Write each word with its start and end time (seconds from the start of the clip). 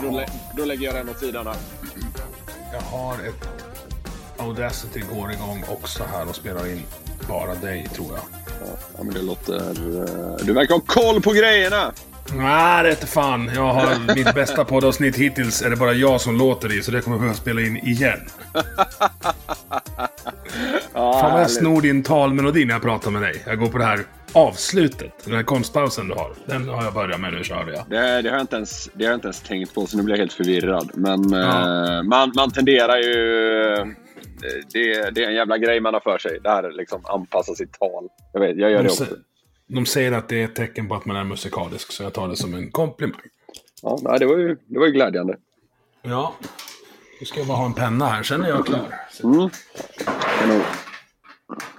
Då, 0.00 0.08
då, 0.10 0.16
lä- 0.16 0.28
då 0.56 0.64
lägger 0.64 0.86
jag 0.86 0.94
den 0.94 1.08
åt 1.08 1.18
sidan 1.20 1.46
här. 1.46 1.56
Jag 2.72 2.80
har 2.80 3.14
ett 3.14 3.48
Audacity 4.38 5.00
går 5.12 5.32
igång 5.32 5.64
också 5.68 6.04
här 6.12 6.28
och 6.28 6.36
spelar 6.36 6.66
in 6.66 6.82
bara 7.28 7.54
dig 7.54 7.88
tror 7.94 8.08
jag. 8.10 8.20
Ja, 8.98 9.02
men 9.04 9.14
det 9.14 9.22
låter... 9.22 9.56
eh, 9.60 10.46
Du 10.46 10.52
verkar 10.52 10.74
ha 10.74 10.80
koll 10.86 11.20
på 11.22 11.32
grejerna! 11.32 11.92
Nej, 12.32 12.82
det 12.82 12.88
är 12.88 12.90
inte 12.90 13.06
fan. 13.06 13.50
Jag 13.54 13.72
har 13.74 14.14
mitt 14.14 14.34
bästa 14.34 14.64
poddavsnitt 14.64 15.16
hittills 15.16 15.62
är 15.62 15.70
det 15.70 15.76
bara 15.76 15.92
jag 15.92 16.20
som 16.20 16.36
låter 16.38 16.78
i, 16.78 16.82
så 16.82 16.90
det 16.90 17.00
kommer 17.00 17.14
jag 17.16 17.20
behöva 17.20 17.36
spela 17.38 17.60
in 17.60 17.76
igen. 17.76 18.20
Ja, 20.94 21.12
Fan 21.12 21.22
vad 21.22 21.24
jag 21.24 21.30
härligt. 21.30 21.56
snor 21.58 21.80
din 21.82 22.02
talmelodi 22.02 22.64
när 22.64 22.74
jag 22.74 22.82
pratar 22.82 23.10
med 23.10 23.22
dig. 23.22 23.42
Jag 23.46 23.58
går 23.58 23.68
på 23.68 23.78
det 23.78 23.84
här 23.84 24.04
avslutet, 24.32 25.24
den 25.24 25.34
här 25.34 25.42
konstpausen 25.42 26.08
du 26.08 26.14
har. 26.14 26.32
Den 26.46 26.68
har 26.68 26.84
jag 26.84 26.94
börjat 26.94 27.20
med 27.20 27.32
nu, 27.32 27.44
körde 27.44 27.72
jag. 27.72 27.84
Det, 27.90 28.22
det, 28.22 28.28
har 28.28 28.36
jag 28.36 28.40
inte 28.40 28.56
ens, 28.56 28.90
det 28.94 29.04
har 29.04 29.10
jag 29.10 29.16
inte 29.16 29.26
ens 29.26 29.40
tänkt 29.40 29.74
på, 29.74 29.86
så 29.86 29.96
nu 29.96 30.02
blir 30.02 30.14
jag 30.14 30.18
helt 30.18 30.32
förvirrad. 30.32 30.90
Men 30.94 31.30
Ja. 31.32 31.96
eh, 31.96 32.02
man, 32.02 32.32
man 32.36 32.50
tenderar 32.50 32.96
ju... 32.96 33.14
Det, 34.72 35.10
det 35.14 35.24
är 35.24 35.28
en 35.28 35.34
jävla 35.34 35.58
grej 35.58 35.80
man 35.80 35.94
har 35.94 36.00
för 36.00 36.18
sig. 36.18 36.38
Det 36.42 36.48
här 36.50 36.70
liksom 36.72 37.00
anpassa 37.04 37.54
sitt 37.54 37.72
tal. 37.72 38.08
Jag 38.32 38.40
vet, 38.40 38.56
jag 38.56 38.70
gör 38.70 38.78
det 38.78 38.84
De, 38.84 38.88
också. 38.90 39.04
sä- 39.04 39.18
de 39.68 39.86
säger 39.86 40.12
att 40.12 40.28
det 40.28 40.40
är 40.40 40.44
ett 40.44 40.54
tecken 40.54 40.88
på 40.88 40.94
att 40.94 41.04
man 41.04 41.16
är 41.16 41.24
musikalisk, 41.24 41.92
så 41.92 42.02
jag 42.02 42.12
tar 42.12 42.28
det 42.28 42.36
som 42.36 42.54
en 42.54 42.70
komplimang. 42.70 43.20
Ja, 43.82 44.18
det, 44.18 44.26
var 44.26 44.36
ju, 44.36 44.56
det 44.66 44.78
var 44.78 44.86
ju 44.86 44.92
glädjande. 44.92 45.36
Ja. 46.02 46.34
Nu 47.20 47.26
ska 47.26 47.38
jag 47.38 47.48
bara 47.48 47.58
ha 47.58 47.66
en 47.66 47.74
penna 47.74 48.06
här, 48.06 48.22
sen 48.22 48.42
är 48.42 48.48
jag 48.48 48.66
klar. 48.66 48.94
Mm. 49.24 49.50
Kanon. 50.40 50.62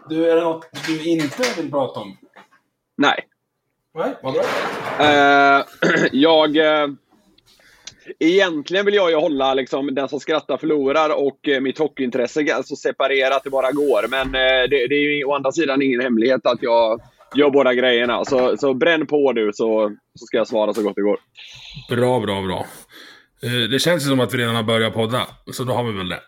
Du, 0.09 0.31
är 0.31 0.35
det 0.35 0.41
något 0.41 0.65
du 0.87 1.03
inte 1.09 1.43
vill 1.57 1.71
prata 1.71 1.99
om? 1.99 2.17
Nej. 2.99 3.19
Nej, 3.95 4.15
vad 4.23 4.33
bra. 4.33 4.43
Eh, 4.99 5.65
jag... 6.11 6.57
Eh, 6.57 6.87
egentligen 8.19 8.85
vill 8.85 8.95
jag 8.95 9.09
ju 9.09 9.15
hålla 9.15 9.53
liksom, 9.53 9.95
den 9.95 10.09
som 10.09 10.19
skrattar 10.19 10.57
förlorar 10.57 11.09
och 11.09 11.47
eh, 11.47 11.61
mitt 11.61 11.77
hockeyintresse 11.79 12.63
så 12.63 12.75
separerat 12.75 13.43
det 13.43 13.49
bara 13.49 13.71
går. 13.71 14.07
Men 14.09 14.27
eh, 14.27 14.69
det, 14.69 14.87
det 14.87 14.95
är 14.95 15.17
ju 15.17 15.23
å 15.25 15.35
andra 15.35 15.51
sidan 15.51 15.81
ingen 15.81 16.01
hemlighet 16.01 16.45
att 16.45 16.61
jag 16.61 17.01
gör 17.35 17.49
båda 17.49 17.73
grejerna. 17.73 18.25
Så, 18.25 18.57
så 18.57 18.73
bränn 18.73 19.07
på 19.07 19.33
du 19.33 19.51
så, 19.53 19.95
så 20.19 20.25
ska 20.25 20.37
jag 20.37 20.47
svara 20.47 20.73
så 20.73 20.83
gott 20.83 20.95
det 20.95 21.01
går. 21.01 21.17
Bra, 21.89 22.19
bra, 22.19 22.41
bra. 22.41 22.65
Eh, 23.43 23.69
Det 23.71 23.79
känns 23.79 24.03
ju 24.03 24.09
som 24.09 24.19
att 24.19 24.33
vi 24.33 24.37
redan 24.37 24.55
har 24.55 24.63
börjat 24.63 24.93
podda, 24.93 25.27
så 25.51 25.63
då 25.63 25.73
har 25.73 25.83
vi 25.83 25.97
väl 25.97 26.09
det. 26.09 26.19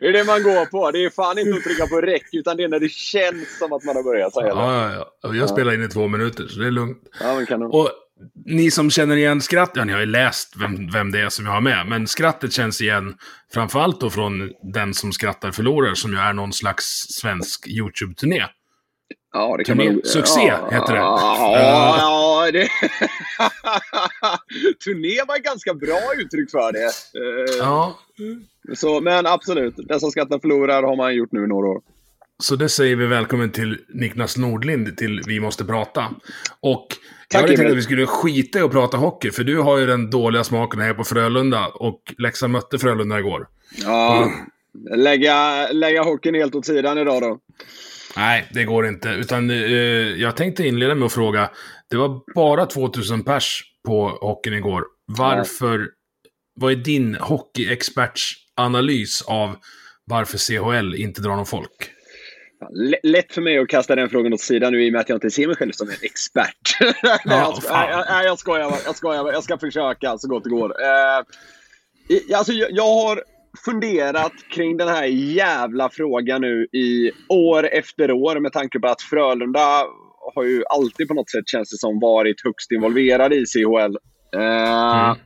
Det 0.00 0.08
är 0.08 0.12
det 0.12 0.24
man 0.24 0.42
går 0.42 0.66
på. 0.66 0.90
Det 0.90 1.04
är 1.04 1.10
fan 1.10 1.38
inte 1.38 1.56
att 1.56 1.62
trycka 1.62 1.86
på 1.86 2.00
räck, 2.00 2.28
utan 2.32 2.56
det 2.56 2.64
är 2.64 2.68
när 2.68 2.80
det 2.80 2.92
känns 2.92 3.58
som 3.58 3.72
att 3.72 3.84
man 3.84 3.96
har 3.96 4.02
börjat. 4.02 4.32
Så 4.32 4.40
Ja, 4.40 4.92
ja, 4.92 5.12
ja. 5.22 5.34
Jag 5.34 5.48
spelar 5.48 5.74
in 5.74 5.84
i 5.84 5.88
två 5.88 6.08
minuter, 6.08 6.46
så 6.48 6.60
det 6.60 6.66
är 6.66 6.70
lugnt. 6.70 6.98
Ja, 7.20 7.34
men 7.34 7.46
kanon. 7.46 7.70
Och 7.70 7.90
ni 8.46 8.70
som 8.70 8.90
känner 8.90 9.16
igen 9.16 9.40
skratt, 9.40 9.70
ja 9.74 9.84
ni 9.84 9.92
har 9.92 10.00
ju 10.00 10.06
läst 10.06 10.54
vem, 10.56 10.90
vem 10.90 11.12
det 11.12 11.20
är 11.20 11.28
som 11.28 11.46
jag 11.46 11.52
har 11.52 11.60
med, 11.60 11.86
men 11.86 12.06
skrattet 12.06 12.52
känns 12.52 12.80
igen 12.80 13.14
framförallt 13.54 14.00
då 14.00 14.10
från 14.10 14.50
Den 14.62 14.94
som 14.94 15.12
skrattar 15.12 15.50
förlorar, 15.52 15.94
som 15.94 16.12
ju 16.12 16.18
är 16.18 16.32
någon 16.32 16.52
slags 16.52 16.84
svensk 17.10 17.66
YouTube-turné. 17.68 18.44
Ja, 19.34 19.56
det 19.56 19.64
kan 19.64 19.80
Turné- 19.80 19.92
man 19.92 20.00
Succé 20.04 20.40
ja, 20.40 20.68
heter 20.70 20.92
det. 20.92 20.98
Ja, 20.98 21.96
ja 21.98 22.50
det... 22.52 22.68
Turné 24.84 25.24
var 25.28 25.36
ett 25.36 25.44
ganska 25.44 25.74
bra 25.74 26.00
uttryck 26.18 26.50
för 26.50 26.72
det. 26.72 26.84
Eh, 26.84 27.56
Ja, 27.58 27.98
Så, 28.74 29.00
men 29.00 29.26
absolut, 29.26 29.74
den 29.76 30.00
som 30.00 30.10
skrattar 30.10 30.38
förlorar 30.38 30.82
har 30.82 30.96
man 30.96 31.14
gjort 31.14 31.32
nu 31.32 31.44
i 31.44 31.46
några 31.46 31.68
år. 31.68 31.80
så 32.42 32.56
det 32.56 32.68
säger 32.68 32.96
vi 32.96 33.06
välkommen 33.06 33.50
till 33.50 33.78
Niklas 33.88 34.36
Nordlind 34.36 34.96
till 34.96 35.20
Vi 35.26 35.40
måste 35.40 35.64
prata. 35.64 36.04
Och 36.60 36.86
jag 37.28 37.40
hade 37.40 37.56
tänkt 37.56 37.70
att 37.70 37.76
vi 37.76 37.82
skulle 37.82 38.06
skita 38.06 38.58
i 38.58 38.62
att 38.62 38.70
prata 38.70 38.96
hockey, 38.96 39.30
för 39.30 39.44
du 39.44 39.58
har 39.58 39.78
ju 39.78 39.86
den 39.86 40.10
dåliga 40.10 40.44
smaken 40.44 40.80
här 40.80 40.94
på 40.94 41.04
Frölunda, 41.04 41.66
och 41.74 42.14
Leksand 42.18 42.52
mötte 42.52 42.78
Frölunda 42.78 43.18
igår. 43.18 43.46
Ja, 43.84 44.30
lägga, 44.96 45.68
lägga 45.72 46.02
hockeyn 46.02 46.34
helt 46.34 46.54
åt 46.54 46.66
sidan 46.66 46.98
idag 46.98 47.22
då. 47.22 47.38
Nej, 48.16 48.48
det 48.50 48.64
går 48.64 48.86
inte. 48.86 49.08
Utan 49.08 49.50
eh, 49.50 49.56
jag 49.56 50.36
tänkte 50.36 50.66
inleda 50.66 50.94
med 50.94 51.06
att 51.06 51.12
fråga. 51.12 51.50
Det 51.90 51.96
var 51.96 52.34
bara 52.34 52.66
2000 52.66 53.24
pers 53.24 53.62
på 53.86 54.08
hockeyn 54.08 54.54
igår. 54.54 54.84
Varför... 55.06 55.88
Vad 56.60 56.72
är 56.72 56.76
din 56.76 57.14
hockeyexperts 57.14 58.32
analys 58.56 59.22
av 59.22 59.56
varför 60.04 60.38
CHL 60.38 60.94
inte 60.94 61.22
drar 61.22 61.36
någon 61.36 61.46
folk? 61.46 61.90
Lätt 63.02 63.32
för 63.32 63.42
mig 63.42 63.58
att 63.58 63.68
kasta 63.68 63.96
den 63.96 64.08
frågan 64.08 64.32
åt 64.32 64.40
sidan 64.40 64.72
nu 64.72 64.84
i 64.84 64.88
och 64.88 64.92
med 64.92 65.00
att 65.00 65.08
jag 65.08 65.16
inte 65.16 65.30
ser 65.30 65.46
mig 65.46 65.56
själv 65.56 65.72
som 65.72 65.88
en 65.88 65.94
expert. 66.02 66.76
nej, 67.02 67.18
jag, 67.24 67.62
sko- 67.62 67.72
nej, 67.72 68.04
nej, 68.10 68.26
jag 68.26 68.38
skojar 68.38 68.70
bara. 68.70 68.80
Jag 68.84 68.96
skojar. 68.96 69.32
Jag 69.32 69.44
ska 69.44 69.58
försöka 69.58 70.18
så 70.18 70.28
gott 70.28 70.44
det 70.44 70.50
går. 70.50 70.82
Eh, 70.82 72.36
alltså, 72.36 72.52
jag, 72.52 72.68
jag 72.72 72.94
har 72.94 73.22
funderat 73.64 74.32
kring 74.50 74.76
den 74.76 74.88
här 74.88 75.04
jävla 75.04 75.90
frågan 75.90 76.40
nu 76.40 76.66
i 76.72 77.12
år 77.28 77.66
efter 77.66 78.10
år 78.12 78.40
med 78.40 78.52
tanke 78.52 78.80
på 78.80 78.88
att 78.88 79.02
Frölunda 79.02 79.84
har 80.34 80.44
ju 80.44 80.64
alltid 80.70 81.08
på 81.08 81.14
något 81.14 81.30
sätt 81.30 81.48
känns 81.48 81.70
det 81.70 81.78
som 81.78 82.00
varit 82.00 82.44
högst 82.44 82.72
involverade 82.72 83.36
i 83.36 83.44
CHL. 83.46 83.96
Eh, 84.36 85.10
Mm. 85.10 85.16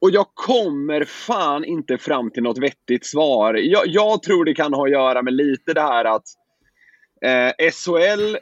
och 0.00 0.10
jag 0.10 0.26
kommer 0.34 1.04
fan 1.04 1.64
inte 1.64 1.98
fram 1.98 2.30
till 2.30 2.42
något 2.42 2.58
vettigt 2.58 3.06
svar. 3.06 3.54
Jag, 3.54 3.82
jag 3.86 4.22
tror 4.22 4.44
det 4.44 4.54
kan 4.54 4.74
ha 4.74 4.84
att 4.84 4.90
göra 4.90 5.22
med 5.22 5.34
lite 5.34 5.74
det 5.74 5.80
här 5.80 6.04
att 6.04 6.24
eh, 7.24 7.70
SHL 7.72 8.36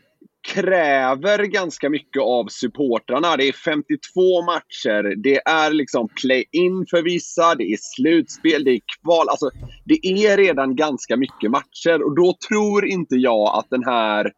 kräver 0.55 1.45
ganska 1.45 1.91
mycket 1.91 2.23
av 2.23 2.47
supportrarna. 2.49 3.37
Det 3.37 3.49
är 3.49 3.53
52 3.53 4.43
matcher. 4.43 5.23
Det 5.23 5.41
är 5.45 5.71
liksom 5.71 6.09
play-in 6.23 6.87
för 6.91 7.03
vissa. 7.03 7.55
Det 7.55 7.65
är 7.65 7.79
slutspel. 7.81 8.65
Det 8.65 8.71
är 8.71 8.81
kval. 9.03 9.29
Alltså, 9.29 9.51
det 9.85 10.07
är 10.07 10.37
redan 10.37 10.77
ganska 10.77 11.17
mycket 11.17 11.51
matcher 11.51 12.03
och 12.03 12.17
då 12.17 12.37
tror 12.49 12.87
inte 12.87 13.15
jag 13.17 13.59
att 13.59 13.67
den 13.71 13.85
här 13.85 14.33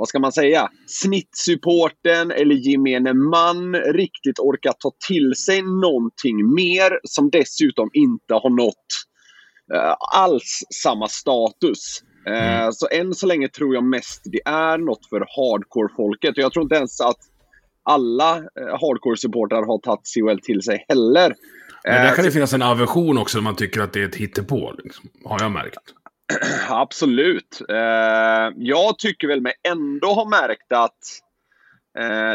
vad 0.00 0.08
ska 0.08 0.18
man 0.18 0.32
säga, 0.32 0.68
snittsupporten 0.86 2.30
eller 2.30 2.54
gemene 2.54 3.14
man 3.14 3.74
riktigt 3.74 4.38
orkar 4.38 4.72
ta 4.72 4.92
till 5.08 5.34
sig 5.34 5.62
någonting 5.62 6.54
mer 6.54 7.00
som 7.04 7.30
dessutom 7.30 7.90
inte 7.92 8.34
har 8.34 8.50
nått 8.50 8.86
eh, 9.74 9.94
alls 10.14 10.62
samma 10.82 11.08
status. 11.08 12.02
Eh, 12.26 12.70
Så 12.72 12.88
än 12.90 13.14
så 13.14 13.26
länge 13.26 13.48
tror 13.48 13.74
jag 13.74 13.84
mest 13.84 14.22
det 14.24 14.40
är 14.44 14.78
något 14.78 15.06
för 15.06 15.20
hardcore-folket. 15.20 16.36
Jag 16.36 16.52
tror 16.52 16.62
inte 16.62 16.74
ens 16.74 17.00
att 17.00 17.18
alla 17.82 18.36
eh, 18.36 18.42
hardcore-supportrar 18.80 19.66
har 19.66 19.78
tagit 19.78 20.08
CHL 20.14 20.38
till 20.42 20.62
sig 20.62 20.84
heller. 20.88 21.34
Men 21.84 21.94
där 21.94 22.08
Eh, 22.08 22.14
kan 22.14 22.24
det 22.24 22.30
finnas 22.30 22.52
en 22.52 22.62
aversion 22.62 23.18
också, 23.18 23.38
när 23.38 23.42
man 23.42 23.56
tycker 23.56 23.80
att 23.80 23.92
det 23.92 24.00
är 24.02 24.08
ett 24.08 24.16
hittepå. 24.16 24.74
Liksom, 24.84 25.08
har 25.24 25.40
jag 25.42 25.50
märkt. 25.50 25.78
Absolut. 26.68 27.62
Jag 28.56 28.98
tycker 28.98 29.28
väl 29.28 29.40
mig 29.40 29.52
ändå 29.68 30.08
ha 30.08 30.28
märkt 30.28 30.72
att 30.72 30.98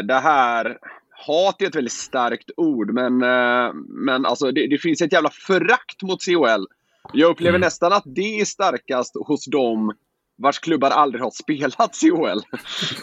det 0.04 0.14
här... 0.14 0.78
Hat 1.26 1.62
är 1.62 1.66
ett 1.66 1.76
väldigt 1.76 1.92
starkt 1.92 2.50
ord, 2.56 2.92
men, 2.92 3.18
men 3.88 4.26
alltså 4.26 4.52
det, 4.52 4.66
det 4.66 4.78
finns 4.78 5.00
ett 5.00 5.12
jävla 5.12 5.30
förakt 5.30 6.02
mot 6.02 6.22
CHL. 6.24 6.64
Jag 7.12 7.30
upplever 7.30 7.58
Mm. 7.58 7.66
nästan 7.66 7.92
att 7.92 8.02
det 8.06 8.40
är 8.40 8.44
starkast 8.44 9.14
hos 9.26 9.46
dem 9.46 9.92
vars 10.38 10.58
klubbar 10.58 10.90
aldrig 10.90 11.22
har 11.22 11.30
spelat 11.42 11.96
CHL. 11.96 12.40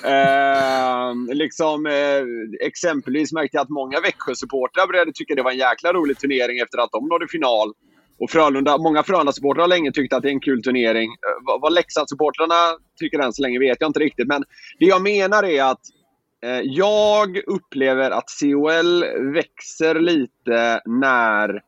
eh, 0.05 1.35
liksom, 1.35 1.85
eh, 1.85 2.23
exempelvis 2.67 3.33
märkte 3.33 3.57
jag 3.57 3.61
att 3.63 3.69
många 3.69 3.99
Växjö-supportrar 3.99 4.87
började 4.87 5.11
tycka 5.13 5.35
det 5.35 5.43
var 5.43 5.51
en 5.51 5.57
jäkla 5.57 5.93
rolig 5.93 6.17
turnering 6.19 6.59
efter 6.59 6.77
att 6.77 6.91
de 6.91 7.07
nådde 7.07 7.27
final. 7.27 7.73
Och 8.19 8.29
Frölunda, 8.31 8.77
många 8.77 9.01
Frölunda-supportrar 9.03 9.61
har 9.61 9.67
länge 9.67 9.91
tyckt 9.91 10.13
att 10.13 10.21
det 10.23 10.29
är 10.29 10.33
en 10.33 10.39
kul 10.39 10.63
turnering. 10.63 11.09
Eh, 11.11 11.37
Vad, 11.45 11.61
vad 11.61 11.73
Leksand-supportrarna 11.73 12.77
tycker 12.99 13.19
än 13.19 13.33
så 13.33 13.41
länge 13.41 13.59
vet 13.59 13.77
jag 13.79 13.89
inte 13.89 13.99
riktigt. 13.99 14.27
Men 14.27 14.43
det 14.79 14.85
jag 14.85 15.01
menar 15.01 15.43
är 15.43 15.63
att 15.63 15.81
Eh, 16.45 16.59
jag 16.63 17.37
upplever 17.47 18.11
att 18.11 18.23
COL 18.41 19.05
växer 19.33 19.99
lite 19.99 20.81
när 20.85 21.61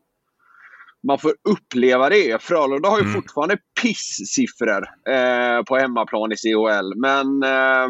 man 1.07 1.19
får 1.19 1.33
uppleva 1.49 2.09
det. 2.09 2.41
Frölunda 2.41 2.89
har 2.89 2.97
ju 2.97 3.03
mm. 3.03 3.13
fortfarande 3.13 3.57
piss-siffror 3.81 4.83
eh, 5.09 5.63
på 5.63 5.77
hemmaplan 5.77 6.31
i 6.31 6.35
COL. 6.35 6.93
Men 6.95 7.43
eh, 7.43 7.89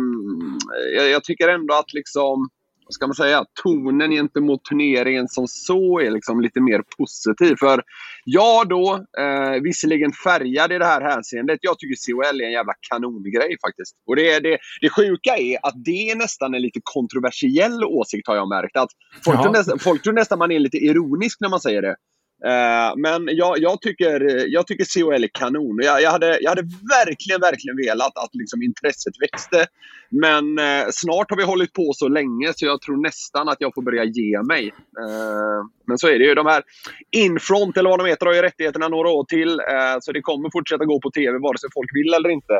jag, 0.95 1.09
jag, 1.09 1.23
tycker 1.23 1.47
ändå 1.47 1.73
att 1.73 1.93
liksom 1.93 2.49
vad 2.85 2.93
ska 2.93 3.07
man 3.07 3.15
säga, 3.15 3.45
tonen 3.63 4.11
gentemot 4.11 4.65
turneringen 4.65 5.27
som 5.27 5.47
så 5.47 5.99
är 5.99 6.11
liksom 6.11 6.41
lite 6.41 6.61
mer 6.61 6.81
positiv. 6.97 7.55
För 7.59 7.83
jag 8.25 8.69
då, 8.69 9.05
eh, 9.19 9.61
visserligen 9.61 10.11
färgad 10.11 10.71
i 10.71 10.77
det 10.77 10.85
här 10.85 11.01
hänseendet, 11.01 11.59
jag 11.61 11.79
tycker 11.79 12.13
COL 12.13 12.41
är 12.41 12.45
en 12.45 12.51
jävla 12.51 12.73
kanongrej 12.89 13.57
faktiskt. 13.67 13.95
Och 14.07 14.15
det, 14.15 14.39
det, 14.39 14.57
det 14.81 14.89
sjuka 14.89 15.37
är 15.37 15.57
att 15.63 15.85
det 15.85 16.09
är 16.11 16.15
nästan 16.15 16.53
en 16.53 16.61
lite 16.61 16.79
kontroversiell 16.83 17.83
åsikt 17.83 18.27
har 18.27 18.35
jag 18.35 18.49
märkt. 18.49 18.77
Att 18.77 18.89
folk, 19.25 19.41
tror 19.41 19.51
nästan, 19.51 19.79
folk 19.79 20.03
tror 20.03 20.13
nästan 20.13 20.39
man 20.39 20.51
är 20.51 20.59
lite 20.59 20.77
ironisk 20.77 21.37
när 21.41 21.49
man 21.49 21.59
säger 21.59 21.81
det. 21.81 21.95
Eh, 22.43 22.93
men 22.97 23.27
jag, 23.31 23.59
jag, 23.59 23.81
tycker, 23.81 24.45
jag 24.47 24.67
tycker 24.67 24.85
COL 24.99 25.23
är 25.23 25.27
kanon. 25.27 25.79
Jag, 25.83 26.01
jag, 26.01 26.11
hade, 26.11 26.39
jag 26.41 26.49
hade 26.49 26.61
verkligen, 26.99 27.41
verkligen 27.41 27.77
velat 27.77 28.17
att 28.17 28.29
liksom 28.33 28.61
intresset 28.61 29.13
växte. 29.21 29.65
Men 30.09 30.59
eh, 30.59 30.85
snart 30.91 31.29
har 31.29 31.37
vi 31.37 31.43
hållit 31.43 31.73
på 31.73 31.93
så 31.93 32.07
länge 32.07 32.53
så 32.55 32.65
jag 32.65 32.81
tror 32.81 32.97
nästan 33.01 33.49
att 33.49 33.57
jag 33.59 33.73
får 33.73 33.81
börja 33.81 34.03
ge 34.03 34.41
mig. 34.41 34.67
Eh, 34.99 35.61
men 35.87 35.97
så 35.97 36.07
är 36.07 36.19
det 36.19 36.25
ju. 36.25 36.35
De 36.35 36.45
här 36.45 36.63
Infront, 37.11 37.77
eller 37.77 37.89
vad 37.89 37.99
de 37.99 38.07
heter, 38.07 38.25
har 38.25 38.33
ju 38.33 38.41
rättigheterna 38.41 38.87
några 38.87 39.09
år 39.09 39.23
till. 39.23 39.59
Eh, 39.59 39.97
så 40.01 40.11
det 40.11 40.21
kommer 40.21 40.49
fortsätta 40.51 40.85
gå 40.85 41.01
på 41.01 41.11
TV 41.11 41.37
vare 41.39 41.57
sig 41.57 41.69
folk 41.73 41.89
vill 41.93 42.13
eller 42.13 42.29
inte. 42.29 42.53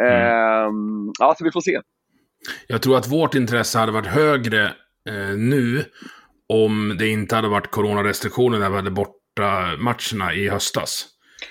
Eh, 0.00 0.68
ja, 1.18 1.34
så 1.38 1.44
vi 1.44 1.52
får 1.52 1.60
se. 1.60 1.80
Jag 2.66 2.82
tror 2.82 2.96
att 2.96 3.08
vårt 3.08 3.34
intresse 3.34 3.78
hade 3.78 3.92
varit 3.92 4.06
högre 4.06 4.72
nu 5.36 5.84
om 6.50 6.96
det 6.98 7.08
inte 7.08 7.36
hade 7.36 7.48
varit 7.48 7.70
coronarestriktioner 7.70 8.58
när 8.58 8.70
vi 8.70 8.76
hade 8.76 8.90
borta 8.90 9.76
matcherna 9.78 10.34
i 10.34 10.48
höstas. 10.48 11.06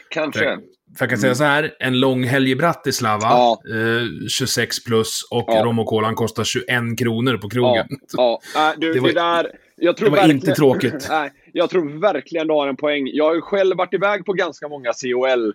Kanske. 0.10 0.40
För, 0.40 0.56
för 0.98 1.06
jag 1.06 1.10
kan 1.10 1.20
säga 1.20 1.36
så 1.36 1.44
här, 1.44 1.76
en 1.80 2.00
lång 2.00 2.24
helg 2.24 2.52
i 2.52 2.56
Bratislava, 2.56 3.28
ja. 3.28 3.62
eh, 3.70 4.28
26 4.30 4.84
plus, 4.84 5.28
och 5.32 5.46
ja. 5.48 5.64
rom 5.64 5.80
och 5.80 5.86
kolan 5.86 6.16
kostar 6.16 6.44
21 6.44 6.68
kronor 7.00 7.38
på 7.38 7.50
krogen. 7.50 7.86
Ja, 8.18 8.40
ja. 8.56 8.72
Äh, 8.72 8.80
du, 8.80 8.94
det 8.94 9.00
var, 9.00 9.08
det 9.08 9.14
där, 9.14 9.52
jag 9.76 9.98
tror 9.98 10.10
det 10.10 10.16
var 10.16 10.30
inte 10.30 10.56
tråkigt. 10.56 11.08
Nej, 11.10 11.32
jag 11.54 11.70
tror 11.70 12.02
verkligen 12.02 12.48
du 12.48 12.54
har 12.54 12.68
en 12.68 12.78
poäng. 12.78 13.08
Jag 13.08 13.26
har 13.26 13.36
ju 13.36 13.42
själv 13.42 13.78
varit 13.78 13.94
iväg 13.94 14.26
på 14.26 14.34
ganska 14.34 14.68
många 14.68 14.92
COL 14.94 15.54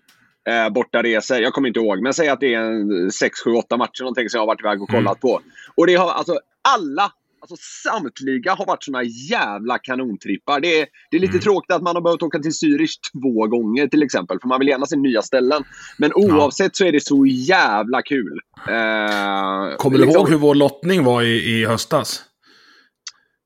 eh, 0.49 0.73
bortaresor. 0.73 1.39
Jag 1.39 1.53
kommer 1.53 1.69
inte 1.69 1.81
ihåg, 1.81 2.03
men 2.03 2.15
säg 2.15 2.29
att 2.29 2.41
det 2.41 2.55
är 2.55 2.61
en 2.61 3.11
6, 3.11 3.41
7, 3.45 3.51
8 3.51 3.77
matcher 3.77 4.03
någonting 4.03 4.29
som 4.29 4.39
jag 4.39 4.43
har 4.43 4.47
varit 4.47 4.61
iväg 4.61 4.83
och 4.83 4.89
kollat 4.89 5.05
mm. 5.05 5.21
på. 5.21 5.41
Och 5.75 5.87
det 5.87 5.95
har 5.95 6.11
alltså 6.11 6.39
alla 6.77 7.13
Alltså 7.45 7.57
samtliga 7.83 8.55
har 8.55 8.67
varit 8.67 8.85
såna 8.85 9.03
jävla 9.03 9.79
kanontrippar. 9.79 10.61
Det 10.61 10.81
är, 10.81 10.87
det 11.11 11.17
är 11.17 11.21
lite 11.21 11.31
mm. 11.31 11.43
tråkigt 11.43 11.73
att 11.73 11.83
man 11.83 11.97
har 11.97 12.03
behövt 12.03 12.23
åka 12.23 12.39
till 12.39 12.51
Zürich 12.51 12.95
två 13.13 13.47
gånger 13.47 13.87
till 13.87 14.03
exempel. 14.03 14.39
För 14.41 14.49
man 14.49 14.59
vill 14.59 14.69
gärna 14.69 14.87
se 14.87 14.97
nya 14.97 15.23
ställen. 15.23 15.65
Men 15.99 16.13
oavsett 16.15 16.67
ja. 16.67 16.71
så 16.73 16.85
är 16.85 16.93
det 16.93 17.01
så 17.01 17.27
jävla 17.27 18.03
kul. 18.03 18.41
Eh, 18.69 19.77
Kommer 19.77 19.99
du 19.99 20.05
liksom... 20.05 20.21
ihåg 20.21 20.29
hur 20.29 20.37
vår 20.37 20.55
lottning 20.55 21.05
var 21.05 21.23
i, 21.23 21.61
i 21.61 21.65
höstas? 21.67 22.23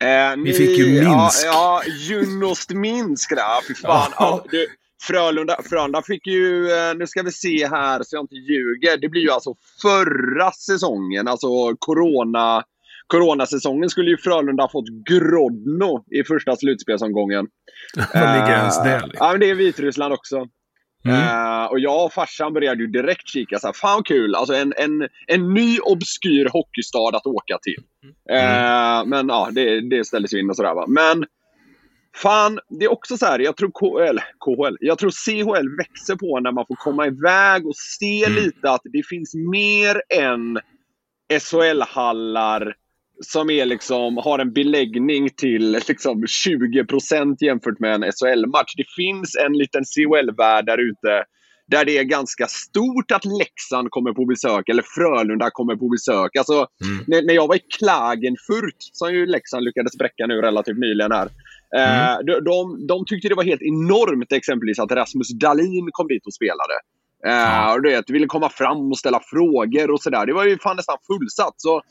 Eh, 0.05 0.37
ni, 0.37 0.43
Vi 0.45 0.53
fick 0.53 0.79
ju 0.79 0.85
Minsk. 0.85 1.07
Ja, 1.09 1.33
ja 1.45 1.83
Junost 2.09 2.71
Minsk 2.71 3.31
där. 3.31 3.69
Fy 3.69 3.75
fan. 3.75 4.13
Ja. 4.19 4.45
Ja, 4.53 4.59
Frölunda, 5.03 5.57
Frölunda 5.65 6.03
fick 6.03 6.27
ju, 6.27 6.71
eh, 6.73 6.95
nu 6.97 7.07
ska 7.07 7.23
vi 7.23 7.33
se 7.33 7.69
här 7.69 8.03
så 8.03 8.17
jag 8.17 8.23
inte 8.23 8.35
ljuger. 8.35 8.97
Det 8.97 9.09
blir 9.09 9.23
ju 9.23 9.31
alltså 9.31 9.55
förra 9.83 10.53
säsongen, 10.53 11.29
alltså 11.29 11.77
corona 11.79 12.65
coronasäsongen 13.09 13.91
skulle 13.91 14.11
ju 14.11 14.17
Frölunda 14.17 14.63
ha 14.63 14.71
fått 14.71 14.89
Grodno 14.89 16.05
i 16.11 16.25
första 16.25 16.57
slutspelsomgången. 16.57 17.47
Var 17.97 18.35
ligger 18.35 18.59
ens 18.59 18.83
det? 18.83 18.95
Liksom? 18.95 19.13
Ja, 19.15 19.31
men 19.31 19.41
det 19.41 19.51
är 19.51 19.55
Vitryssland 19.55 20.15
också. 20.15 20.47
Mm. 21.05 21.21
Uh, 21.21 21.65
och 21.65 21.81
jag 21.81 22.05
och 22.05 22.13
farsan 22.13 22.53
började 22.53 22.83
ju 22.83 22.87
direkt 22.87 23.29
kika. 23.29 23.59
Så 23.59 23.67
här, 23.67 23.73
Fan 23.73 24.03
kul! 24.03 24.35
Alltså 24.35 24.55
en, 24.55 24.73
en, 24.77 25.09
en 25.27 25.55
ny 25.55 25.79
obskyr 25.79 26.49
hockeystad 26.53 27.17
att 27.17 27.27
åka 27.27 27.59
till. 27.63 27.85
Mm. 28.31 28.45
Uh, 28.45 29.07
men 29.07 29.29
ja, 29.29 29.49
det, 29.53 29.91
det 29.91 30.05
ställdes 30.05 30.35
ju 30.35 30.41
in 30.41 30.51
och 30.51 30.57
sådär 30.57 30.75
va. 30.75 30.85
Men 30.89 31.27
fan, 32.17 32.59
det 32.69 32.85
är 32.85 32.93
också 32.93 33.17
så 33.17 33.27
här. 33.27 33.39
Jag 33.39 33.57
tror 33.57 33.71
KHL, 33.71 34.19
KHL, 34.19 34.77
jag 34.81 34.99
tror 34.99 35.11
CHL 35.11 35.77
växer 35.77 36.17
på 36.17 36.41
när 36.41 36.53
man 36.53 36.65
får 36.67 36.75
komma 36.75 37.07
iväg 37.07 37.67
och 37.67 37.77
se 37.77 38.25
mm. 38.25 38.37
lite 38.37 38.71
att 38.71 38.83
det 38.85 39.07
finns 39.07 39.35
mer 39.35 40.03
än 40.09 40.61
SHL-hallar 41.41 42.75
som 43.21 43.51
är 43.51 43.67
liksom, 43.67 44.17
har 44.17 44.39
en 44.39 44.53
beläggning 44.53 45.29
till 45.37 45.73
liksom 45.89 46.25
20% 46.25 47.37
jämfört 47.41 47.79
med 47.79 47.95
en 47.95 48.13
SHL-match. 48.13 48.75
Det 48.77 48.87
finns 48.97 49.37
en 49.47 49.53
liten 49.53 49.85
CHL-värld 49.85 50.67
där 50.67 50.79
ute 50.79 51.25
där 51.71 51.85
det 51.85 51.99
är 51.99 52.05
ganska 52.05 52.47
stort 52.47 53.11
att 53.13 53.25
Leksand 53.25 53.91
kommer 53.91 54.13
på 54.13 54.25
besök 54.25 54.69
eller 54.69 54.83
Frölunda 54.83 55.51
kommer 55.51 55.77
på 55.77 55.89
besök. 55.89 56.37
Alltså, 56.37 56.67
mm. 56.85 57.05
när, 57.07 57.23
när, 57.23 57.35
jag 57.35 57.49
var 57.49 57.57
i 57.57 57.63
Klagenfurt, 57.79 58.81
som 58.93 59.15
ju 59.15 59.27
Leksand 59.27 59.65
lyckades 59.65 59.93
spräcka 59.93 60.27
nu 60.27 60.35
relativt 60.35 60.79
nyligen 60.79 61.13
här. 61.13 61.29
Eh, 61.77 62.11
mm. 62.11 62.27
de, 62.27 62.33
de, 62.45 62.87
de, 62.87 63.05
tyckte 63.05 63.29
det 63.29 63.35
var 63.35 63.45
helt 63.45 63.63
enormt 63.63 64.33
exempelvis 64.33 64.79
att 64.79 64.93
Rasmus 64.93 65.29
Dahlin 65.29 65.89
kom 65.93 66.09
dit 66.09 66.27
och 66.27 66.35
spelade. 66.35 66.75
Uh, 67.27 67.73
och 67.73 67.83
du 67.83 67.89
vet, 67.89 68.11
ville 68.11 68.27
komma 68.27 68.49
fram 68.49 68.91
och 68.91 68.99
ställa 68.99 69.21
frågor 69.21 69.91
och 69.91 70.03
sådär. 70.03 70.27
Det 70.27 70.33
var 70.33 70.45
ju 70.45 70.59
fan 70.59 70.77
nästan 70.77 70.97
fullsatt. 71.07 71.55
Så 71.57 71.83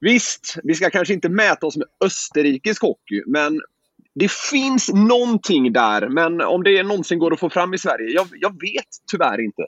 Visst, 0.00 0.56
vi 0.62 0.74
ska 0.74 0.90
kanske 0.90 1.14
inte 1.14 1.28
mäta 1.28 1.66
oss 1.66 1.76
med 1.76 1.86
österrikisk 2.04 2.82
hockey, 2.82 3.22
men 3.26 3.60
det 4.14 4.30
finns 4.32 4.88
någonting 4.92 5.72
där. 5.72 6.08
Men 6.08 6.40
om 6.40 6.62
det 6.62 6.82
någonsin 6.82 7.18
går 7.18 7.32
att 7.32 7.40
få 7.40 7.50
fram 7.50 7.74
i 7.74 7.78
Sverige, 7.78 8.10
jag, 8.10 8.26
jag 8.40 8.50
vet 8.50 8.88
tyvärr 9.10 9.44
inte. 9.44 9.62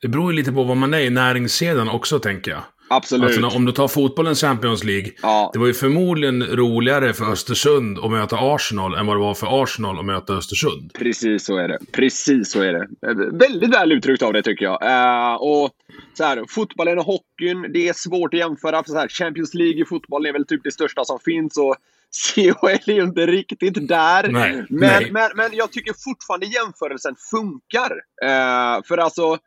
Det 0.00 0.08
beror 0.08 0.32
ju 0.32 0.36
lite 0.36 0.52
på 0.52 0.64
vad 0.64 0.76
man 0.76 0.94
är 0.94 1.00
i 1.00 1.10
näringskedjan 1.10 1.88
också, 1.88 2.18
tänker 2.18 2.50
jag. 2.50 2.62
Absolut. 2.88 3.36
Alltså, 3.38 3.56
om 3.56 3.64
du 3.64 3.72
tar 3.72 3.88
fotbollens 3.88 4.40
Champions 4.40 4.84
League. 4.84 5.12
Ja. 5.22 5.50
Det 5.52 5.58
var 5.58 5.66
ju 5.66 5.74
förmodligen 5.74 6.42
roligare 6.42 7.12
för 7.12 7.32
Östersund 7.32 7.98
att 7.98 8.10
möta 8.10 8.36
Arsenal 8.40 8.94
än 8.94 9.06
vad 9.06 9.16
det 9.16 9.20
var 9.20 9.34
för 9.34 9.62
Arsenal 9.62 9.98
att 9.98 10.04
möta 10.04 10.32
Östersund. 10.32 10.92
Precis 10.94 11.44
så 11.44 11.56
är 11.56 11.68
det. 11.68 11.78
Precis 11.92 12.50
så 12.50 12.62
är 12.62 12.72
det. 12.72 12.88
Väldigt 13.32 13.74
väl 13.74 13.92
uttryckt 13.92 14.22
av 14.22 14.32
det 14.32 14.42
tycker 14.42 14.64
jag. 14.64 14.82
Uh, 14.82 15.34
och 15.34 15.70
så 16.14 16.24
här, 16.24 16.44
fotbollen 16.48 16.98
och 16.98 17.04
hockeyn, 17.04 17.72
det 17.72 17.88
är 17.88 17.92
svårt 17.92 18.34
att 18.34 18.40
jämföra. 18.40 18.82
För 18.82 18.90
så 18.90 18.98
här, 18.98 19.08
Champions 19.08 19.54
League 19.54 19.82
i 19.82 19.84
fotboll 19.84 20.26
är 20.26 20.32
väl 20.32 20.46
typ 20.46 20.60
det 20.64 20.72
största 20.72 21.04
som 21.04 21.18
finns. 21.24 21.56
Och 21.56 21.76
CHL 22.34 22.90
är 22.90 22.94
ju 22.94 23.02
inte 23.02 23.26
riktigt 23.26 23.88
där. 23.88 24.28
Nej, 24.28 24.52
men, 24.52 24.66
nej. 24.70 25.10
Men, 25.10 25.30
men 25.36 25.50
jag 25.52 25.72
tycker 25.72 25.94
fortfarande 26.04 26.46
jämförelsen 26.46 27.14
funkar. 27.30 27.92
Uh, 28.24 28.84
för 28.88 28.98
alltså 28.98 29.38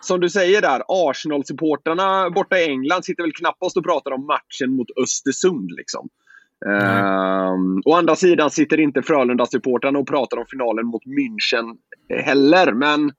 som 0.00 0.20
du 0.20 0.30
säger 0.30 0.62
där, 0.62 0.82
Arsenal-supportrarna 0.88 2.30
borta 2.30 2.58
i 2.58 2.64
England 2.64 3.04
sitter 3.04 3.22
väl 3.22 3.32
knappast 3.32 3.76
och 3.76 3.84
pratar 3.84 4.10
om 4.10 4.26
matchen 4.26 4.76
mot 4.76 4.88
Östersund. 5.02 5.70
Liksom. 5.76 6.08
Um, 6.64 7.82
å 7.84 7.94
andra 7.94 8.16
sidan 8.16 8.50
sitter 8.50 8.80
inte 8.80 9.02
Frölunda-supportrarna 9.02 9.98
och 9.98 10.08
pratar 10.08 10.36
om 10.36 10.46
finalen 10.50 10.86
mot 10.86 11.02
München 11.04 11.76
heller. 12.24 12.72
Men 12.72 13.12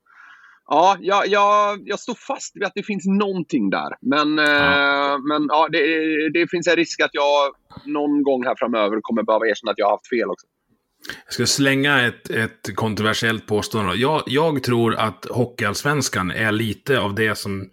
ja, 0.66 0.96
jag, 1.00 1.26
jag, 1.26 1.78
jag 1.84 2.00
står 2.00 2.14
fast 2.14 2.56
vid 2.56 2.64
att 2.64 2.72
det 2.74 2.82
finns 2.82 3.06
någonting 3.06 3.70
där. 3.70 3.96
Men, 4.00 4.38
ja. 4.38 5.14
Uh, 5.14 5.18
men 5.28 5.46
ja, 5.48 5.68
det, 5.72 5.80
det 6.28 6.50
finns 6.50 6.68
en 6.68 6.76
risk 6.76 7.00
att 7.00 7.10
jag 7.12 7.54
någon 7.86 8.22
gång 8.22 8.44
här 8.44 8.54
framöver 8.58 8.98
kommer 9.02 9.22
behöva 9.22 9.46
erkänna 9.46 9.70
att 9.70 9.78
jag 9.78 9.86
har 9.86 9.92
haft 9.92 10.08
fel 10.08 10.30
också. 10.30 10.46
Jag 11.24 11.34
ska 11.34 11.46
slänga 11.46 12.06
ett, 12.06 12.30
ett 12.30 12.76
kontroversiellt 12.76 13.46
påstående. 13.46 13.94
Jag, 13.94 14.22
jag 14.26 14.62
tror 14.62 14.94
att 14.94 15.26
Hockeyallsvenskan 15.30 16.30
är 16.30 16.52
lite 16.52 17.00
av 17.00 17.14
det 17.14 17.38
som... 17.38 17.70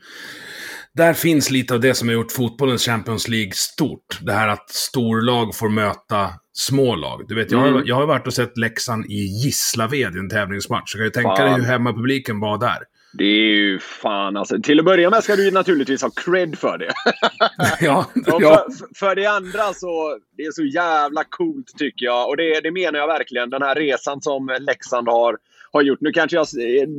Där 0.93 1.13
finns 1.13 1.51
lite 1.51 1.73
av 1.73 1.79
det 1.79 1.93
som 1.93 2.07
har 2.07 2.15
gjort 2.15 2.31
fotbollens 2.31 2.85
Champions 2.85 3.27
League 3.27 3.51
stort. 3.53 4.19
Det 4.21 4.33
här 4.33 4.47
att 4.47 4.69
storlag 4.69 5.55
får 5.55 5.69
möta 5.69 6.33
smålag. 6.53 7.25
Du 7.27 7.35
vet, 7.35 7.51
jag, 7.51 7.59
har, 7.59 7.67
mm. 7.67 7.83
jag 7.85 7.95
har 7.95 8.05
varit 8.05 8.27
och 8.27 8.33
sett 8.33 8.57
Leksand 8.57 9.05
i 9.05 9.25
Gislaved 9.43 10.15
i 10.15 10.19
en 10.19 10.29
tävlingsmatch. 10.29 10.91
Så 10.91 10.97
kan 10.97 11.05
du 11.05 11.11
tänka 11.11 11.35
Fan. 11.35 11.45
dig 11.45 11.53
hur 11.53 11.67
hemmapubliken 11.67 12.39
var 12.39 12.57
där. 12.57 12.77
Det 13.17 13.25
är 13.25 13.47
ju 13.47 13.79
fan 13.79 14.37
alltså. 14.37 14.61
Till 14.61 14.79
att 14.79 14.85
börja 14.85 15.09
med 15.09 15.23
ska 15.23 15.35
du 15.35 15.51
naturligtvis 15.51 16.01
ha 16.01 16.09
cred 16.09 16.57
för 16.57 16.77
det. 16.77 16.93
ja, 17.79 18.05
ja. 18.25 18.65
För, 18.79 18.95
för, 18.99 19.15
det 19.15 19.25
andra 19.25 19.73
så, 19.73 20.19
det 20.37 20.43
är 20.43 20.51
så 20.51 20.63
jävla 20.63 21.23
coolt 21.23 21.67
tycker 21.77 22.05
jag. 22.05 22.29
Och 22.29 22.37
det, 22.37 22.59
det 22.59 22.71
menar 22.71 22.99
jag 22.99 23.07
verkligen. 23.07 23.49
Den 23.49 23.61
här 23.61 23.75
resan 23.75 24.21
som 24.21 24.57
Leksand 24.59 25.07
har 25.07 25.37
har 25.75 25.83
gjort. 25.83 26.01
Nu 26.01 26.11
kanske 26.11 26.37
jag 26.37 26.47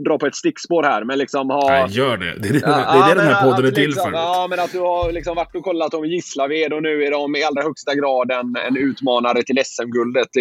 drar 0.04 0.18
på 0.18 0.26
ett 0.26 0.34
stickspår 0.34 0.82
här, 0.82 1.04
men 1.04 1.18
liksom 1.18 1.50
har... 1.50 1.70
Nej, 1.70 1.86
gör 1.90 2.16
det. 2.16 2.38
Det 2.38 2.48
är 2.48 2.52
det, 2.52 2.58
ja, 2.58 2.68
det, 2.68 3.10
är 3.10 3.14
det 3.14 3.22
den 3.22 3.34
här 3.34 3.42
podden 3.50 3.66
är 3.66 3.70
till 3.70 3.86
liksom, 3.86 4.10
för. 4.10 4.18
Ja, 4.18 4.46
men 4.50 4.60
att 4.60 4.72
du 4.72 4.78
har 4.78 5.12
liksom 5.12 5.36
varit 5.36 5.54
och 5.56 5.64
kollat 5.64 5.94
om 5.94 6.04
Gislaved 6.04 6.72
och 6.72 6.82
nu 6.82 7.04
är 7.04 7.10
de 7.10 7.36
i 7.36 7.44
allra 7.44 7.62
högsta 7.62 7.94
grad 7.94 8.30
en, 8.30 8.56
en 8.68 8.76
utmanare 8.76 9.42
till 9.42 9.58
SM-guldet. 9.64 10.28
Det, 10.32 10.40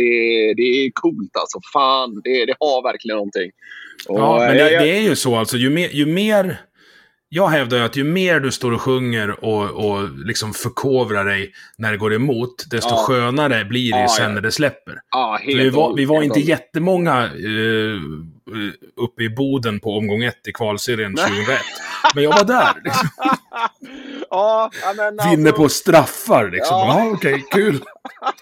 det 0.57 0.61
är 0.61 0.91
coolt 0.93 1.37
alltså. 1.37 1.59
Fan, 1.73 2.21
det, 2.23 2.45
det 2.45 2.55
har 2.59 2.83
verkligen 2.91 3.15
någonting. 3.15 3.51
Och, 4.07 4.19
ja, 4.19 4.39
men 4.39 4.57
det, 4.57 4.71
jag, 4.71 4.83
det, 4.83 4.97
är 4.97 5.01
ju 5.01 5.15
så 5.15 5.35
alltså. 5.35 5.57
Ju 5.57 5.69
mer, 5.69 5.89
ju 5.89 6.05
mer 6.05 6.57
jag 7.29 7.47
hävdar 7.47 7.77
ju 7.77 7.83
att 7.83 7.95
ju 7.95 8.03
mer 8.03 8.39
du 8.39 8.51
står 8.51 8.71
och 8.71 8.81
sjunger 8.81 9.45
och, 9.45 9.69
och 9.85 10.09
liksom 10.09 10.53
förkovrar 10.53 11.25
dig 11.25 11.53
när 11.77 11.91
det 11.91 11.97
går 11.97 12.13
emot, 12.13 12.63
desto 12.71 12.89
Ja. 12.89 13.03
skönare 13.07 13.65
blir 13.65 13.91
det 13.93 13.99
Ja, 14.01 14.07
sen 14.07 14.25
ja. 14.25 14.31
när 14.31 14.41
det 14.41 14.51
släpper. 14.51 14.99
Ja, 15.11 15.39
helt 15.43 15.59
vi 15.59 15.69
var, 15.69 15.95
vi 15.95 16.05
var 16.05 16.15
helt 16.15 16.25
inte 16.25 16.39
och- 16.39 16.45
jättemånga 16.49 17.23
eh, 17.25 18.01
uppe 19.03 19.23
i 19.23 19.29
Boden 19.29 19.79
på 19.79 19.97
omgång 19.97 20.23
ett 20.23 20.47
i 20.47 20.51
kvalserien 20.53 21.15
2001. 21.15 21.59
Men 22.15 22.23
jag 22.23 22.31
var 22.31 22.43
där. 22.43 22.73
Liksom. 22.83 23.09
ja, 24.29 24.71
men 24.95 25.05
alltså, 25.19 25.29
Vinner 25.29 25.51
på 25.51 25.69
straffar 25.69 26.49
liksom. 26.51 26.77
Ja. 26.77 27.09
Okej, 27.13 27.45
kul. 27.51 27.83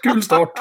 Kul 0.03 0.23
start. 0.23 0.51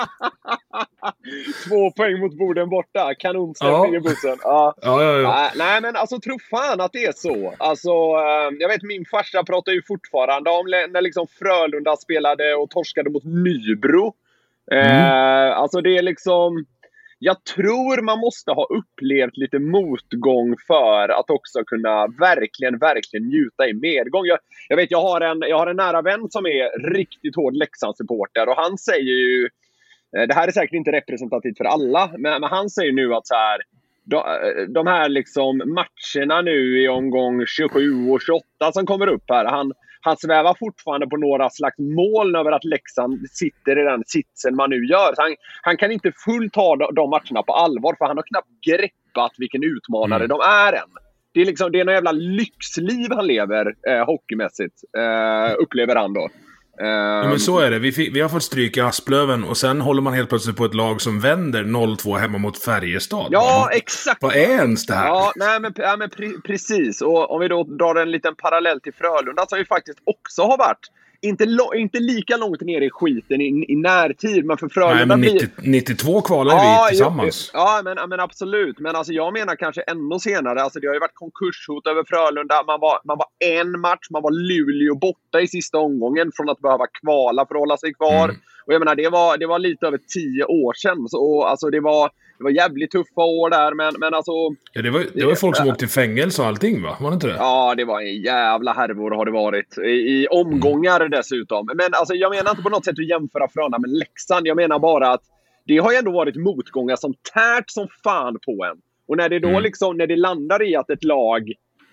Två 1.69 1.91
poäng 1.91 2.21
mot 2.21 2.39
Boden 2.39 2.69
borta. 2.69 3.15
Kanonstämning 3.19 3.93
Ja. 3.93 3.97
i 3.97 4.01
bussen. 4.01 4.39
Ja. 4.43 4.75
Ja, 4.83 5.03
ja, 5.03 5.19
ja. 5.21 5.51
Nej, 5.57 5.81
men 5.81 5.97
alltså 5.97 6.21
tro 6.21 6.39
fan 6.51 6.81
att 6.81 6.93
det 6.93 7.05
är 7.05 7.13
så. 7.13 7.55
Alltså, 7.59 7.91
eh, 7.91 8.57
jag 8.59 8.69
vet 8.69 8.83
min 8.83 9.05
farsa 9.05 9.45
pratar 9.45 9.73
ju 9.73 9.83
fortfarande 9.83 10.51
om 10.51 10.67
när 10.91 11.01
liksom 11.01 11.27
Frölunda 11.39 11.97
spelade 11.97 12.55
och 12.55 12.71
torskade 12.71 13.11
mot 13.11 13.25
Nybro. 13.25 14.15
Eh, 14.73 15.57
alltså 15.57 15.81
det 15.81 15.97
är 15.99 16.03
liksom... 16.03 16.65
Jag 17.25 17.45
tror 17.45 18.03
man 18.03 18.19
måste 18.19 18.51
ha 18.51 18.65
upplevt 18.65 19.37
lite 19.37 19.59
motgång 19.59 20.57
för 20.67 21.09
att 21.09 21.31
också 21.31 21.65
kunna 21.65 22.07
verkligen, 22.07 22.79
verkligen 22.79 23.27
njuta 23.27 23.69
i 23.69 23.75
medgång. 23.75 24.27
Jag, 24.27 24.39
jag 24.69 24.77
vet, 24.77 24.91
jag 24.91 25.03
har, 25.03 25.21
en, 25.21 25.41
jag 25.41 25.59
har 25.59 25.67
en 25.67 25.77
nära 25.77 26.03
vän 26.03 26.31
som 26.31 26.47
är 26.47 26.91
riktigt 26.93 27.37
hård 27.37 27.55
Leksandssupporter 27.55 28.49
och 28.49 28.57
han 28.57 28.79
säger 28.79 29.13
ju 29.13 29.49
Det 30.13 30.35
här 30.35 30.49
är 30.49 30.53
säkert 30.53 30.75
inte 30.75 30.93
representativt 30.93 31.59
för 31.59 31.65
alla, 31.65 32.11
men, 32.19 32.41
men 32.41 32.51
han 32.51 32.71
säger 32.71 32.93
nu 32.93 33.15
att 33.15 33.27
så 33.27 33.35
här, 33.35 33.59
de, 34.05 34.17
eh, 34.17 34.63
de 34.69 34.87
här 34.87 35.09
liksom 35.09 35.59
matcherna 35.59 36.41
nu 36.43 36.83
i 36.83 36.89
omgång 36.89 37.47
27 37.47 38.11
och 38.11 38.23
28 38.23 38.73
som 38.73 38.87
kommer 38.87 39.07
upp 39.07 39.25
här. 39.29 39.45
Han, 39.45 39.73
han 40.01 40.17
svävar 40.17 40.57
fortfarande 40.59 41.07
på 41.07 41.17
några 41.17 41.51
slags 41.51 41.79
moln 41.79 42.37
över 42.37 42.53
att 42.53 42.65
Leksand 42.65 43.31
sitter 43.31 43.79
i 43.79 43.85
den 43.85 44.03
sitsen 44.07 44.57
man 44.57 44.71
nu 44.71 44.87
gör. 44.87 45.15
Han, 45.17 45.37
han 45.63 45.77
kan 45.77 45.93
inte 45.93 46.13
fullt 46.25 46.53
ta 46.53 46.77
de, 46.77 46.95
de 46.95 47.11
matcherna 47.11 47.43
på 47.43 47.53
allvar, 47.53 47.95
för 47.99 48.05
han 48.05 48.17
har 48.17 48.25
knappt 48.25 48.49
greppat 48.67 49.33
vilken 49.39 49.63
utmanare 49.63 50.25
Mm. 50.25 50.29
de 50.29 50.41
är 50.41 50.73
än. 50.73 50.91
Det 51.35 51.41
är, 51.41 51.45
liksom, 51.47 51.73
det 51.73 51.81
är 51.81 51.85
något 51.85 51.95
jävla 51.95 52.13
lyxliv 52.13 53.07
han 53.11 53.27
lever 53.27 53.75
eh, 53.89 54.07
hockeymässigt, 54.07 54.75
eh, 54.99 55.55
upplever 55.59 55.97
han 55.97 56.13
då. 56.13 56.29
Ja, 56.77 57.29
men 57.29 57.41
så 57.41 57.59
är 57.59 57.71
det. 57.71 57.79
Vi, 57.79 57.93
fick, 57.93 58.17
vi 58.17 58.21
har 58.21 58.29
fått 58.29 58.43
stryk 58.43 58.77
i 58.77 58.81
Asplöven 58.81 59.45
och 59.45 59.57
sen 59.57 59.81
håller 59.81 60.03
man 60.03 60.13
helt 60.13 60.29
plötsligt 60.29 60.57
på 60.57 60.65
ett 60.65 60.75
lag 60.75 61.01
som 61.01 61.21
vänder 61.21 61.65
0-2 61.65 62.19
hemma 62.19 62.39
mot 62.39 62.59
Färjestad. 62.59 63.27
Ja, 63.31 63.41
Vad- 63.69 63.77
exakt! 63.77 64.23
Vad 64.23 64.35
är 64.37 64.39
ens 64.49 64.87
det 64.87 64.95
här? 64.95 65.07
Ja, 65.07 65.33
nej, 65.37 65.61
men, 65.61 65.73
ja, 65.77 65.97
men 65.97 66.11
pre 66.11 66.29
precis. 66.47 67.03
Och 67.03 67.31
om 67.31 67.41
vi 67.41 67.49
då 67.49 67.65
drar 67.65 67.95
en 67.95 68.11
liten 68.11 68.35
parallell 68.37 68.81
till 68.81 68.93
Frölunda 68.95 69.47
som 69.49 69.59
ju 69.59 69.65
faktiskt 69.65 69.99
också 70.05 70.43
har 70.43 70.59
varit 70.59 70.91
inte, 71.23 71.47
inte 71.77 71.99
lika 71.99 72.37
långt 72.37 72.61
ner 72.61 72.81
i 72.81 72.91
skiten 72.91 73.41
i, 73.41 73.65
i 73.69 73.77
närtid, 73.77 74.45
men 74.45 74.57
för 74.59 74.69
Frölunda 74.69 74.97
Nej, 74.97 75.07
men 75.07 75.21
blir- 75.21 75.33
90, 75.33 75.49
92 75.63 76.21
kvalade 76.21 76.57
Ja, 76.63 76.87
vi 76.91 76.97
tillsammans. 76.97 77.51
Jo, 77.55 77.61
ja, 77.61 77.81
men, 77.85 77.97
ja, 77.97 78.07
men 78.07 78.21
absolut. 78.21 78.79
Men 78.79 78.97
alltså, 78.97 79.13
jag 79.13 79.33
menar 79.33 79.57
kanske 79.57 79.81
ännu 79.83 80.19
senare. 80.19 80.63
Alltså, 80.63 80.81
det 80.81 80.87
har 80.87 80.95
ju 80.95 81.01
varit 81.01 81.15
konkurshot 81.15 81.87
över 81.87 82.05
Frölunda. 82.05 82.55
Man 82.67 82.81
var, 82.81 83.01
man 83.05 83.19
var 83.19 83.27
en 83.59 83.81
match, 83.81 84.07
man 84.11 84.23
var 84.23 84.31
Luleå 84.31 84.95
borta 84.95 85.41
i 85.41 85.49
sista 85.49 85.79
omgången 85.79 86.31
från 86.37 86.49
att 86.49 86.61
behöva 86.61 86.87
kvala 86.87 87.47
för 87.47 87.55
att 87.55 87.61
hålla 87.61 87.77
sig 87.77 87.95
kvar. 87.95 88.25
Mm. 88.25 88.37
Och 88.67 88.73
jag 88.75 88.79
menar, 88.81 88.95
det 88.95 89.09
var, 89.09 89.39
det 89.39 89.47
var 89.47 89.59
lite 89.59 89.87
över 89.87 89.99
tio 90.15 90.45
år 90.45 90.73
sedan. 90.75 91.09
Så, 91.09 91.19
och, 91.19 91.51
alltså, 91.51 91.71
det, 91.71 91.81
var, 91.81 92.11
det 92.43 92.45
var 92.45 92.51
jävligt 92.51 92.91
tuffa 92.91 93.21
år 93.21 93.51
där, 93.51 93.75
men, 93.75 93.95
men 93.99 94.15
alltså... 94.15 94.33
Ja, 94.73 94.83
det 94.83 94.91
var, 94.91 95.05
det 95.15 95.27
var 95.27 95.35
folk 95.35 95.57
som 95.57 95.69
åkte 95.69 95.85
i 95.85 95.89
fängelse 95.89 96.43
och 96.43 96.49
allting, 96.49 96.83
va? 96.83 96.97
Var 97.01 97.11
det 97.11 97.15
inte 97.15 97.27
det? 97.27 97.35
Ja, 97.39 97.75
det 97.77 97.85
var 97.85 98.01
en 98.01 98.23
jävla 98.23 98.73
härvor 98.73 99.11
har 99.11 99.25
det 99.25 99.31
varit. 99.31 99.79
I, 99.79 99.91
i 99.91 100.27
omgångar 100.31 101.09
dessutom. 101.09 101.67
Men 101.75 101.87
alltså, 101.93 102.15
jag 102.15 102.31
menar 102.31 102.51
inte 102.51 102.63
på 102.63 102.69
något 102.69 102.85
sätt 102.85 102.99
att 102.99 103.09
jämföra 103.09 103.49
Frölunda 103.49 103.79
med 103.79 103.91
Leksand. 103.91 104.47
Jag 104.47 104.57
menar 104.57 104.79
bara 104.79 105.09
att 105.09 105.23
det 105.67 105.79
har 105.79 105.93
ju 105.93 105.99
ändå 105.99 106.11
varit 106.11 106.37
motgångar 106.37 106.97
som 106.97 107.15
tärt 107.35 107.71
som 107.71 107.89
fan 108.05 108.39
på 108.47 108.65
en. 108.65 108.79
Och 109.09 109.17
när 109.17 109.29
det 109.29 109.39
då 109.39 109.49
Mm. 109.49 109.63
liksom, 109.63 109.97
när 109.97 110.07
det 110.07 110.17
landar 110.17 110.63
i 110.63 110.77
att 110.77 110.91
ett 110.91 111.05
lag 111.05 111.49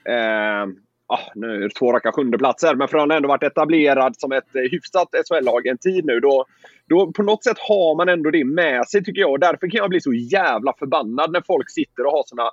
eh, 0.05 0.65
ah, 1.09 1.31
nu 1.35 1.69
två 1.79 1.93
raka 1.93 2.11
sjundeplatser, 2.11 2.75
men 2.75 2.87
Frölunda 2.87 3.13
har 3.13 3.17
ändå 3.17 3.29
varit 3.29 3.43
etablerad 3.43 4.13
som 4.17 4.31
ett 4.31 4.55
eh, 4.55 4.61
hyfsat 4.61 5.07
SHL-lag 5.29 5.67
en 5.67 5.77
tid 5.77 6.05
nu. 6.05 6.19
Då, 6.19 6.45
då 6.89 7.11
på 7.11 7.23
något 7.23 7.43
sätt 7.43 7.57
har 7.59 7.95
man 7.95 8.09
ändå 8.09 8.31
det 8.31 8.45
med 8.45 8.87
sig 8.87 9.03
tycker 9.03 9.21
jag. 9.21 9.31
Och 9.31 9.39
därför 9.39 9.69
kan 9.69 9.77
jag 9.77 9.89
bli 9.89 10.01
så 10.01 10.13
jävla 10.13 10.73
förbannad 10.79 11.31
när 11.31 11.41
folk 11.47 11.69
sitter 11.69 12.05
och 12.05 12.11
har 12.11 12.23
såna 12.25 12.49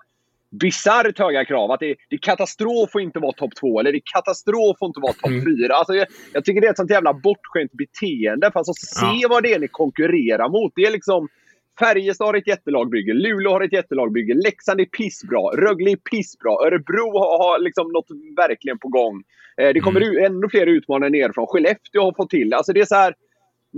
bisarrt 0.60 1.18
höga 1.18 1.44
krav. 1.44 1.70
Att 1.70 1.80
det, 1.80 1.94
det 2.08 2.16
är 2.16 2.20
katastrof 2.20 2.96
att 2.96 3.02
inte 3.02 3.18
vara 3.18 3.32
topp 3.32 3.54
två 3.60 3.80
eller 3.80 3.92
det 3.92 3.98
är 3.98 4.02
katastrof 4.14 4.76
att 4.80 4.86
inte 4.86 5.00
vara 5.00 5.12
topp 5.12 5.30
Mm. 5.30 5.44
fyra. 5.44 5.75
Alltså, 5.75 5.94
jag, 5.94 6.06
jag 6.32 6.44
tycker 6.44 6.60
det 6.60 6.66
är 6.66 6.70
ett 6.70 6.76
sånt 6.76 6.90
jävla 6.90 7.14
bortskämt 7.14 7.72
beteende. 7.72 8.50
För 8.52 8.60
alltså, 8.60 8.72
se 8.72 9.26
vad 9.28 9.42
det 9.42 9.52
är 9.54 9.58
ni 9.58 9.68
konkurrerar 9.68 10.48
mot. 10.48 10.72
Det 10.76 10.82
är 10.82 10.90
liksom 10.90 11.28
Färjestad 11.78 12.26
har 12.26 12.35
ett 12.35 12.47
jättelagbygge, 12.47 13.12
Luleå 13.14 13.50
har 13.52 13.61
ett 13.61 13.73
jättelagbygge, 13.73 14.35
Leksand 14.35 14.80
är 14.80 14.85
pissbra, 14.85 15.40
Rögle 15.40 15.90
är 15.90 15.97
pissbra, 15.97 16.50
Örebro 16.66 17.18
har, 17.18 17.38
har 17.38 17.59
liksom 17.59 17.92
något 17.92 18.06
verkligen 18.37 18.78
på 18.78 18.88
gång. 18.88 19.23
Eh, 19.61 19.73
det 19.75 19.80
kommer 19.80 20.00
Mm. 20.00 20.25
ännu 20.25 20.49
fler 20.49 20.66
utmanare 20.66 21.11
nerifrån. 21.11 21.47
Skellefteå 21.47 22.02
har 22.02 22.12
fått 22.16 22.30
till 22.30 22.54
Alltså 22.54 22.73
det. 22.73 22.80
är 22.80 22.85
så 22.85 22.95
här, 22.95 23.14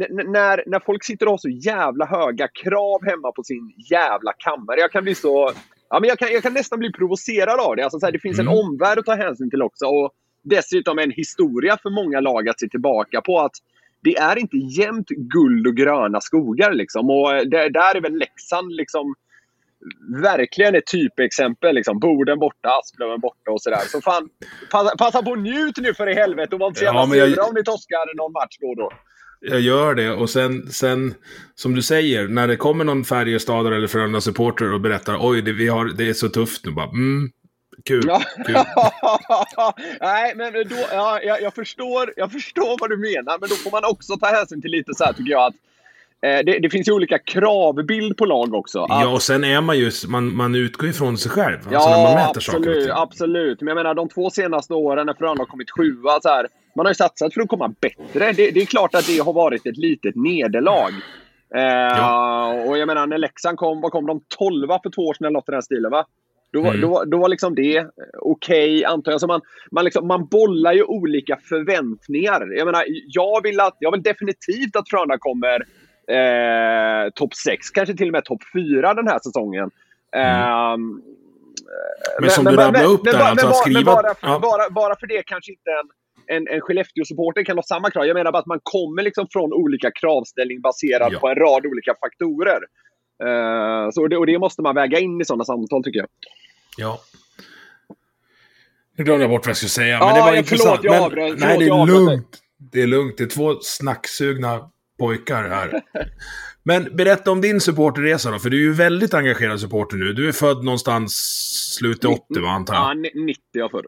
när, 0.08 0.62
när 0.66 0.80
folk 0.80 1.04
sitter 1.04 1.26
och 1.26 1.30
har 1.32 1.38
så 1.38 1.48
jävla 1.48 2.04
höga 2.06 2.48
krav 2.48 3.04
hemma 3.04 3.32
på 3.32 3.42
sin 3.44 3.72
jävla 3.90 4.32
kammare. 4.32 4.80
Jag 4.80 4.90
kan 4.92 5.04
bli 5.04 5.14
så... 5.14 5.52
Ja, 5.90 6.00
men 6.00 6.08
jag, 6.08 6.18
kan, 6.18 6.32
jag 6.32 6.42
kan 6.42 6.54
nästan 6.54 6.78
bli 6.78 6.92
provocerad 6.92 7.60
av 7.60 7.76
det. 7.76 7.82
Alltså, 7.82 7.98
så 8.00 8.06
här, 8.06 8.12
det 8.12 8.18
finns 8.18 8.38
en 8.38 8.48
Mm. 8.48 8.58
omvärld 8.58 8.98
att 8.98 9.06
ta 9.06 9.14
hänsyn 9.14 9.50
till 9.50 9.62
också. 9.62 9.86
Och 9.86 10.10
dessutom 10.42 10.98
en 10.98 11.10
historia 11.10 11.76
för 11.82 11.90
många 11.90 12.20
lag 12.20 12.48
att 12.48 12.60
se 12.60 12.68
tillbaka 12.68 13.20
på. 13.20 13.38
att 13.40 13.52
Det 14.02 14.16
är 14.16 14.38
inte 14.38 14.56
jämnt 14.56 15.08
guld 15.08 15.66
och 15.66 15.76
gröna 15.76 16.20
skogar. 16.20 16.72
Liksom. 16.72 17.10
Och 17.10 17.34
eh, 17.34 17.42
det, 17.42 17.68
där 17.68 17.96
är 17.96 18.00
väl 18.00 18.18
Leksand 18.18 18.72
liksom, 18.72 19.14
verkligen 20.22 20.74
ett 20.74 20.86
typexempel. 20.86 21.74
Liksom. 21.74 21.98
Boden 21.98 22.38
borta, 22.38 22.68
Asplöven 22.68 23.20
borta 23.20 23.50
och 23.50 23.62
sådär. 23.62 23.80
Så 23.86 24.00
fan, 24.00 24.28
passa, 24.70 24.96
passa 24.96 25.22
på 25.22 25.30
och 25.30 25.38
njut 25.38 25.76
nu 25.76 25.94
för 25.94 26.08
i 26.08 26.14
helvete 26.14 26.54
och 26.54 26.60
var 26.60 26.66
inte 26.68 26.78
så 26.80 26.84
Ja, 26.84 27.00
jävla 27.00 27.16
jag- 27.16 27.28
sura 27.28 27.44
om 27.44 27.54
ni 27.54 27.64
torskar 27.64 28.16
någon 28.16 28.32
match 28.32 28.56
då 28.60 28.66
och 28.68 28.76
då. 28.76 28.92
Jag 29.40 29.60
gör 29.60 29.94
det 29.94 30.10
och 30.10 30.30
sen, 30.30 30.66
sen, 30.70 31.14
som 31.54 31.74
du 31.74 31.82
säger, 31.82 32.28
när 32.28 32.48
det 32.48 32.56
kommer 32.56 32.84
någon 32.84 33.04
Färjestadare 33.04 33.76
eller 33.76 33.86
Frölunda-supporter 33.86 34.72
och 34.74 34.80
berättar 34.80 35.18
oj, 35.20 35.42
det, 35.42 35.52
vi 35.52 35.68
har, 35.68 35.84
det 35.96 36.08
är 36.08 36.12
så 36.12 36.28
tufft 36.28 36.64
nu, 36.66 36.72
bara 36.72 36.88
mm, 36.88 37.30
kul, 37.84 38.04
Ja. 38.06 38.22
kul. 38.46 38.56
Nej, 40.00 40.34
men 40.36 40.52
då, 40.52 40.76
ja, 40.92 41.20
jag, 41.22 41.42
jag, 41.42 41.54
förstår, 41.54 42.12
jag 42.16 42.32
förstår 42.32 42.76
vad 42.80 42.90
du 42.90 42.96
menar, 42.96 43.38
men 43.40 43.48
då 43.48 43.54
får 43.54 43.70
man 43.70 43.84
också 43.84 44.16
ta 44.16 44.26
hänsyn 44.26 44.62
till 44.62 44.70
lite 44.70 44.94
så 44.94 45.04
här 45.04 45.12
tycker 45.12 45.30
jag 45.30 45.46
att 45.46 45.54
eh, 46.22 46.44
det, 46.44 46.58
det 46.58 46.70
finns 46.70 46.88
ju 46.88 46.92
olika 46.92 47.18
kravbild 47.18 48.16
på 48.16 48.24
lag 48.24 48.54
också. 48.54 48.80
Att, 48.82 48.88
Ja, 49.02 49.08
och 49.08 49.22
sen 49.22 49.44
är 49.44 49.60
man 49.60 49.78
ju, 49.78 49.90
man, 50.08 50.36
man 50.36 50.54
utgår 50.54 50.88
ifrån 50.88 51.18
sig 51.18 51.30
själv, 51.30 51.58
alltså 51.74 51.90
när 51.90 52.02
man 52.02 52.14
mäter 52.14 52.40
saker 52.40 52.58
absolut, 52.58 52.84
ting. 52.84 52.92
absolut. 52.96 53.60
Men 53.60 53.68
jag 53.68 53.74
menar 53.76 53.94
de 53.94 54.08
två 54.08 54.30
senaste 54.30 54.74
åren 54.74 55.06
när 55.06 55.14
Frölunda 55.14 55.40
har 55.42 55.46
kommit 55.46 55.70
sjua, 55.70 56.20
så 56.22 56.28
här, 56.28 56.46
man 56.76 56.86
har 56.86 56.90
ju 56.90 56.94
satsat 56.94 57.34
för 57.34 57.40
att 57.40 57.48
komma 57.48 57.74
bättre. 57.80 58.32
Det, 58.32 58.50
det 58.50 58.60
är 58.60 58.66
klart 58.66 58.94
att 58.94 59.06
det 59.06 59.18
har 59.18 59.32
varit 59.32 59.66
ett 59.66 59.76
litet 59.76 60.14
nederlag. 60.16 60.88
Eh, 61.54 61.62
Ja. 61.98 62.52
Och 62.66 62.78
jag 62.78 62.86
menar, 62.86 63.06
när 63.06 63.18
Leksand 63.18 63.58
kom, 63.58 63.80
vad 63.80 63.92
kom 63.92 64.06
de? 64.06 64.20
12 64.38 64.68
för 64.68 64.90
två 64.90 65.02
år 65.02 65.14
sedan 65.14 65.24
eller 65.26 65.32
något 65.34 65.48
i 65.48 65.52
den 65.52 65.62
stilen, 65.62 65.90
va? 65.90 66.04
Då, 66.52 66.60
var- 66.62 66.68
Mm. 66.74 66.80
då, 66.80 67.04
då 67.04 67.18
var 67.18 67.28
liksom 67.28 67.54
det 67.54 67.76
eh, 67.76 67.86
okej, 68.22 68.84
antar 68.84 69.12
jag. 69.12 69.20
Så 69.20 69.26
man, 69.26 69.40
man, 69.70 69.84
liksom, 69.84 70.06
man 70.06 70.26
bollar 70.26 70.72
ju 70.72 70.82
olika 70.82 71.38
förväntningar. 71.48 72.48
Jag 72.56 72.66
menar, 72.66 72.84
jag 73.06 73.42
vill, 73.42 73.60
att, 73.60 73.76
jag 73.78 73.90
vill 73.92 74.02
definitivt 74.02 74.76
att 74.76 74.88
Frölunda 74.90 75.18
kommer 75.18 75.62
eh, 76.10 77.10
topp 77.14 77.34
6, 77.34 77.70
kanske 77.70 77.94
till 77.96 78.06
och 78.08 78.12
med 78.12 78.24
topp 78.24 78.42
4 78.54 78.94
den 78.94 79.08
här 79.08 79.18
säsongen. 79.18 79.70
Ehm, 80.16 81.02
Men 82.20 82.30
som 82.30 82.44
du 82.44 82.50
rabblade 82.56 82.84
upp 82.86 83.04
där, 83.04 83.12
bara- 83.12 83.22
alltså 83.24 83.46
bara- 83.46 83.54
skriva- 83.54 83.78
Men 83.78 83.84
bara, 83.84 84.14
ja. 84.22 84.38
bara, 84.42 84.70
bara 84.70 84.96
för 84.96 85.06
det 85.06 85.22
kanske 85.26 85.52
inte 85.52 85.70
en, 85.70 86.36
en, 86.36 86.48
en 86.54 86.60
Skellefteå-supporter 86.60 87.44
kan 87.44 87.56
ha 87.58 87.62
samma 87.62 87.90
krav. 87.90 88.06
Jag 88.06 88.14
menar 88.14 88.32
bara 88.32 88.38
att 88.38 88.46
man 88.46 88.60
kommer 88.62 89.02
liksom 89.02 89.26
från 89.32 89.52
olika 89.52 89.90
kravställning 89.90 90.60
baserat 90.60 91.08
Ja. 91.12 91.18
på 91.20 91.28
en 91.28 91.34
rad 91.34 91.66
olika 91.66 91.94
faktorer. 92.00 92.58
Eh, 93.24 93.90
så 93.90 94.06
det, 94.08 94.16
och 94.16 94.26
det 94.26 94.38
måste 94.38 94.62
man 94.62 94.74
väga 94.74 94.98
in 94.98 95.20
i 95.20 95.24
sådana 95.24 95.44
samtal 95.44 95.84
tycker 95.84 95.98
jag. 95.98 96.08
Ja. 96.76 97.00
Nu 98.96 99.04
glömde 99.04 99.22
jag 99.24 99.30
bort 99.30 99.46
vad 99.46 99.50
jag 99.50 99.56
skulle 99.56 99.68
säga, 99.70 99.88
Ja, 99.88 100.06
men 100.06 100.14
det 100.14 100.20
var 100.20 100.28
jag- 100.28 100.38
intressant. 100.38 100.80
förlåt, 100.80 100.84
jag 100.84 100.92
men, 100.92 101.02
avbröt. 101.02 101.38
nej, 101.38 101.58
Förlåt, 101.58 101.88
det 101.88 101.92
är 101.94 102.00
lugnt. 102.00 102.38
Det 102.72 102.82
är 102.82 102.86
lugnt. 102.86 103.18
Det 103.18 103.24
är 103.24 103.28
två 103.28 103.54
snacksugna 103.60 104.70
pojkar 104.98 105.48
här. 105.48 105.82
Men 106.62 106.96
berätta 106.96 107.30
om 107.30 107.40
din 107.40 107.60
supporterresa 107.60 108.30
då, 108.30 108.38
för 108.38 108.50
du 108.50 108.56
är 108.56 108.60
ju 108.62 108.72
väldigt 108.72 109.14
engagerad 109.14 109.60
supporter 109.60 109.96
nu. 109.96 110.12
Du 110.12 110.28
är 110.28 110.32
född 110.32 110.64
någonstans 110.64 111.12
slutet 111.78 112.04
80, 112.10 112.40
va, 112.40 112.48
antar 112.48 112.74
Ja, 112.74 112.88
jag? 112.88 112.96
ni- 112.98 113.24
90 113.24 113.40
jag 113.52 113.70
för. 113.70 113.84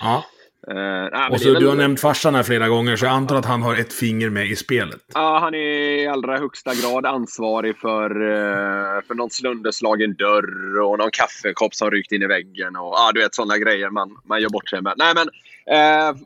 Ja. 0.00 0.24
Uh, 0.70 1.08
nej, 1.12 1.30
och 1.30 1.40
så, 1.40 1.52
väl... 1.52 1.62
Du 1.62 1.68
har 1.68 1.76
nämnt 1.76 2.00
farsan 2.00 2.34
här 2.34 2.42
flera 2.42 2.68
gånger, 2.68 2.96
så 2.96 3.04
jag 3.04 3.12
antar 3.12 3.36
att 3.36 3.46
han 3.46 3.62
har 3.62 3.76
ett 3.76 3.92
finger 3.92 4.30
med 4.30 4.46
i 4.46 4.56
spelet. 4.56 5.00
Ja, 5.14 5.38
han 5.38 5.54
är 5.54 5.58
i 5.58 6.06
allra 6.06 6.38
högsta 6.38 6.74
grad 6.74 7.06
ansvarig 7.06 7.76
för, 7.76 8.22
uh, 8.22 9.02
för 9.06 9.14
någon 9.14 9.30
sönderslagen 9.30 10.14
dörr 10.14 10.80
och 10.80 10.98
någon 10.98 11.10
kaffekopp 11.12 11.74
som 11.74 11.90
rykt 11.90 12.12
in 12.12 12.22
i 12.22 12.26
väggen. 12.26 12.76
Och 12.76 12.92
uh, 12.92 13.10
du 13.14 13.20
vet 13.20 13.34
sådana 13.34 13.58
grejer 13.58 13.90
man, 13.90 14.16
man 14.24 14.40
gör 14.42 14.48
bort 14.48 14.68
sig 14.68 14.82
med. 14.82 14.94
Nej, 14.96 15.14
men 15.14 15.26
uh, 15.26 16.20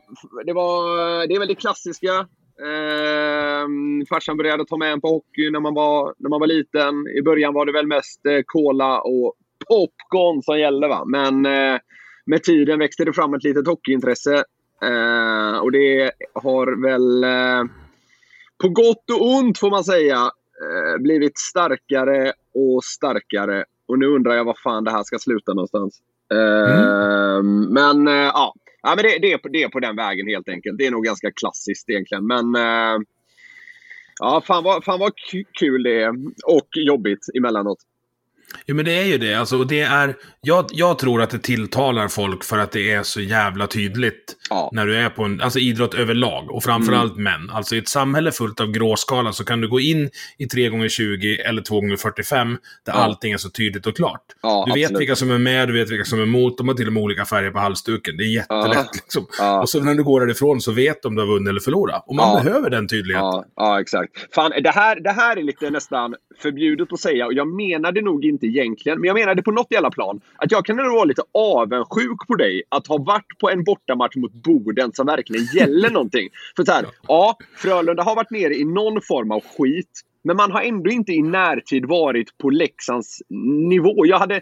det, 0.45 0.53
var, 0.53 1.27
det 1.27 1.35
är 1.35 1.39
väl 1.39 1.47
det 1.47 1.55
klassiska. 1.55 2.27
Uh, 2.61 3.67
farsan 4.09 4.37
började 4.37 4.65
ta 4.65 4.77
med 4.77 4.91
en 4.91 5.01
på 5.01 5.07
hockey 5.07 5.51
när 5.51 5.59
man, 5.59 5.73
var, 5.73 6.13
när 6.17 6.29
man 6.29 6.39
var 6.39 6.47
liten. 6.47 7.07
I 7.17 7.21
början 7.21 7.53
var 7.53 7.65
det 7.65 7.71
väl 7.71 7.87
mest 7.87 8.21
uh, 8.29 8.41
cola 8.45 9.01
och 9.01 9.35
popcorn 9.69 10.43
som 10.43 10.59
gällde. 10.59 10.87
Va? 10.87 11.03
Men 11.05 11.45
med 12.27 12.43
tiden 12.43 12.79
växte 12.79 13.05
det 13.05 13.13
fram 13.13 13.33
ett 13.33 13.43
litet 13.43 13.67
hockeyintresse. 13.67 14.43
Eh, 14.81 15.57
och 15.57 15.71
det 15.71 16.11
har 16.33 16.83
väl 16.83 17.23
eh, 17.23 17.71
på 18.61 18.69
gott 18.69 19.09
och 19.11 19.35
ont 19.35 19.59
får 19.59 19.69
man 19.69 19.83
säga 19.83 20.15
eh, 20.15 21.01
blivit 21.01 21.37
starkare 21.37 22.33
och 22.53 22.83
starkare. 22.83 23.65
Och 23.87 23.99
nu 23.99 24.05
undrar 24.05 24.35
jag 24.35 24.45
var 24.45 24.57
fan 24.63 24.83
det 24.83 24.91
här 24.91 25.03
ska 25.03 25.19
sluta 25.19 25.53
någonstans. 25.53 25.99
Mm. 26.33 27.61
Men 27.73 28.07
eh, 28.07 28.13
ja, 28.13 28.53
ja 28.81 28.93
men 28.95 29.03
det, 29.05 29.17
det, 29.21 29.33
är 29.33 29.37
på, 29.37 29.47
det 29.47 29.63
är 29.63 29.69
på 29.69 29.79
den 29.79 29.95
vägen 29.95 30.27
helt 30.27 30.49
enkelt. 30.49 30.77
Det 30.77 30.85
är 30.87 30.91
nog 30.91 31.03
ganska 31.03 31.31
klassiskt 31.31 31.89
egentligen. 31.89 32.27
Men 32.27 32.55
eh, 32.55 32.99
ja, 34.19 34.41
fan 34.45 34.63
vad, 34.63 34.83
fan 34.83 34.99
vad 34.99 35.13
kul 35.59 35.83
det 35.83 36.01
är. 36.01 36.09
Och 36.45 36.67
jobbigt 36.75 37.25
emellanåt. 37.37 37.79
Ja, 38.65 38.73
men 38.73 38.85
det 38.85 38.91
är 38.91 39.05
ju 39.05 39.17
det. 39.17 39.33
Alltså, 39.33 39.57
och 39.57 39.67
det 39.67 39.81
är, 39.81 40.15
jag, 40.41 40.65
jag 40.71 40.99
tror 40.99 41.21
att 41.21 41.29
det 41.29 41.39
tilltalar 41.39 42.07
folk 42.07 42.43
för 42.43 42.57
att 42.57 42.71
det 42.71 42.91
är 42.91 43.03
så 43.03 43.21
jävla 43.21 43.67
tydligt 43.67 44.35
ja. 44.49 44.69
när 44.73 44.85
du 44.87 44.97
är 44.97 45.09
på 45.09 45.23
en, 45.23 45.41
alltså 45.41 45.59
idrott 45.59 45.93
överlag. 45.93 46.51
Och 46.51 46.63
framförallt 46.63 47.17
mm. 47.17 47.23
män. 47.23 47.49
Alltså 47.49 47.75
i 47.75 47.77
ett 47.77 47.89
samhälle 47.89 48.31
fullt 48.31 48.59
av 48.59 48.71
gråskala 48.71 49.33
så 49.33 49.45
kan 49.45 49.61
du 49.61 49.67
gå 49.67 49.79
in 49.79 50.09
i 50.37 50.45
3x20 50.45 51.41
eller 51.41 51.61
2x45 51.61 52.57
där 52.85 52.93
ja. 52.93 52.93
allting 52.93 53.33
är 53.33 53.37
så 53.37 53.49
tydligt 53.49 53.85
och 53.85 53.95
klart. 53.95 54.21
Ja, 54.41 54.63
du 54.67 54.73
vet 54.73 54.99
vilka 54.99 55.15
som 55.15 55.31
är 55.31 55.37
med, 55.37 55.67
du 55.67 55.73
vet 55.73 55.89
vilka 55.89 56.05
som 56.05 56.19
är 56.19 56.23
emot. 56.23 56.57
De 56.57 56.67
har 56.67 56.75
till 56.75 56.87
och 56.87 56.93
med 56.93 57.03
olika 57.03 57.25
färger 57.25 57.51
på 57.51 57.59
halsduken. 57.59 58.17
Det 58.17 58.23
är 58.23 58.33
jättelätt 58.33 58.95
liksom. 58.95 59.27
Och 59.61 59.69
så 59.69 59.83
när 59.83 59.95
du 59.95 60.03
går 60.03 60.21
därifrån 60.21 60.61
så 60.61 60.71
vet 60.71 61.01
de 61.01 61.07
om 61.07 61.15
du 61.15 61.21
har 61.21 61.27
vunnit 61.27 61.49
eller 61.49 61.59
förlorat. 61.59 62.03
Och 62.07 62.15
man 62.15 62.43
behöver 62.43 62.69
den 62.69 62.87
tydligheten. 62.87 63.43
Ja, 63.55 63.81
exakt. 63.81 64.35
Fan, 64.35 64.51
det 64.63 64.71
här, 64.71 64.99
det 64.99 65.11
här 65.11 65.37
är 65.37 65.43
lite 65.43 65.69
nästan 65.69 66.15
förbjudet 66.37 66.93
att 66.93 66.99
säga 66.99 67.25
och 67.25 67.33
jag 67.33 67.47
menar 67.47 67.91
det 67.91 68.01
nog 68.01 68.25
inte 68.25 68.45
egentligen. 68.45 68.99
Men 68.99 69.07
jag 69.07 69.15
menar 69.15 69.35
det 69.35 69.43
på 69.43 69.51
något 69.51 69.67
jävla 69.69 69.91
plan. 69.91 70.21
Att 70.35 70.51
jag 70.51 70.65
kan 70.65 70.75
nog 70.75 70.93
vara 70.93 71.05
lite 71.05 71.21
avundsjuk 71.31 72.27
på 72.27 72.35
dig 72.35 72.63
att 72.69 72.87
ha 72.87 72.97
varit 72.97 73.39
på 73.39 73.49
en 73.49 73.63
bortamatch 73.63 74.15
mot 74.15 74.33
Boden 74.33 74.91
som 74.93 75.05
verkligen 75.05 75.45
gäller 75.53 75.89
någonting. 75.89 76.29
För 76.55 76.63
så 76.63 76.71
här, 76.71 76.85
ja, 77.07 77.37
Frölunda 77.55 78.03
har 78.03 78.15
varit 78.15 78.31
nere 78.31 78.55
i 78.55 78.65
någon 78.65 79.01
form 79.01 79.31
av 79.31 79.43
skit. 79.57 80.01
Men 80.23 80.37
man 80.37 80.51
har 80.51 80.61
ändå 80.61 80.89
inte 80.89 81.11
i 81.11 81.21
närtid 81.21 81.85
varit 81.85 82.37
på 82.37 82.49
Leksands 82.49 83.21
nivå. 83.69 84.05
Jag 84.05 84.19
hade, 84.19 84.41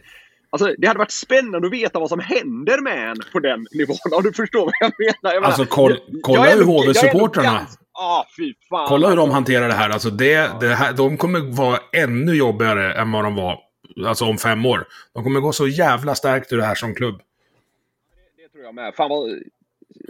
Alltså, 0.49 0.73
det 0.77 0.87
hade 0.87 0.97
varit 0.97 1.11
spännande 1.11 1.67
att 1.67 1.73
veta 1.73 1.99
vad 1.99 2.09
som 2.09 2.19
händer 2.19 2.81
med 2.81 3.09
en 3.09 3.17
på 3.33 3.39
den 3.39 3.65
nivån. 3.71 3.97
Om 4.11 4.23
du 4.23 4.33
förstår 4.33 4.65
vad 4.65 4.73
jag 4.79 4.91
menar. 4.99 5.35
Jag 5.35 5.43
alltså, 5.43 5.65
koll, 5.65 5.97
kolla 6.21 6.43
hur 6.43 6.63
HV-supportrarna... 6.63 7.67
Ah, 7.97 8.25
fy 8.37 8.53
fan. 8.69 8.87
Kolla 8.87 9.09
hur 9.09 9.15
de 9.15 9.31
hanterar 9.31 9.67
det 9.67 9.73
här. 9.73 9.89
Alltså 9.89 10.09
det, 10.09 10.51
det 10.59 10.67
här. 10.67 10.93
De 10.93 11.17
kommer 11.17 11.39
vara 11.39 11.79
ännu 11.91 12.33
jobbigare 12.33 12.93
än 12.93 13.11
vad 13.11 13.23
de 13.23 13.35
var 13.35 13.59
alltså 14.05 14.25
om 14.25 14.37
fem 14.37 14.65
år. 14.65 14.87
De 15.13 15.23
kommer 15.23 15.39
gå 15.39 15.51
så 15.51 15.67
jävla 15.67 16.15
starkt 16.15 16.53
ur 16.53 16.57
det 16.57 16.65
här 16.65 16.75
som 16.75 16.95
klubb. 16.95 17.17
Det, 17.17 18.43
det 18.43 18.49
tror 18.49 18.63
jag 18.63 18.75
med. 18.75 18.95
Fan 18.95 19.09
vad, 19.09 19.39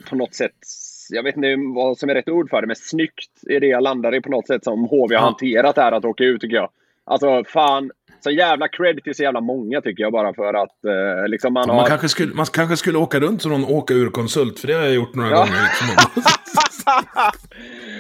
på 0.09 0.15
något 0.15 0.35
sätt, 0.35 0.55
jag 1.09 1.23
vet 1.23 1.35
inte 1.35 1.55
vad 1.75 1.97
som 1.97 2.09
är 2.09 2.13
rätt 2.13 2.29
ord 2.29 2.49
för 2.49 2.61
det, 2.61 2.67
men 2.67 2.75
snyggt 2.75 3.31
är 3.49 3.59
det 3.59 3.67
jag 3.67 3.83
landar 3.83 4.15
i 4.15 4.21
på 4.21 4.29
något 4.29 4.47
sätt 4.47 4.63
som 4.63 4.83
HV 4.83 5.15
har 5.15 5.21
ja. 5.21 5.25
hanterat 5.25 5.75
det 5.75 5.81
här 5.81 5.91
att 5.91 6.05
åka 6.05 6.23
ut 6.23 6.41
tycker 6.41 6.55
jag. 6.55 6.69
Alltså 7.03 7.43
fan, 7.47 7.91
så 8.25 8.31
jävla 8.31 8.67
cred 8.67 9.03
till 9.03 9.15
så 9.15 9.23
jävla 9.23 9.41
många 9.41 9.81
tycker 9.81 10.03
jag 10.03 10.11
bara 10.11 10.33
för 10.33 10.53
att 10.53 10.85
eh, 10.85 11.27
liksom 11.27 11.53
man, 11.53 11.67
man 11.67 11.77
har... 11.77 11.87
Kanske 11.87 12.09
skulle, 12.09 12.33
man 12.33 12.45
kanske 12.45 12.77
skulle 12.77 12.97
åka 12.97 13.19
runt 13.19 13.41
som 13.41 13.51
någon 13.51 13.65
åka 13.65 13.93
ur-konsult, 13.93 14.59
för 14.59 14.67
det 14.67 14.73
har 14.73 14.81
jag 14.81 14.93
gjort 14.93 15.15
några 15.15 15.29
ja. 15.29 15.37
gånger. 15.37 15.61
Liksom. 15.67 15.87
uh, 15.89 15.95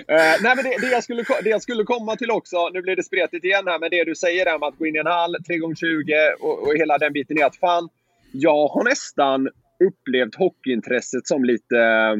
nej, 0.43 0.55
men 0.55 0.63
det, 0.63 0.77
det, 0.81 0.91
jag 0.91 1.03
skulle, 1.03 1.23
det 1.43 1.49
jag 1.49 1.61
skulle 1.61 1.83
komma 1.83 2.15
till 2.15 2.31
också, 2.31 2.69
nu 2.73 2.81
blir 2.81 2.95
det 2.95 3.03
spretigt 3.03 3.45
igen 3.45 3.67
här, 3.67 3.79
men 3.79 3.89
det 3.89 4.03
du 4.03 4.15
säger 4.15 4.45
där 4.45 4.59
med 4.59 4.67
att 4.67 4.77
gå 4.77 4.85
in 4.85 4.95
i 4.95 4.99
en 4.99 5.07
hall, 5.07 5.35
3x20 5.49 6.33
och, 6.39 6.67
och 6.67 6.73
hela 6.75 6.97
den 6.97 7.13
biten 7.13 7.37
är 7.37 7.45
att 7.45 7.55
fan, 7.55 7.89
jag 8.31 8.67
har 8.67 8.83
nästan 8.83 9.49
upplevt 9.87 10.35
hockeyintresset 10.35 11.27
som 11.27 11.43
lite 11.43 11.75
uh, 11.75 12.15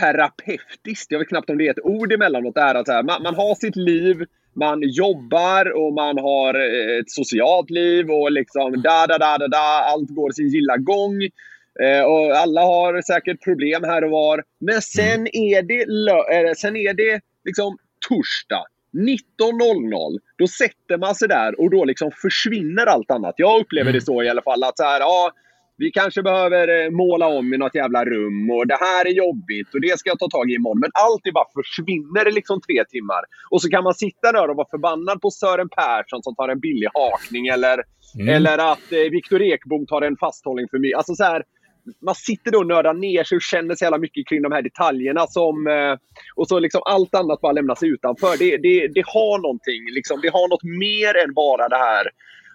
terapeutiskt. 0.00 1.12
Jag 1.12 1.18
vet 1.18 1.28
knappt 1.28 1.50
om 1.50 1.58
det 1.58 1.66
är 1.66 1.70
ett 1.70 1.84
ord 1.84 2.12
emellanåt. 2.12 2.54
Det 2.54 2.60
är 2.60 2.74
att 2.74 2.88
här, 2.88 3.02
man, 3.02 3.22
man 3.22 3.34
har 3.34 3.54
sitt 3.54 3.76
liv, 3.76 4.24
man 4.54 4.82
jobbar 4.82 5.76
och 5.76 5.92
man 5.92 6.18
har 6.18 6.54
eh, 6.54 6.98
ett 6.98 7.10
socialt 7.10 7.70
liv 7.70 8.10
och 8.10 8.32
liksom 8.32 8.82
da, 8.82 9.06
da, 9.06 9.18
da, 9.18 9.38
da, 9.38 9.48
da. 9.48 9.86
Allt 9.92 10.10
går 10.10 10.30
sin 10.30 10.48
gilla 10.48 10.76
gång. 10.76 11.22
Eh, 11.82 12.04
och 12.04 12.36
alla 12.36 12.60
har 12.60 13.02
säkert 13.02 13.44
problem 13.44 13.84
här 13.84 14.04
och 14.04 14.10
var. 14.10 14.44
Men 14.60 14.82
sen 14.82 15.14
mm. 15.14 15.26
är 15.32 15.62
det, 15.62 15.80
äh, 16.48 16.52
sen 16.56 16.76
är 16.76 16.94
det 16.94 17.20
liksom 17.44 17.78
torsdag 18.08 18.64
19.00. 18.94 20.18
Då 20.38 20.46
sätter 20.46 20.98
man 20.98 21.14
sig 21.14 21.28
där 21.28 21.60
och 21.60 21.70
då 21.70 21.84
liksom 21.84 22.10
försvinner 22.22 22.86
allt 22.86 23.10
annat. 23.10 23.34
Jag 23.36 23.60
upplever 23.60 23.90
mm. 23.90 24.00
det 24.00 24.04
så 24.04 24.22
i 24.22 24.28
alla 24.28 24.42
fall. 24.42 24.64
att 24.64 24.76
så 24.76 24.84
här, 24.84 25.00
ja, 25.00 25.32
vi 25.76 25.90
kanske 25.90 26.22
behöver 26.22 26.84
eh, 26.84 26.90
måla 26.90 27.26
om 27.26 27.54
i 27.54 27.58
något 27.58 27.74
jävla 27.74 28.04
rum 28.04 28.50
och 28.50 28.66
det 28.66 28.78
här 28.80 29.06
är 29.06 29.10
jobbigt 29.10 29.74
och 29.74 29.80
det 29.80 29.98
ska 29.98 30.10
jag 30.10 30.18
ta 30.18 30.28
tag 30.28 30.50
i 30.50 30.54
imorgon. 30.54 30.80
Men 30.80 30.90
allt 30.94 31.34
bara 31.34 31.62
försvinner 31.62 32.28
i 32.28 32.32
liksom 32.32 32.60
tre 32.60 32.84
timmar. 32.84 33.22
Och 33.50 33.62
så 33.62 33.68
kan 33.68 33.84
man 33.84 33.94
sitta 33.94 34.32
där 34.32 34.50
och 34.50 34.56
vara 34.56 34.68
förbannad 34.70 35.20
på 35.20 35.30
Sören 35.30 35.68
Persson 35.68 36.22
som 36.22 36.34
tar 36.34 36.48
en 36.48 36.60
billig 36.60 36.88
hakning 36.94 37.46
eller, 37.46 37.82
mm. 38.18 38.28
eller 38.34 38.58
att 38.72 38.92
eh, 38.92 39.10
Viktor 39.10 39.42
Ekbom 39.42 39.86
tar 39.86 40.02
en 40.02 40.16
fasthållning 40.16 40.66
för 40.70 40.78
mycket. 40.78 40.96
Alltså 40.96 41.14
så 41.14 41.24
här, 41.24 41.42
man 42.02 42.14
sitter 42.14 42.50
då 42.50 42.58
och 42.58 42.66
nördar 42.66 42.94
ner 42.94 43.24
sig 43.24 43.36
och 43.36 43.42
känner 43.42 43.74
så 43.74 43.84
jävla 43.84 43.98
mycket 43.98 44.28
kring 44.28 44.42
de 44.42 44.52
här 44.52 44.62
detaljerna. 44.62 45.26
Som, 45.26 45.66
eh, 45.66 45.94
och 46.34 46.48
så 46.48 46.58
liksom 46.58 46.82
allt 46.84 47.14
annat 47.14 47.40
bara 47.40 47.52
lämnas 47.52 47.82
utanför. 47.82 48.38
Det, 48.38 48.56
det, 48.56 48.88
det 48.88 49.04
har 49.06 49.38
någonting. 49.42 49.82
Liksom, 49.94 50.20
det 50.22 50.28
har 50.28 50.48
något 50.48 50.62
mer 50.62 51.24
än 51.24 51.34
bara 51.34 51.68
det 51.68 51.76
här 51.76 52.04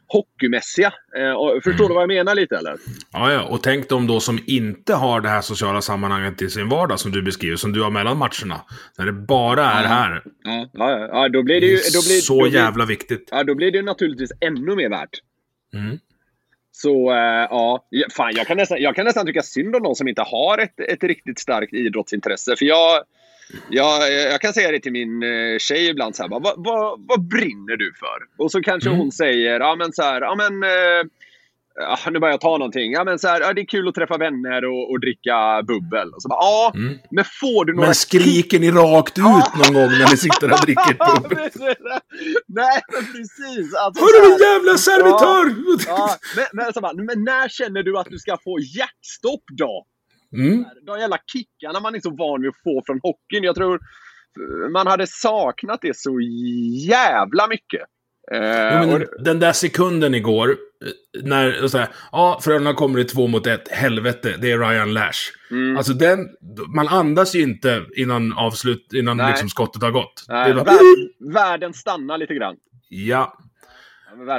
hockeymässiga. 0.09 0.93
Eh, 1.17 1.61
förstår 1.63 1.71
mm. 1.71 1.87
du 1.87 1.93
vad 1.93 2.01
jag 2.01 2.07
menar 2.07 2.35
lite 2.35 2.57
eller? 2.57 2.75
Ja, 3.13 3.33
ja, 3.33 3.43
och 3.43 3.63
tänk 3.63 3.89
de 3.89 4.07
då 4.07 4.19
som 4.19 4.39
inte 4.47 4.93
har 4.93 5.21
det 5.21 5.29
här 5.29 5.41
sociala 5.41 5.81
sammanhanget 5.81 6.41
i 6.41 6.49
sin 6.49 6.69
vardag 6.69 6.99
som 6.99 7.11
du 7.11 7.21
beskriver, 7.21 7.55
som 7.55 7.71
du 7.71 7.81
har 7.81 7.91
mellan 7.91 8.17
matcherna. 8.17 8.61
När 8.97 9.05
det 9.05 9.11
bara 9.11 9.65
är 9.65 9.83
ja. 9.83 9.89
här. 9.89 10.23
Ja, 10.43 10.69
ja, 10.73 11.07
ja, 11.11 11.29
då 11.29 11.43
blir 11.43 11.61
det 11.61 11.67
ju... 11.67 11.75
Då 11.75 12.01
blir, 12.07 12.21
så 12.21 12.33
då 12.33 12.49
blir, 12.49 12.53
jävla 12.53 12.85
viktigt. 12.85 13.27
Ja, 13.31 13.43
då 13.43 13.55
blir 13.55 13.71
det 13.71 13.81
naturligtvis 13.81 14.31
ännu 14.39 14.75
mer 14.75 14.89
värt. 14.89 15.19
Mm. 15.73 15.99
Så 16.71 17.11
äh, 17.11 17.47
ja, 17.49 17.87
fan 18.15 18.31
jag 18.35 18.47
kan, 18.47 18.57
nästan, 18.57 18.81
jag 18.81 18.95
kan 18.95 19.05
nästan 19.05 19.25
tycka 19.25 19.41
synd 19.41 19.75
om 19.75 19.83
de 19.83 19.95
som 19.95 20.07
inte 20.07 20.21
har 20.21 20.57
ett, 20.57 20.79
ett 20.79 21.03
riktigt 21.03 21.39
starkt 21.39 21.73
idrottsintresse. 21.73 22.55
För 22.55 22.65
jag, 22.65 23.03
jag, 23.69 24.13
jag 24.13 24.41
kan 24.41 24.53
säga 24.53 24.71
det 24.71 24.79
till 24.79 24.91
min 24.91 25.23
eh, 25.23 25.57
tjej 25.59 25.89
ibland 25.89 26.15
så 26.15 26.23
här, 26.23 26.29
vad, 26.29 26.43
vad, 26.43 27.05
vad 27.07 27.27
brinner 27.27 27.77
du 27.77 27.93
för? 27.99 28.43
Och 28.43 28.51
så 28.51 28.61
kanske 28.61 28.89
mm. 28.89 28.99
hon 28.99 29.11
säger, 29.11 29.59
ja 29.59 29.75
men 29.75 29.93
så 29.93 30.03
här, 30.03 30.21
ja 30.21 30.35
men 30.35 30.63
eh, 30.63 31.03
ah, 31.87 32.09
nu 32.09 32.19
börjar 32.19 32.33
jag 32.33 32.41
ta 32.41 32.57
någonting. 32.57 32.91
Ja, 32.91 33.03
men 33.03 33.19
så 33.19 33.27
här, 33.27 33.41
ja, 33.41 33.53
det 33.53 33.61
är 33.61 33.65
kul 33.65 33.87
att 33.87 33.95
träffa 33.95 34.17
vänner 34.17 34.65
och, 34.65 34.91
och 34.91 34.99
dricka 34.99 35.63
bubbel. 35.67 36.13
Och 36.13 36.21
så 36.21 36.29
bara, 36.29 36.41
ja, 36.41 36.71
mm. 36.75 36.97
men 37.11 37.25
får 37.41 37.65
du 37.65 37.73
några... 37.73 37.87
Men 37.87 37.95
skriker 37.95 38.59
ni 38.59 38.71
rakt 38.71 39.17
ut 39.17 39.49
någon 39.59 39.73
gång 39.73 39.91
när 39.99 40.11
ni 40.11 40.17
sitter 40.17 40.51
och 40.51 40.59
dricker 40.65 40.93
bubbel? 41.19 41.49
Nej, 42.47 42.81
men 42.93 43.03
precis. 43.13 43.75
Alltså, 43.75 44.03
Hörru 44.03 44.29
din 44.29 44.39
jävla 44.47 44.77
servitör! 44.77 45.43
Ja, 45.87 45.95
ja, 45.97 46.17
men, 46.35 46.45
men, 46.53 46.73
så 46.73 46.81
bara, 46.81 46.93
men 46.93 47.23
när 47.23 47.49
känner 47.49 47.83
du 47.83 47.99
att 47.99 48.07
du 48.09 48.19
ska 48.19 48.37
få 48.43 48.59
hjärtstopp 48.59 49.43
då? 49.57 49.85
Mm. 50.35 50.65
De 50.85 50.99
jävla 50.99 51.17
kickarna 51.33 51.79
man 51.79 51.95
är 51.95 51.99
så 51.99 52.15
van 52.15 52.41
vid 52.41 52.49
att 52.49 52.63
få 52.63 52.83
från 52.85 52.99
hockeyn. 53.03 53.43
Jag 53.43 53.55
tror 53.55 53.79
man 54.73 54.87
hade 54.87 55.07
saknat 55.07 55.79
det 55.81 55.97
så 55.97 56.19
jävla 56.87 57.47
mycket. 57.47 57.81
Eh, 58.31 58.83
jo, 58.83 59.05
den 59.19 59.39
där 59.39 59.53
sekunden 59.53 60.15
igår, 60.15 60.49
eh, 60.49 61.23
när 61.23 61.67
så 61.67 61.77
här, 61.77 61.87
ja, 62.11 62.39
Frölunda 62.43 62.73
kommer 62.73 62.99
i 62.99 63.03
två 63.03 63.27
mot 63.27 63.47
ett, 63.47 63.67
helvete, 63.67 64.35
det 64.41 64.51
är 64.51 64.57
Ryan 64.57 64.93
Lash. 64.93 65.19
Mm. 65.51 65.77
Alltså 65.77 65.93
den, 65.93 66.27
man 66.75 66.87
andas 66.87 67.35
ju 67.35 67.41
inte 67.41 67.85
innan 67.95 68.33
avslut, 68.33 68.93
innan 68.93 69.17
liksom 69.17 69.49
skottet 69.49 69.81
har 69.81 69.91
gått. 69.91 70.25
Nej, 70.27 70.53
bara... 70.53 70.65
Världen 71.33 71.73
stannar 71.73 72.17
lite 72.17 72.33
grann. 72.33 72.55
Ja, 72.89 73.37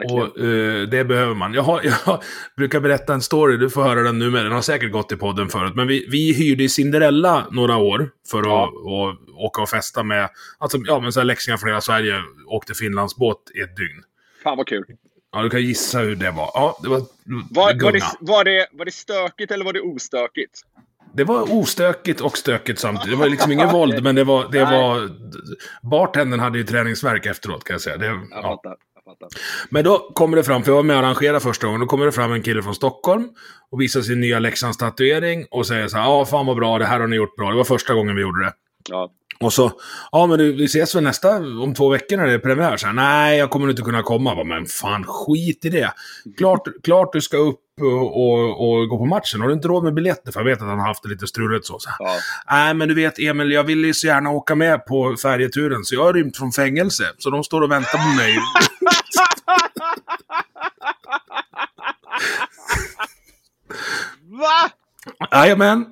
och 0.04 0.38
uh, 0.38 0.88
det 0.88 1.04
behöver 1.04 1.34
man. 1.34 1.54
Jag, 1.54 1.62
har, 1.62 1.80
jag 2.06 2.22
brukar 2.56 2.80
berätta 2.80 3.14
en 3.14 3.22
story, 3.22 3.56
du 3.56 3.70
får 3.70 3.82
höra 3.82 4.02
den 4.02 4.18
nu 4.18 4.30
med. 4.30 4.44
Den 4.44 4.52
har 4.52 4.62
säkert 4.62 4.92
gått 4.92 5.12
i 5.12 5.16
podden 5.16 5.48
förut. 5.48 5.74
Men 5.74 5.86
vi, 5.86 6.06
vi 6.10 6.32
hyrde 6.32 6.68
Cinderella 6.68 7.46
några 7.50 7.76
år 7.76 8.10
för 8.30 8.42
ja. 8.42 8.64
att 8.64 8.74
och, 8.74 9.44
åka 9.44 9.62
och 9.62 9.68
festa 9.68 10.02
med, 10.02 10.28
alltså, 10.58 10.78
ja 10.84 11.00
men 11.00 11.12
så 11.12 11.20
här 11.20 11.24
läxingar 11.24 11.56
från 11.56 11.68
hela 11.68 11.80
Sverige. 11.80 12.14
Åkte 12.46 12.74
Finlandsbåt 12.74 13.50
i 13.54 13.60
ett 13.60 13.76
dygn. 13.76 14.02
Fan 14.42 14.56
vad 14.56 14.66
kul. 14.66 14.84
Ja, 15.32 15.42
du 15.42 15.50
kan 15.50 15.62
gissa 15.62 15.98
hur 15.98 16.16
det 16.16 16.30
var. 16.30 16.50
Ja, 16.54 16.78
det 16.82 16.88
var, 16.88 16.98
var, 16.98 17.06
var, 17.50 17.92
det, 17.92 18.02
var, 18.20 18.44
det, 18.44 18.66
var 18.72 18.84
det 18.84 18.90
stökigt 18.90 19.52
eller 19.52 19.64
var 19.64 19.72
det 19.72 19.80
ostökigt? 19.80 20.60
Det 21.12 21.24
var 21.24 21.54
ostökigt 21.54 22.20
och 22.20 22.38
stökigt 22.38 22.80
samtidigt. 22.80 23.10
Det 23.10 23.22
var 23.22 23.28
liksom 23.28 23.52
ingen 23.52 23.68
våld, 23.68 24.02
men 24.02 24.14
det 24.14 24.24
var... 24.24 24.48
Det 24.52 24.64
var 24.64 25.08
bartendern 25.82 26.40
hade 26.40 26.58
ju 26.58 26.64
träningsverk 26.64 27.26
efteråt, 27.26 27.64
kan 27.64 27.74
jag 27.74 27.80
säga. 27.80 27.96
Det, 27.96 28.06
Jag 28.06 28.28
ja. 28.30 28.42
fattar. 28.42 28.76
Men 29.70 29.84
då 29.84 29.98
kommer 30.14 30.36
det 30.36 30.44
fram, 30.44 30.62
för 30.62 30.70
jag 30.70 30.76
var 30.76 30.82
med 30.82 30.96
och 30.96 31.02
arrangerade 31.02 31.40
första 31.40 31.66
gången, 31.66 31.80
då 31.80 31.86
kommer 31.86 32.06
det 32.06 32.12
fram 32.12 32.32
en 32.32 32.42
kille 32.42 32.62
från 32.62 32.74
Stockholm 32.74 33.28
och 33.70 33.80
visar 33.80 34.00
sin 34.00 34.20
nya 34.20 34.38
Leksands-tatuering 34.38 35.46
och 35.50 35.66
säger 35.66 35.88
så 35.88 35.96
här, 35.96 36.04
ja 36.04 36.24
fan 36.24 36.46
vad 36.46 36.56
bra, 36.56 36.78
det 36.78 36.84
här 36.84 37.00
har 37.00 37.06
ni 37.06 37.16
gjort 37.16 37.36
bra. 37.36 37.50
Det 37.50 37.56
var 37.56 37.64
första 37.64 37.94
gången 37.94 38.16
vi 38.16 38.22
gjorde 38.22 38.44
det. 38.44 38.52
Ja. 38.88 39.10
Och 39.44 39.52
så, 39.52 39.72
ja 40.12 40.26
men 40.26 40.38
vi 40.38 40.64
ses 40.64 40.94
väl 40.94 41.02
nästa, 41.02 41.36
om 41.36 41.74
två 41.74 41.88
veckor 41.88 42.16
när 42.16 42.26
det 42.26 42.32
är 42.32 42.38
premiär? 42.38 42.76
Så 42.76 42.86
här, 42.86 42.94
Nej, 42.94 43.38
jag 43.38 43.50
kommer 43.50 43.70
inte 43.70 43.82
kunna 43.82 44.02
komma. 44.02 44.34
Bara, 44.34 44.44
men 44.44 44.66
fan, 44.66 45.04
skit 45.04 45.64
i 45.64 45.68
det. 45.68 45.92
Klart, 46.36 46.68
klart 46.84 47.12
du 47.12 47.20
ska 47.20 47.36
upp 47.36 47.60
och, 47.80 48.22
och, 48.22 48.70
och 48.70 48.88
gå 48.88 48.98
på 48.98 49.04
matchen. 49.04 49.40
Har 49.40 49.48
du 49.48 49.54
inte 49.54 49.68
råd 49.68 49.84
med 49.84 49.94
biljetter? 49.94 50.32
För 50.32 50.40
jag 50.40 50.44
vet 50.44 50.62
att 50.62 50.68
han 50.68 50.78
har 50.78 50.86
haft 50.86 51.02
det 51.02 51.08
lite 51.08 51.26
struligt 51.26 51.66
så. 51.66 51.78
så. 51.78 51.90
Ja. 51.98 52.18
Nej, 52.50 52.74
men 52.74 52.88
du 52.88 52.94
vet 52.94 53.18
Emil, 53.18 53.52
jag 53.52 53.64
vill 53.64 53.84
ju 53.84 53.94
så 53.94 54.06
gärna 54.06 54.30
åka 54.30 54.54
med 54.54 54.86
på 54.86 55.16
färjeturen, 55.22 55.84
så 55.84 55.94
jag 55.94 56.02
har 56.02 56.12
rymt 56.12 56.36
från 56.36 56.52
fängelse. 56.52 57.04
Så 57.18 57.30
de 57.30 57.44
står 57.44 57.60
och 57.60 57.70
väntar 57.70 57.98
på 57.98 58.16
mig. 58.16 58.36
Va? 64.40 64.70
Jajamän. 65.32 65.86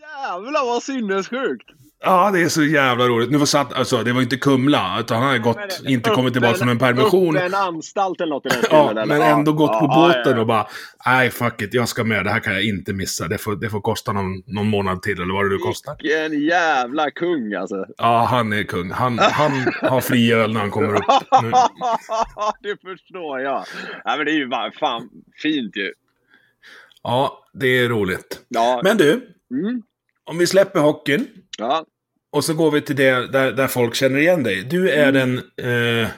Jävlar 0.00 0.64
vad 0.66 0.82
sinnessjukt! 0.82 1.70
Ja, 2.00 2.30
det 2.30 2.42
är 2.42 2.48
så 2.48 2.62
jävla 2.62 3.04
roligt. 3.08 3.30
Nu 3.30 3.38
var 3.38 3.46
satt, 3.46 3.72
alltså, 3.72 4.02
det 4.02 4.12
var 4.12 4.22
inte 4.22 4.36
Kumla, 4.36 4.96
utan 5.00 5.22
han 5.22 5.30
har 5.30 5.38
gått, 5.38 5.80
inte 5.86 6.10
kommit 6.10 6.32
tillbaka 6.32 6.54
från 6.54 6.68
en 6.68 6.78
permission. 6.78 7.36
En 7.36 7.54
anstalt 7.54 8.20
eller 8.20 8.30
något 8.30 8.46
i 8.46 8.48
den 8.48 8.58
Ja, 8.70 8.90
eller? 8.90 9.06
men 9.06 9.22
ändå 9.22 9.52
gått 9.52 9.70
på 9.70 9.86
ja, 9.90 9.94
båten 9.94 10.22
ja, 10.24 10.30
ja. 10.30 10.40
och 10.40 10.46
bara, 10.46 10.66
nej 11.06 11.30
fuck 11.30 11.62
it, 11.62 11.74
jag 11.74 11.88
ska 11.88 12.04
med, 12.04 12.24
det 12.24 12.30
här 12.30 12.40
kan 12.40 12.52
jag 12.52 12.64
inte 12.64 12.92
missa. 12.92 13.28
Det 13.28 13.38
får, 13.38 13.56
det 13.56 13.70
får 13.70 13.80
kosta 13.80 14.12
någon, 14.12 14.42
någon 14.46 14.66
månad 14.68 15.02
till, 15.02 15.22
eller 15.22 15.34
vad 15.34 15.44
det 15.44 15.48
nu 15.48 15.58
kostar. 15.58 15.96
Vilken 16.02 16.42
jävla 16.42 17.10
kung 17.10 17.54
alltså. 17.54 17.86
Ja, 17.98 18.26
han 18.30 18.52
är 18.52 18.62
kung. 18.62 18.90
Han, 18.90 19.18
han 19.18 19.52
har 19.82 20.00
fri 20.00 20.32
öl 20.32 20.52
när 20.52 20.60
han 20.60 20.70
kommer 20.70 20.94
upp. 20.94 21.04
Nu. 21.42 21.50
det 22.62 22.80
förstår 22.80 23.40
jag. 23.40 23.64
Ja, 24.04 24.16
men 24.16 24.26
det 24.26 24.32
är 24.32 24.38
ju 24.38 24.46
bara 24.46 24.70
fan 24.72 25.08
fint 25.42 25.76
ju. 25.76 25.92
Ja, 27.02 27.44
det 27.52 27.66
är 27.66 27.88
roligt. 27.88 28.40
Ja. 28.48 28.80
Men 28.84 28.96
du, 28.96 29.32
Mm. 29.50 29.82
Om 30.26 30.38
vi 30.38 30.46
släpper 30.46 30.80
hockeyn 30.80 31.26
ja. 31.58 31.84
och 32.32 32.44
så 32.44 32.54
går 32.54 32.70
vi 32.70 32.80
till 32.80 32.96
det 32.96 33.32
där, 33.32 33.52
där 33.52 33.66
folk 33.66 33.94
känner 33.94 34.18
igen 34.18 34.42
dig. 34.42 34.62
Du 34.70 34.90
är 34.90 35.08
Mm. 35.08 35.14
den, 35.56 36.02
eh, 36.02 36.08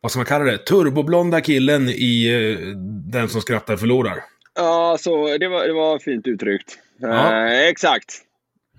vad 0.00 0.10
ska 0.10 0.18
man 0.18 0.26
kalla 0.26 0.44
det, 0.44 0.58
turboblonda 0.58 1.40
killen 1.40 1.88
i 1.88 2.26
eh, 2.58 2.66
Den 3.12 3.28
som 3.28 3.40
skrattar 3.40 3.76
förlorar. 3.76 4.24
Ja, 4.54 4.96
så 5.00 5.38
det 5.38 5.48
var, 5.48 5.66
det 5.66 5.72
var 5.72 5.98
fint 5.98 6.26
uttryckt. 6.26 6.78
Ja. 7.00 7.46
Eh, 7.46 7.68
exakt. 7.68 8.14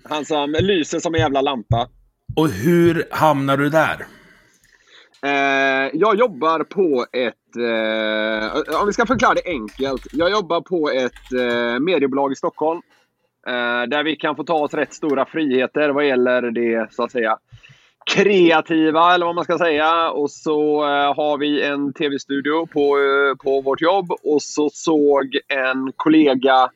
Han 0.10 0.26
som 0.26 0.52
lyser 0.60 1.00
som 1.00 1.16
en 1.16 1.22
jävla 1.22 1.42
lampa. 1.42 1.90
Och 2.36 2.50
hur 2.50 3.08
hamnar 3.12 3.58
du 3.58 3.70
där? 3.70 4.06
Eh, 5.24 5.90
jag 5.94 6.16
jobbar 6.20 6.64
på 6.64 7.06
ett... 7.12 7.56
Eh, 7.58 8.80
om 8.82 8.88
vi 8.88 8.94
ska 8.94 9.06
förklara 9.06 9.34
det 9.34 9.46
enkelt. 9.46 10.08
Jag 10.12 10.32
jobbar 10.32 10.62
på 10.62 10.90
ett 10.90 11.34
eh, 11.34 11.80
mediebolag 11.80 12.32
i 12.32 12.36
Stockholm. 12.36 12.82
Eh, 13.50 13.88
där 13.88 14.04
vi 14.04 14.16
kan 14.16 14.36
få 14.36 14.44
ta 14.44 14.54
oss 14.54 14.74
rätt 14.74 14.94
stora 14.94 15.26
friheter 15.26 15.90
vad 15.90 16.08
gäller 16.08 16.42
det, 16.42 16.94
så 16.94 17.04
att 17.04 17.12
säga, 17.12 17.38
kreativa, 18.16 19.14
eller 19.14 19.26
vad 19.26 19.36
man 19.36 19.44
ska 19.44 19.58
säga. 19.58 20.12
Och 20.12 20.32
så 20.32 20.84
eh, 20.84 21.16
har 21.16 21.38
vi 21.38 21.64
en 21.64 21.94
tv-studio 21.94 22.66
på, 22.66 22.98
eh, 22.98 23.36
på 23.44 23.62
vårt 23.62 23.82
jobb. 23.82 24.12
Och 24.12 24.42
så 24.42 24.70
såg 24.70 25.38
en 25.48 25.92
kollega 25.96 26.70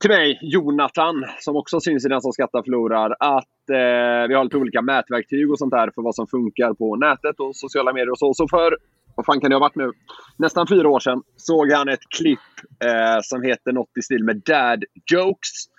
till 0.00 0.10
mig, 0.10 0.38
Jonathan, 0.42 1.24
som 1.38 1.56
också 1.56 1.80
syns 1.80 2.06
i 2.06 2.08
Den 2.08 2.20
som 2.20 2.32
skrattar 2.32 2.62
förlorar, 2.62 3.16
att 3.18 3.70
eh, 3.70 4.28
vi 4.28 4.34
har 4.34 4.44
lite 4.44 4.56
olika 4.56 4.82
mätverktyg 4.82 5.50
och 5.50 5.58
sånt 5.58 5.70
där 5.70 5.90
för 5.94 6.02
vad 6.02 6.14
som 6.14 6.26
funkar 6.26 6.74
på 6.74 6.96
nätet 6.96 7.40
och 7.40 7.56
sociala 7.56 7.92
medier 7.92 8.10
och 8.10 8.18
så. 8.18 8.34
Så 8.34 8.48
för, 8.48 8.76
vad 9.14 9.26
fan 9.26 9.40
kan 9.40 9.50
det 9.50 9.56
ha 9.56 9.60
varit 9.60 9.76
nu, 9.76 9.92
nästan 10.38 10.66
fyra 10.66 10.88
år 10.88 11.00
sedan 11.00 11.22
såg 11.36 11.72
han 11.72 11.88
ett 11.88 12.08
klipp 12.18 12.38
eh, 12.84 13.20
som 13.22 13.42
heter 13.42 13.72
något 13.72 13.98
i 13.98 14.02
stil 14.02 14.24
med 14.24 14.36
Dad 14.36 14.84
Jokes. 15.12 15.71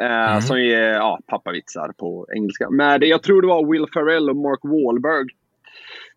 Eh, 0.00 0.30
Mm. 0.30 0.42
Som 0.42 0.56
är 0.56 0.92
ja, 0.92 1.18
pappavitsar 1.26 1.92
på 1.98 2.26
engelska. 2.34 2.70
Med, 2.70 3.04
jag 3.04 3.22
tror 3.22 3.42
det 3.42 3.48
var 3.48 3.72
Will 3.72 3.86
Ferrell 3.94 4.30
och 4.30 4.36
Mark 4.36 4.60
Wahlberg. 4.62 5.26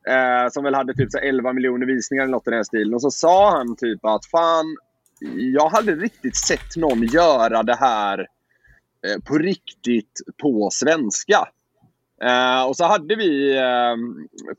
Eh, 0.08 0.50
som 0.50 0.64
väl 0.64 0.76
hade 0.76 0.94
typ 0.94 1.12
så 1.12 1.18
här 1.18 1.26
11 1.26 1.54
miljoner 1.54 1.86
visningar 1.86 2.24
eller 2.24 2.32
något 2.32 2.48
i 2.48 2.52
den 2.52 2.66
stilen. 2.66 2.94
Och 2.94 3.02
så 3.02 3.12
sa 3.12 3.58
han 3.58 3.76
typ 3.76 4.06
att 4.06 4.26
fan, 4.26 4.66
jag 5.36 5.70
hade 5.70 5.96
riktigt 5.96 6.36
sett 6.36 6.76
någon 6.78 7.04
göra 7.04 7.64
det 7.64 7.76
här 7.76 8.20
eh, 8.20 9.24
på 9.28 9.38
riktigt 9.38 10.22
på 10.42 10.70
svenska. 10.72 11.48
Eh, 12.23 12.67
och 12.67 12.75
så 12.75 12.86
hade 12.86 13.15
vi, 13.15 13.58
eh, 13.58 13.95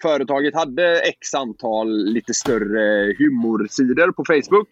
företaget 0.02 0.54
hade 0.54 1.00
x 1.00 1.34
antal 1.34 2.04
lite 2.04 2.34
större 2.34 3.14
humorsidor 3.18 4.12
på 4.12 4.24
Facebook. 4.24 4.68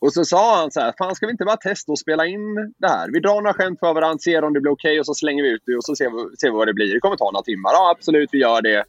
Och 0.00 0.12
så 0.12 0.24
sa 0.24 0.60
han 0.60 0.70
så 0.70 0.80
här, 0.80 0.94
fan 0.98 1.14
ska 1.14 1.26
vi 1.26 1.32
inte 1.32 1.44
bara 1.44 1.56
testa 1.56 1.92
och 1.92 1.98
spela 1.98 2.26
in 2.26 2.54
det 2.78 2.88
här? 2.88 3.08
Vi 3.12 3.20
drar 3.20 3.34
några 3.34 3.54
skämt 3.54 3.80
för 3.80 3.94
varandra, 3.94 4.18
ser 4.18 4.44
om 4.44 4.52
det 4.52 4.60
blir 4.60 4.72
okej 4.72 5.00
och 5.00 5.06
så 5.06 5.14
slänger 5.14 5.42
vi 5.42 5.48
ut 5.48 5.62
det 5.66 5.76
och 5.76 5.84
så 5.84 5.96
ser 5.96 6.10
vi, 6.10 6.36
ser 6.36 6.50
vi 6.50 6.56
vad 6.56 6.66
det 6.66 6.74
blir. 6.74 6.94
Det 6.94 7.00
kommer 7.00 7.16
ta 7.16 7.30
några 7.30 7.42
timmar. 7.42 7.70
Ja, 7.72 7.94
absolut, 7.96 8.28
vi 8.32 8.38
gör 8.38 8.62
det. 8.62 8.84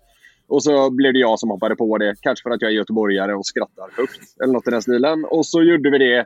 Och 0.47 0.63
så 0.63 0.89
blev 0.89 1.13
det 1.13 1.19
jag 1.19 1.39
som 1.39 1.49
hoppade 1.49 1.75
på 1.75 1.97
det. 1.97 2.15
Kanske 2.21 2.43
för 2.43 2.49
att 2.49 2.61
jag 2.61 2.71
är 2.71 2.75
göteborgare 2.75 3.33
och 3.33 3.45
skrattar 3.45 3.89
högt. 3.97 4.41
Eller 4.43 4.53
något 4.53 4.67
i 4.67 4.71
den 4.71 4.81
stilen. 4.81 5.25
Och 5.25 5.45
så 5.45 5.63
gjorde 5.63 5.89
vi 5.89 5.97
det. 5.97 6.25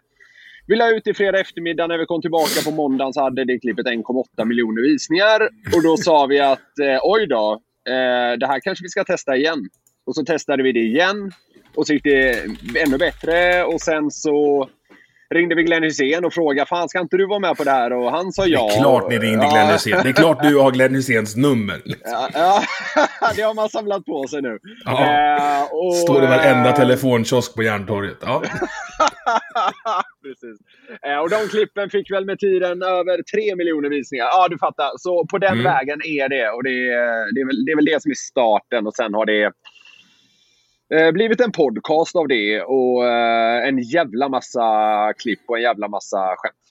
Vi 0.67 0.75
la 0.75 0.89
ut 0.89 1.03
det 1.05 1.13
fredag 1.13 1.39
eftermiddag. 1.39 1.87
När 1.87 1.97
vi 1.97 2.05
kom 2.05 2.21
tillbaka 2.21 2.61
på 2.65 2.71
måndagen 2.71 3.13
så 3.13 3.21
hade 3.21 3.45
det 3.45 3.59
klippet 3.59 3.85
1,8 3.85 4.45
miljoner 4.45 4.81
visningar. 4.81 5.49
Och 5.75 5.83
då 5.83 5.97
sa 5.97 6.25
vi 6.25 6.39
att 6.39 6.79
eh, 6.81 6.99
oj 7.03 7.27
då, 7.27 7.61
eh, 7.89 8.37
det 8.39 8.47
här 8.47 8.59
kanske 8.59 8.83
vi 8.83 8.89
ska 8.89 9.03
testa 9.03 9.35
igen. 9.35 9.69
Och 10.05 10.15
så 10.15 10.25
testade 10.25 10.63
vi 10.63 10.71
det 10.71 10.79
igen. 10.79 11.31
Och 11.75 11.87
så 11.87 11.93
gick 11.93 12.03
det 12.03 12.45
ännu 12.85 12.97
bättre. 12.97 13.63
Och 13.63 13.81
sen 13.81 14.11
så 14.11 14.69
ringde 15.33 15.55
vi 15.55 15.63
Glenn 15.63 15.83
Hysén 15.83 16.25
och 16.25 16.33
frågade 16.33 16.67
fan 16.67 16.89
ska 16.89 16.99
inte 16.99 17.17
du 17.17 17.27
vara 17.27 17.39
med 17.39 17.57
på 17.57 17.63
det 17.63 17.71
här? 17.71 17.93
Och 17.93 18.11
han 18.11 18.31
sa 18.31 18.45
ja. 18.45 18.67
Det 18.67 18.73
är 18.73 18.79
klart 18.79 19.09
ni 19.09 19.19
ringde. 19.19 19.47
Glenn 19.51 19.67
Hysén. 19.67 20.03
Det 20.03 20.09
är 20.09 20.13
klart 20.13 20.43
du 20.43 20.57
har 20.57 20.71
Glenn 20.71 20.95
Hyséns 20.95 21.35
nummer. 21.35 21.81
Ja, 21.85 22.29
ja, 22.33 22.63
det 23.35 23.41
har 23.41 23.53
man 23.53 23.69
samlat 23.69 24.05
på 24.05 24.27
sig 24.27 24.41
nu. 24.41 24.59
Ja. 24.85 25.01
Eh, 25.01 25.63
och, 25.63 25.95
Står 25.95 26.23
i 26.23 26.27
varenda 26.27 26.69
eh, 26.69 26.75
telefonkiosk 26.75 27.55
på 27.55 27.63
Järntorget. 27.63 28.17
Ja. 28.21 28.43
Precis. 30.23 30.57
Eh, 31.07 31.17
och 31.17 31.29
de 31.29 31.47
klippen 31.49 31.89
fick 31.89 32.11
väl 32.11 32.25
med 32.25 32.39
tiden 32.39 32.83
över 32.83 33.23
3 33.23 33.55
miljoner 33.55 33.89
visningar. 33.89 34.25
Ja, 34.25 34.47
du 34.49 34.57
fattar. 34.57 34.89
Så 34.97 35.25
på 35.27 35.37
den 35.37 35.51
Mm. 35.53 35.63
vägen 35.63 35.99
är 36.05 36.29
det. 36.29 36.49
Och 36.49 36.63
det, 36.63 36.91
är- 36.91 37.33
det, 37.35 37.41
är 37.41 37.45
väl, 37.45 37.65
det 37.65 37.71
är 37.71 37.75
väl 37.75 37.85
det 37.85 38.01
som 38.01 38.11
är 38.11 38.15
starten. 38.15 38.87
Och 38.87 38.95
sen 38.95 39.13
har 39.13 39.25
det 39.25 39.51
eh, 40.95 41.11
blivit 41.11 41.41
en 41.41 41.51
podcast 41.51 42.15
av 42.15 42.27
det. 42.27 42.61
Och 42.61 43.05
eh, 43.07 43.67
en 43.67 43.79
jävla 43.79 44.29
massa 44.29 44.67
klipp 45.17 45.39
och 45.47 45.57
en 45.57 45.63
jävla 45.63 45.87
massa 45.87 46.35
skämt. 46.37 46.62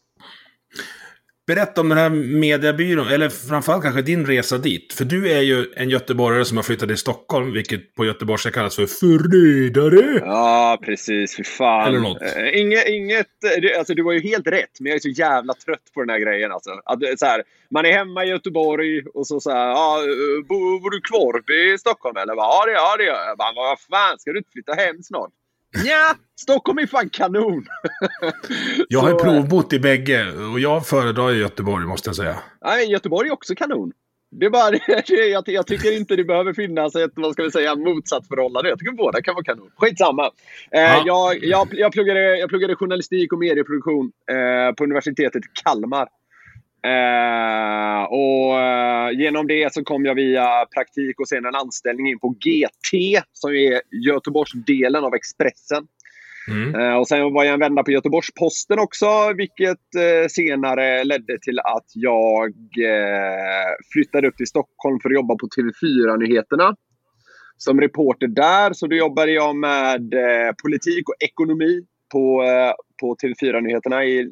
Berätta 1.46 1.80
om 1.80 1.88
den 1.88 1.98
här 1.98 2.10
mediebyrån, 2.10 3.08
eller 3.08 3.28
framförallt 3.28 3.82
kanske 3.82 4.02
din 4.02 4.26
resa 4.26 4.58
dit. 4.58 4.92
För 4.92 5.04
du 5.04 5.32
är 5.32 5.40
ju 5.40 5.66
en 5.76 5.90
göteborgare 5.90 6.44
som 6.44 6.56
har 6.56 6.64
flyttat 6.64 6.88
till 6.88 6.98
Stockholm, 6.98 7.52
vilket 7.52 7.94
på 7.94 8.04
göteborgska 8.04 8.50
kallas 8.50 8.76
för 8.76 8.86
förrädare. 8.86 10.18
Ja, 10.24 10.78
precis. 10.82 11.36
Fy 11.36 11.44
fan. 11.44 11.88
Eller 11.88 11.98
något. 11.98 12.22
Eh, 12.22 12.60
inget, 12.60 12.88
inget, 12.88 13.26
eh, 13.44 13.78
alltså, 13.78 13.94
du 13.94 14.02
var 14.02 14.12
ju 14.12 14.20
helt 14.20 14.46
rätt, 14.46 14.80
men 14.80 14.90
jag 14.90 14.96
är 14.96 15.00
så 15.00 15.08
jävla 15.08 15.54
trött 15.54 15.90
på 15.94 16.00
den 16.00 16.10
här 16.10 16.18
grejen. 16.18 16.52
Alltså. 16.52 16.70
Att, 16.84 17.02
är 17.02 17.16
så 17.16 17.26
här, 17.26 17.42
man 17.70 17.86
är 17.86 17.92
hemma 17.92 18.24
i 18.24 18.28
Göteborg 18.28 19.02
och 19.14 19.26
så, 19.26 19.40
så 19.40 19.50
här, 19.50 19.68
ja, 19.68 19.98
eh, 19.98 20.46
bor, 20.48 20.80
bor 20.80 20.90
du 20.90 21.00
kvar 21.00 21.52
i 21.52 21.78
Stockholm 21.78 22.16
eller? 22.16 22.34
Ja, 22.34 22.64
det, 22.66 22.72
ja, 22.72 22.96
det 22.96 23.04
gör 23.04 23.26
jag. 23.26 23.36
Vad 23.54 23.80
fan, 23.80 24.18
ska 24.18 24.32
du 24.32 24.38
inte 24.38 24.50
flytta 24.52 24.72
hem 24.72 25.02
snart? 25.02 25.30
Ja, 25.84 26.14
Stockholm 26.40 26.78
är 26.78 26.86
fan 26.86 27.08
kanon! 27.08 27.66
Jag 28.88 29.00
har 29.00 29.08
ju 29.08 29.14
provbott 29.14 29.72
i 29.72 29.78
bägge 29.78 30.32
och 30.52 30.60
jag 30.60 30.86
föredrar 30.86 31.30
Göteborg 31.30 31.86
måste 31.86 32.08
jag 32.08 32.16
säga. 32.16 32.38
Nej, 32.64 32.90
Göteborg 32.90 33.28
är 33.28 33.32
också 33.32 33.54
kanon. 33.54 33.92
Det 34.30 34.46
är 34.46 34.50
bara, 34.50 34.76
jag, 35.32 35.48
jag 35.48 35.66
tycker 35.66 35.96
inte 35.96 36.16
det 36.16 36.24
behöver 36.24 36.52
finnas 36.52 36.94
ett 36.96 37.10
vad 37.14 37.32
ska 37.32 37.42
vi 37.42 37.50
säga, 37.50 37.74
motsatsförhållande. 37.76 38.68
Jag 38.68 38.78
tycker 38.78 38.92
båda 38.92 39.22
kan 39.22 39.34
vara 39.34 39.44
kanon. 39.44 39.70
Skitsamma. 39.76 40.24
Eh, 40.70 40.80
Ja. 40.80 41.02
jag, 41.06 41.44
jag, 41.44 41.68
jag, 41.72 41.92
pluggade, 41.92 42.38
jag 42.38 42.48
pluggade 42.48 42.76
journalistik 42.76 43.32
och 43.32 43.38
medieproduktion 43.38 44.12
eh, 44.30 44.74
på 44.74 44.84
universitetet 44.84 45.44
i 45.44 45.48
Kalmar. 45.64 46.08
Eh, 46.86 48.02
och 48.02 48.60
eh, 48.60 48.92
Genom 49.12 49.46
det 49.46 49.74
så 49.74 49.84
kom 49.84 50.04
jag 50.04 50.14
via 50.14 50.66
praktik 50.74 51.20
och 51.20 51.28
sen 51.28 51.44
en 51.44 51.54
anställning 51.54 52.08
in 52.08 52.18
på 52.18 52.28
GT 52.28 53.22
som 53.32 53.50
är 53.50 53.80
Göteborgsdelen 54.06 55.04
av 55.04 55.14
Expressen. 55.14 55.86
Mm. 56.48 56.74
Eh, 56.74 56.94
och 56.94 57.08
sen 57.08 57.32
var 57.32 57.44
jag 57.44 57.54
en 57.54 57.60
vända 57.60 57.82
på 57.82 57.90
Göteborgs-Posten 57.90 58.78
också, 58.78 59.32
vilket 59.36 59.94
eh, 59.96 60.28
senare 60.28 61.04
ledde 61.04 61.38
till 61.38 61.58
att 61.58 61.86
jag 61.94 62.48
eh, 62.84 63.72
flyttade 63.92 64.28
upp 64.28 64.36
till 64.36 64.46
Stockholm 64.46 65.00
för 65.00 65.08
att 65.08 65.14
jobba 65.14 65.34
på 65.34 65.46
TV4-nyheterna. 65.46 66.76
Som 67.56 67.80
reporter 67.80 68.26
där, 68.26 68.72
så 68.72 68.86
då 68.86 68.96
jobbade 68.96 69.32
jag 69.32 69.56
med 69.56 70.14
eh, 70.14 70.52
politik 70.62 71.08
och 71.08 71.14
ekonomi 71.20 71.82
på, 72.12 72.44
på 73.00 73.16
TV4-nyheterna 73.22 74.04
i 74.04 74.28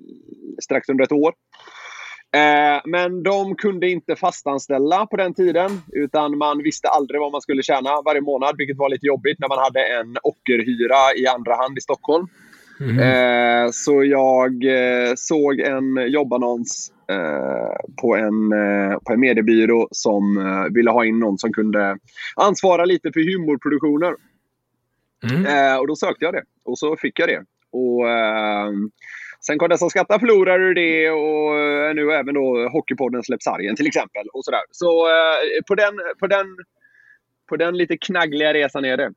strax 0.63 0.89
under 0.89 1.05
ett 1.05 1.13
år. 1.13 1.33
Eh, 2.33 2.81
men 2.85 3.23
de 3.23 3.57
kunde 3.57 3.89
inte 3.89 4.17
fastanställa 4.17 5.07
på 5.07 5.17
den 5.17 5.35
tiden. 5.35 5.71
Utan 5.93 6.39
man 6.39 6.63
visste 6.63 6.89
aldrig 6.89 7.21
vad 7.21 7.33
man 7.33 7.41
skulle 7.41 7.63
tjäna 7.63 8.03
varje 8.05 8.21
månad, 8.21 8.55
vilket 8.59 8.77
var 8.77 8.89
lite 8.89 9.07
jobbigt 9.07 9.39
när 9.39 9.49
man 9.49 9.59
hade 9.59 9.81
en 9.81 10.17
ockerhyra 10.23 11.15
i 11.17 11.27
andra 11.27 11.57
hand 11.57 11.79
i 11.79 11.81
Stockholm. 11.81 12.27
Mm. 12.81 12.99
Eh, 12.99 13.71
så 13.73 14.05
jag 14.05 14.65
eh, 14.65 15.13
såg 15.17 15.61
en 15.61 16.13
jobbannons 16.13 16.93
på, 18.01 18.17
en, 18.17 18.51
på 19.07 19.13
en 19.13 19.21
mediebyrå 19.21 19.89
som 19.91 20.39
ville 20.75 20.91
ha 20.91 21.05
in 21.05 21.19
någon 21.19 21.39
som 21.39 21.53
kunde 21.53 21.99
ansvara 22.37 22.85
lite 22.85 23.13
för 23.13 23.21
humorproduktioner. 23.21 24.15
Mm. 25.31 25.81
Och 25.81 25.87
då 25.87 25.97
sökte 25.97 26.25
jag 26.25 26.35
det 26.35 26.43
och 26.65 26.79
så 26.79 26.97
fick 26.97 27.19
jag 27.19 27.29
det. 27.29 27.45
Och, 27.73 28.07
Sen 29.47 29.59
kom 29.59 29.69
den 29.69 29.79
som 29.79 29.91
skrattar 29.91 30.19
förlorar 30.19 30.61
ur 30.61 30.75
det 30.75 31.11
och 31.11 31.97
nu 31.97 32.13
även 32.13 32.35
då 32.35 32.69
Hockeypodden 32.73 33.23
släpps 33.23 33.45
sargen 33.45 33.77
till 33.77 33.87
exempel. 33.87 34.23
Och 34.33 34.45
sådär. 34.45 34.61
Så 34.71 35.09
på, 35.69 35.75
den, 35.75 35.95
på, 36.21 36.27
den, 36.27 36.47
på 37.49 37.57
den 37.57 37.77
lite 37.77 37.97
knaggliga 37.97 38.55
resan 38.55 38.85
är 38.85 38.97
det. 38.97 39.13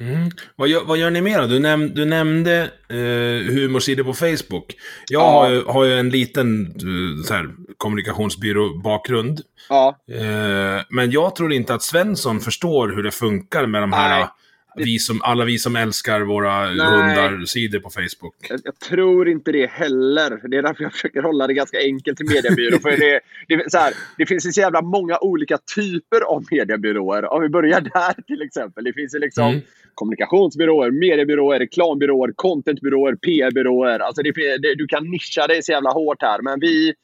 Mm. 0.00 0.30
Vad, 0.56 0.68
gör, 0.68 0.84
vad 0.84 0.98
gör 0.98 1.10
ni 1.10 1.20
mer? 1.20 1.42
Du, 1.42 1.58
näm, 1.58 1.94
du 1.94 2.04
nämnde 2.04 2.70
eh, 2.88 3.54
humorsidor 3.54 4.04
på 4.04 4.14
Facebook. 4.14 4.74
Jag 5.08 5.22
ja. 5.22 5.30
har, 5.30 5.50
ju, 5.50 5.64
har 5.64 5.84
ju 5.84 5.98
en 5.98 6.10
liten 6.10 6.66
eh, 6.66 7.24
så 7.24 7.34
här, 7.34 7.50
kommunikationsbyrå-bakgrund. 7.76 9.40
Ja. 9.68 9.98
Eh, 10.10 10.82
men 10.90 11.10
jag 11.10 11.36
tror 11.36 11.52
inte 11.52 11.74
att 11.74 11.82
Svensson 11.82 12.40
förstår 12.40 12.88
hur 12.88 13.02
det 13.02 13.10
funkar 13.10 13.66
med 13.66 13.82
de 13.82 13.92
här 13.92 14.18
Nej 14.18 14.28
vi 14.76 14.98
som, 14.98 15.22
alla 15.22 15.44
vi 15.44 15.58
som 15.58 15.76
älskar 15.76 16.20
våra 16.20 16.66
hundar-sidor 16.66 17.78
på 17.80 17.90
Facebook. 17.90 18.34
Jag, 18.48 18.60
jag, 18.64 18.78
tror 18.78 19.28
inte 19.28 19.52
det 19.52 19.70
heller. 19.70 20.48
Det 20.48 20.56
är 20.56 20.62
därför 20.62 20.82
jag 20.82 20.92
försöker 20.92 21.22
hålla 21.22 21.46
det 21.46 21.54
ganska 21.54 21.78
enkelt 21.78 22.16
till 22.16 22.26
mediebyrån. 22.26 22.80
för 22.80 22.90
det, 22.90 23.20
det, 23.48 23.70
så 23.70 23.78
här, 23.78 23.94
det 24.18 24.26
finns 24.26 24.54
så 24.54 24.60
jävla 24.60 24.82
många 24.82 25.18
olika 25.20 25.58
typer 25.76 26.20
av 26.20 26.44
mediebyråer. 26.50 27.32
Om 27.32 27.42
vi 27.42 27.48
börjar 27.48 27.80
där 27.80 28.22
till 28.22 28.42
exempel. 28.42 28.84
Det 28.84 28.92
finns 28.92 29.14
ju 29.14 29.18
liksom 29.18 29.48
mm. 29.48 29.60
kommunikationsbyråer, 29.94 30.90
mediebyråer, 30.90 31.58
reklambyråer, 31.58 32.32
contentbyråer, 32.36 33.14
PR-byråer. 33.14 33.98
Alltså 33.98 34.22
det, 34.22 34.32
det, 34.58 34.74
du 34.74 34.86
kan 34.86 35.10
nischa 35.10 35.46
dig 35.46 35.62
så 35.62 35.72
jävla 35.72 35.90
hårt 35.90 36.22
här. 36.22 36.42
Men 36.42 36.60
vi, 36.60 36.94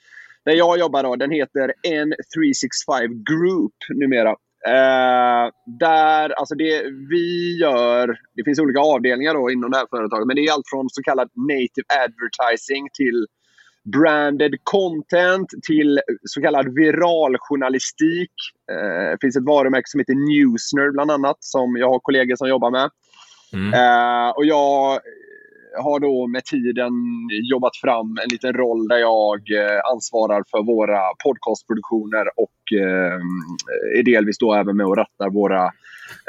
där 0.44 0.52
jag 0.52 0.78
jobbar 0.78 1.02
då, 1.02 1.16
den 1.16 1.30
heter 1.30 1.72
N365 1.88 3.24
Group 3.30 3.74
numera. 3.88 4.36
Eh, 4.66 5.50
där, 5.78 6.30
alltså 6.30 6.54
det 6.54 6.82
vi 7.10 7.58
gör, 7.60 8.06
det 8.34 8.44
finns 8.44 8.60
olika 8.60 8.80
avdelningar 8.80 9.34
då 9.34 9.50
inom 9.50 9.70
det 9.70 9.76
här 9.76 9.86
företaget, 9.90 10.26
men 10.26 10.36
det 10.36 10.46
är 10.46 10.52
allt 10.52 10.68
från 10.70 10.90
så 10.90 11.02
kallad 11.02 11.30
native 11.34 11.86
advertising 12.04 12.88
till 12.94 13.26
branded 13.84 14.54
content 14.62 15.48
till 15.66 16.00
så 16.22 16.42
kallad 16.42 16.74
viraljournalistik. 16.74 18.32
Eh, 18.72 19.10
det 19.10 19.18
finns 19.20 19.36
ett 19.36 19.44
varumärke 19.44 19.88
som 19.88 20.00
heter 20.00 20.14
Newsner 20.14 20.90
bland 20.92 21.10
annat, 21.10 21.36
som 21.40 21.76
jag 21.76 21.90
har 21.90 21.98
kollegor 21.98 22.36
som 22.36 22.48
jobbar 22.48 22.70
med. 22.70 22.90
Mm. 23.52 23.74
Eh, 23.74 24.30
och 24.30 24.44
jag 24.44 25.00
har 25.78 26.00
då 26.00 26.26
med 26.26 26.44
tiden 26.44 26.92
jobbat 27.52 27.76
fram 27.76 28.18
en 28.22 28.28
liten 28.32 28.52
roll 28.52 28.88
där 28.88 28.98
jag 28.98 29.38
eh, 29.50 29.80
ansvarar 29.92 30.44
för 30.50 30.62
våra 30.62 31.00
podcastproduktioner 31.24 32.26
och 32.36 32.78
eh, 32.80 33.20
är 33.98 34.02
delvis 34.02 34.38
då 34.38 34.54
även 34.54 34.76
med 34.76 34.86
och 34.86 34.96
rattar 34.96 35.30
våra 35.30 35.64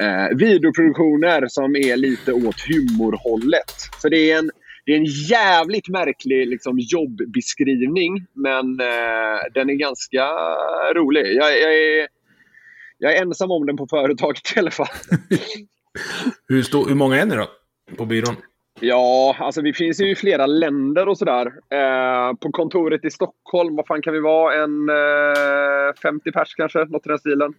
eh, 0.01 0.37
videoproduktioner 0.37 1.47
som 1.47 1.75
är 1.75 1.97
lite 1.97 2.33
åt 2.33 2.61
humorhållet. 2.61 3.71
Så 4.01 4.09
det 4.09 4.31
är 4.31 4.39
en, 4.39 4.51
det 4.85 4.91
är 4.91 4.97
en 4.97 5.05
jävligt 5.29 5.89
märklig 5.89 6.47
liksom, 6.47 6.79
jobbbeskrivning, 6.79 8.25
men 8.33 8.79
eh, 8.79 9.39
den 9.53 9.69
är 9.69 9.73
ganska 9.73 10.27
rolig. 10.95 11.35
Jag, 11.35 11.59
jag, 11.59 11.73
är, 11.73 12.07
jag 12.97 13.17
är 13.17 13.21
ensam 13.21 13.51
om 13.51 13.65
den 13.65 13.77
på 13.77 13.87
företaget 13.87 14.53
i 14.55 14.59
alla 14.59 14.71
fall. 14.71 14.87
hur, 16.47 16.63
stor, 16.63 16.87
hur 16.87 16.95
många 16.95 17.15
är 17.21 17.25
ni 17.25 17.35
då, 17.35 17.47
på 17.97 18.05
byrån? 18.05 18.35
Ja, 18.79 19.35
alltså 19.39 19.61
vi 19.61 19.73
finns 19.73 20.01
ju 20.01 20.11
i 20.11 20.15
flera 20.15 20.45
länder 20.45 21.07
och 21.07 21.17
sådär. 21.17 21.45
Eh, 21.47 22.33
på 22.33 22.51
kontoret 22.51 23.05
i 23.05 23.11
Stockholm, 23.11 23.75
vad 23.75 23.87
fan 23.87 24.01
kan 24.01 24.13
vi 24.13 24.19
vara? 24.19 24.63
En 24.63 24.89
eh, 24.89 25.93
50 26.01 26.31
pers 26.31 26.55
kanske? 26.55 26.85
Något 26.85 27.05
i 27.05 27.09
den 27.09 27.19
stilen. 27.19 27.53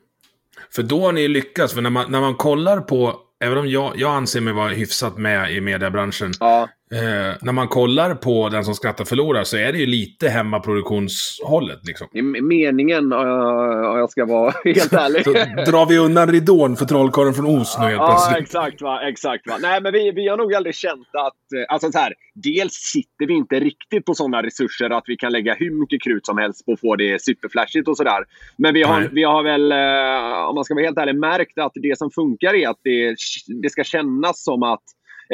För 0.75 0.83
då 0.83 1.01
har 1.01 1.13
ni 1.13 1.29
lyckats, 1.29 1.75
för 1.75 1.83
när 1.83 1.91
man, 1.91 2.11
när 2.11 2.21
man 2.21 2.35
kollar 2.35 2.81
på 2.81 3.21
även 3.45 3.59
om 3.59 3.69
jag, 3.69 3.93
jag 3.97 4.11
anser 4.15 4.41
mig 4.41 4.53
vara 4.53 4.69
hyfsat 4.69 5.19
med 5.19 5.53
i 5.53 5.61
mediebranschen. 5.61 6.33
Ja. 6.41 6.69
Eh, 6.93 7.37
när 7.41 7.53
man 7.53 7.69
kollar 7.69 8.15
på 8.15 8.49
Den 8.49 8.65
som 8.65 8.75
skrattar 8.75 9.05
förlorar 9.05 9.45
så 9.45 9.57
är 9.57 9.73
det 9.73 9.79
ju 9.79 9.87
lite 9.87 10.29
hemmaproduktionshållet. 10.29 11.87
Liksom. 11.87 12.09
Meningen, 12.49 13.13
uh, 13.13 13.99
jag 13.99 14.11
ska 14.11 14.25
vara 14.25 14.53
helt 14.65 14.93
ärlig. 14.93 15.25
så 15.65 15.71
drar 15.71 15.87
vi 15.87 15.99
undan 15.99 16.33
ridån 16.33 16.77
för 16.77 16.85
trollkarlen 16.85 17.35
från 17.35 17.47
Os 17.47 17.77
nu 17.79 17.85
helt 17.85 17.97
Ja, 17.97 18.07
plötsligt. 18.07 18.43
exakt. 18.43 18.83
Va, 18.83 19.09
exakt 19.09 19.47
va. 19.47 19.57
Nej, 19.61 19.81
men 19.83 19.93
vi, 19.93 20.11
vi 20.11 20.29
har 20.29 20.37
nog 20.37 20.55
aldrig 20.55 20.75
känt 20.75 21.09
att... 21.13 21.53
Eh, 21.59 21.75
alltså 21.75 21.93
så 21.93 21.99
här, 21.99 22.15
dels 22.35 22.73
sitter 22.73 23.27
vi 23.27 23.35
inte 23.35 23.61
riktigt 23.61 24.05
på 24.05 24.15
sådana 24.15 24.43
resurser 24.43 24.91
att 24.91 25.05
vi 25.07 25.17
kan 25.17 25.33
lägga 25.33 25.55
hur 25.55 25.81
mycket 25.81 26.03
krut 26.03 26.27
som 26.27 26.39
helst 26.39 26.67
på 26.67 26.73
att 26.73 26.81
få 26.81 26.97
det 26.97 27.23
superflashigt 27.23 27.89
och 27.89 27.97
sådär. 27.97 28.25
Men 28.57 28.75
vi 28.75 28.83
har, 28.83 29.09
vi 29.13 29.23
har 29.23 29.43
väl, 29.43 29.73
uh, 29.73 30.49
om 30.49 30.55
man 30.55 30.65
ska 30.65 30.75
vara 30.75 30.85
helt 30.85 30.99
ärlig, 30.99 31.19
märkt 31.19 31.59
att 31.59 31.73
det 31.75 31.99
som 31.99 32.11
funkar 32.11 32.55
är 32.55 32.69
att 32.69 32.81
det, 32.83 33.17
det 33.63 33.71
ska 33.71 33.85
kännas 33.85 34.45
som 34.45 34.63
att 34.63 34.83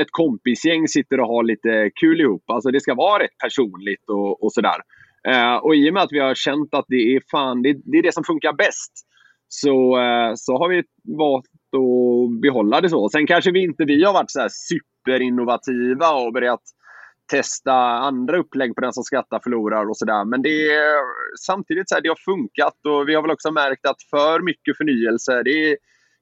ett 0.00 0.10
kompisgäng 0.10 0.88
sitter 0.88 1.20
och 1.20 1.28
har 1.28 1.42
lite 1.42 1.90
kul 2.00 2.20
ihop. 2.20 2.42
Alltså 2.46 2.70
det 2.70 2.80
ska 2.80 2.94
vara 2.94 3.22
rätt 3.22 3.38
personligt 3.42 4.08
och, 4.08 4.44
och 4.44 4.52
sådär. 4.52 4.80
Eh, 5.28 5.56
och 5.56 5.76
i 5.76 5.90
och 5.90 5.94
med 5.94 6.02
att 6.02 6.12
vi 6.12 6.18
har 6.18 6.34
känt 6.34 6.74
att 6.74 6.84
det 6.88 7.16
är, 7.16 7.22
fan, 7.30 7.62
det, 7.62 7.72
det 7.84 7.98
är 7.98 8.02
det 8.02 8.14
som 8.14 8.24
funkar 8.24 8.52
bäst 8.52 8.92
så, 9.48 9.98
eh, 9.98 10.32
så 10.34 10.58
har 10.58 10.68
vi 10.68 10.82
valt 11.18 11.46
att 11.46 12.40
behålla 12.40 12.80
det 12.80 12.88
så. 12.88 13.08
Sen 13.08 13.26
kanske 13.26 13.50
vi 13.50 13.62
inte 13.62 13.84
vi 13.84 14.04
har 14.04 14.12
varit 14.12 14.30
så 14.30 14.46
superinnovativa 14.50 16.10
och 16.10 16.32
börjat 16.32 16.62
testa 17.32 17.72
andra 18.10 18.38
upplägg 18.38 18.74
på 18.74 18.80
den 18.80 18.92
som 18.92 19.04
skrattar 19.04 19.40
förlorar 19.44 19.88
och 19.88 19.96
sådär. 19.96 20.24
Men 20.24 20.42
det 20.42 20.74
är 20.74 21.00
samtidigt 21.46 21.88
så 21.88 21.94
här, 21.94 22.02
det 22.02 22.08
har 22.08 22.32
funkat 22.32 22.86
och 22.86 23.08
vi 23.08 23.14
har 23.14 23.22
väl 23.22 23.30
också 23.30 23.50
märkt 23.50 23.86
att 23.86 24.02
för 24.10 24.40
mycket 24.40 24.76
förnyelse, 24.76 25.42
det 25.42 25.70
är, 25.70 25.76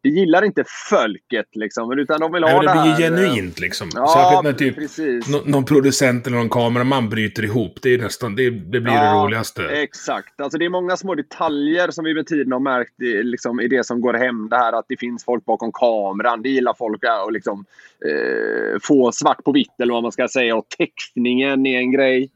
det 0.07 0.21
gillar 0.21 0.45
inte 0.45 0.64
folket 0.90 1.47
liksom. 1.53 1.99
Utan 1.99 2.21
de 2.21 2.33
vill 2.33 2.45
ha 2.45 2.62
det, 2.62 2.75
det 2.75 2.83
blir 2.83 2.90
ju 2.90 2.97
genuint 2.97 3.61
liksom. 3.61 3.88
Ja, 3.95 4.09
Särskilt 4.09 4.42
när 4.42 4.53
typ 4.53 5.29
no, 5.29 5.51
någon 5.51 5.64
producent 5.64 6.27
eller 6.27 6.37
någon 6.37 6.49
kameraman 6.49 7.09
bryter 7.09 7.45
ihop. 7.45 7.79
Det, 7.83 7.95
är 7.95 7.99
nästan, 7.99 8.37
det, 8.37 8.51
det 8.51 8.81
blir 8.81 8.92
ja, 8.92 9.03
det 9.03 9.25
roligaste. 9.25 9.62
Exakt. 9.64 10.40
Alltså 10.40 10.59
det 10.59 10.64
är 10.64 10.69
många 10.69 10.97
små 10.97 11.14
detaljer 11.14 11.90
som 11.90 12.05
vi 12.05 12.14
med 12.14 12.27
tiden 12.27 12.53
har 12.53 12.61
märkt 12.61 12.95
liksom, 13.25 13.61
i 13.61 13.69
det 13.69 13.87
som 13.87 14.01
går 14.01 14.14
hem. 14.14 14.49
Det 14.49 14.57
här 14.57 14.73
att 14.73 14.87
det 14.88 14.97
finns 14.97 15.25
folk 15.25 15.45
bakom 15.45 15.73
kameran. 15.73 16.42
Det 16.42 16.49
gillar 16.49 16.75
folk 16.79 17.05
att 17.05 17.33
liksom, 17.33 17.64
eh, 18.07 18.79
få 18.83 19.12
svart 19.12 19.45
på 19.45 19.53
vitt 19.53 19.81
eller 19.81 19.92
vad 19.92 20.03
man 20.03 20.12
ska 20.12 20.29
säga. 20.29 20.57
Och 20.57 20.69
textningen 20.79 21.66
är 21.66 21.79
en 21.79 21.92
grej. 21.92 22.31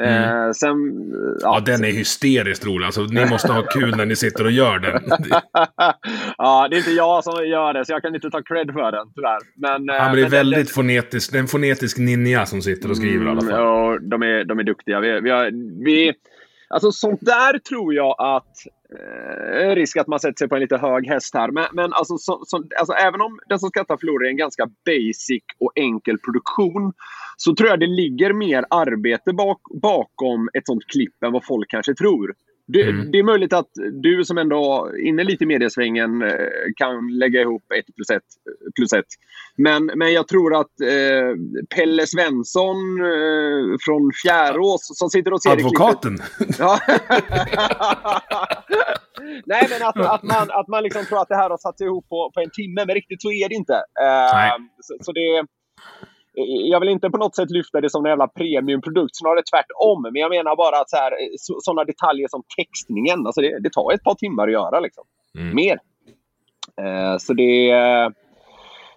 Mm. 0.00 0.46
Eh, 0.46 0.52
sen, 0.52 0.76
ja, 1.40 1.54
ja, 1.54 1.60
den 1.66 1.84
är 1.84 1.92
hysteriskt 1.92 2.66
rolig. 2.66 2.86
Alltså, 2.86 3.02
ni 3.02 3.26
måste 3.26 3.52
ha 3.52 3.62
kul 3.62 3.96
när 3.96 4.06
ni 4.06 4.16
sitter 4.16 4.44
och 4.44 4.50
gör 4.50 4.78
den. 4.78 5.02
ja, 6.38 6.68
det 6.70 6.76
är 6.76 6.78
inte 6.78 6.90
jag 6.90 7.24
som 7.24 7.46
gör 7.46 7.74
det, 7.74 7.84
så 7.84 7.92
jag 7.92 8.02
kan 8.02 8.14
inte 8.14 8.30
ta 8.30 8.42
cred 8.42 8.72
för 8.72 8.92
den, 8.92 9.12
tyvärr. 9.14 9.38
Men, 9.56 9.84
men 9.84 9.86
det 9.86 10.20
är 10.20 10.22
men 10.22 10.30
väldigt 10.30 10.66
det, 10.66 10.74
fonetisk, 10.74 11.32
det 11.32 11.38
är 11.38 11.40
en 11.40 11.48
fonetisk 11.48 11.98
ninja 11.98 12.46
som 12.46 12.62
sitter 12.62 12.90
och 12.90 12.96
skriver 12.96 13.26
i 13.26 13.28
alla 13.28 13.40
fall. 13.40 13.50
Ja, 13.50 13.98
de 14.02 14.22
är, 14.22 14.44
de 14.44 14.58
är 14.58 14.62
duktiga. 14.62 15.00
Vi, 15.00 15.20
vi, 15.20 15.30
har, 15.30 15.50
vi, 15.84 16.12
alltså, 16.70 16.92
sånt 16.92 17.20
där 17.20 17.58
tror 17.58 17.94
jag 17.94 18.14
att 18.18 18.56
eh, 18.98 19.74
risk 19.74 19.96
att 19.96 20.06
man 20.06 20.20
sätter 20.20 20.38
sig 20.38 20.48
på 20.48 20.54
en 20.54 20.60
lite 20.60 20.76
hög 20.76 21.06
häst 21.06 21.34
här. 21.34 21.50
Men, 21.50 21.66
men 21.72 21.92
alltså, 21.92 22.18
så, 22.18 22.42
så, 22.46 22.64
alltså, 22.78 22.92
även 22.92 23.20
om 23.20 23.38
Den 23.48 23.58
som 23.58 23.68
skrattar 23.68 23.96
förlorar 23.96 24.26
är 24.26 24.30
en 24.30 24.36
ganska 24.36 24.66
basic 24.66 25.42
och 25.60 25.72
enkel 25.74 26.18
produktion 26.18 26.92
så 27.36 27.54
tror 27.54 27.68
jag 27.68 27.80
det 27.80 27.86
ligger 27.86 28.32
mer 28.32 28.64
arbete 28.70 29.32
bak, 29.32 29.60
bakom 29.82 30.48
ett 30.54 30.66
sånt 30.66 30.86
klipp 30.86 31.22
än 31.24 31.32
vad 31.32 31.44
folk 31.44 31.70
kanske 31.70 31.94
tror. 31.94 32.34
Det, 32.72 32.82
mm. 32.82 33.10
det, 33.10 33.18
är 33.18 33.22
möjligt 33.22 33.52
att 33.52 33.70
du 34.02 34.24
som 34.24 34.38
ändå 34.38 34.90
är 34.94 35.06
inne 35.06 35.24
lite 35.24 35.44
i 35.44 35.46
mediesvängen 35.46 36.22
eh, 36.22 36.30
kan 36.76 37.18
lägga 37.18 37.40
ihop 37.40 37.62
ett 37.78 37.94
plus 37.96 38.10
ett. 38.10 38.22
Plus 38.76 38.92
ett. 38.92 39.06
Men, 39.56 39.86
men 39.86 40.12
jag 40.12 40.28
tror 40.28 40.54
att 40.60 40.80
eh, 40.80 41.34
Pelle 41.76 42.06
Svensson 42.06 42.76
eh, 43.00 43.76
från 43.84 44.10
Fjärås 44.22 44.98
som 44.98 45.10
sitter 45.10 45.32
och 45.32 45.42
ser 45.42 45.50
Advokaten? 45.50 46.18
Ja. 46.58 46.78
Nej, 49.46 49.66
men 49.70 49.88
att, 49.88 49.96
att 49.96 50.22
man, 50.22 50.50
att 50.50 50.68
man 50.68 50.82
liksom 50.82 51.04
tror 51.04 51.20
att 51.20 51.28
det 51.28 51.36
här 51.36 51.50
har 51.50 51.58
satt 51.58 51.80
ihop 51.80 52.08
på, 52.08 52.30
på 52.34 52.40
en 52.40 52.50
timme, 52.50 52.84
men 52.86 52.94
riktigt 52.94 53.22
så 53.22 53.32
är 53.32 53.48
det 53.48 53.54
inte. 53.54 53.74
Eh, 53.74 54.56
så, 54.80 54.96
så 55.00 55.12
det 55.12 55.46
jag 56.70 56.80
vill 56.80 56.88
inte 56.88 57.10
på 57.10 57.18
något 57.18 57.36
sätt 57.36 57.50
lyfta 57.50 57.80
det 57.80 57.90
som 57.90 58.04
en 58.04 58.10
jävla 58.10 58.28
premiumprodukt, 58.28 59.16
snarare 59.16 59.42
tvärtom. 59.52 60.02
Men 60.02 60.14
jag 60.16 60.30
menar 60.30 60.56
bara 60.56 60.80
att 60.80 60.90
sådana 61.62 61.84
detaljer 61.84 62.28
som 62.28 62.42
textningen, 62.56 63.26
alltså 63.26 63.40
det, 63.40 63.58
det, 63.60 63.72
tar 63.72 63.92
ett 63.94 64.02
par 64.04 64.14
timmar 64.14 64.46
att 64.46 64.52
göra. 64.52 64.80
Liksom. 64.80 65.04
Mm. 65.38 65.54
Mer. 65.54 65.78
Eh, 66.82 67.16
så 67.18 67.32
det, 67.34 67.72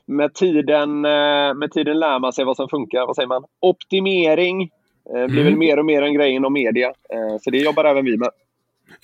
med 0.06 0.34
tiden, 0.34 1.06
eh, 1.06 1.54
med 1.54 1.72
tiden 1.74 2.00
lär 2.00 2.20
man 2.20 2.34
sig 2.34 2.46
vad 2.46 2.56
som 2.56 2.70
funkar. 2.70 3.06
Vad 3.08 3.16
säger 3.16 3.28
man? 3.28 3.44
Optimering 3.62 4.62
eh, 5.10 5.26
blir 5.26 5.42
Mm. 5.42 5.44
väl 5.46 5.56
mer 5.56 5.80
och 5.80 5.86
mer 5.86 6.02
en 6.02 6.14
grej 6.14 6.32
inom 6.32 6.54
media. 6.54 6.88
Eh, 6.88 7.38
Så 7.42 7.50
det 7.50 7.58
jobbar 7.58 7.86
även 7.86 8.06
vi 8.06 8.18
med. 8.18 8.30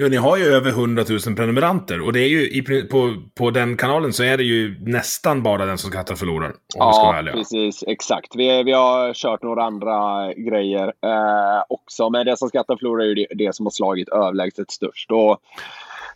Ja, 0.02 0.08
ni 0.08 0.18
har 0.18 0.38
ju 0.38 0.44
över 0.44 0.70
100 0.70 1.04
000 1.28 1.36
prenumeranter. 1.36 2.02
Och 2.02 2.14
det 2.14 2.20
är 2.20 2.28
ju 2.28 2.42
i, 2.50 2.62
på, 2.92 3.16
på 3.38 3.52
den 3.52 3.78
kanalen 3.78 4.14
så 4.14 4.24
är 4.24 4.38
det 4.38 4.44
ju 4.44 4.76
nästan 4.86 5.44
bara 5.44 5.66
den 5.66 5.78
som 5.78 5.92
skrattar 5.92 6.16
förlorar. 6.16 6.48
Om 6.48 6.54
vi 6.88 6.94
ska 6.94 7.04
vara 7.04 7.14
Ja, 7.16 7.18
ärliga. 7.18 7.34
precis. 7.34 7.84
Exakt. 7.88 8.36
Vi, 8.36 8.64
vi 8.64 8.72
har 8.72 9.14
kört 9.14 9.44
några 9.44 9.64
andra 9.64 10.34
grejer 10.34 10.88
eh, 10.88 11.64
också. 11.70 12.10
Men 12.10 12.26
det 12.26 12.38
som 12.38 12.50
skrattar 12.50 12.78
förlorar 12.78 13.04
är 13.04 13.08
ju 13.08 13.16
det, 13.16 13.28
det 13.36 13.56
som 13.56 13.66
har 13.66 13.72
slagit 13.72 14.10
överlägset 14.10 14.72
störst. 14.72 15.12
Och 15.12 15.38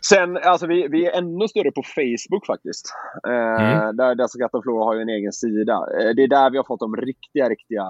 sen, 0.08 0.36
alltså 0.36 0.66
vi, 0.66 0.88
vi 0.88 1.06
är 1.06 1.18
ännu 1.18 1.48
större 1.48 1.70
på 1.70 1.82
Facebook 1.82 2.46
faktiskt. 2.46 2.86
Eh, 3.28 3.64
Mm. 3.64 3.96
där 3.96 4.14
Den 4.14 4.28
som 4.28 4.38
skrattar 4.38 4.62
förlorar 4.62 4.84
har 4.84 4.94
ju 4.94 5.02
en 5.02 5.08
egen 5.08 5.32
sida. 5.32 5.72
Eh, 5.74 6.10
det 6.16 6.22
är 6.22 6.28
där 6.28 6.50
vi 6.50 6.56
har 6.56 6.64
fått 6.64 6.80
de 6.80 6.96
riktiga, 6.96 7.48
riktiga 7.48 7.84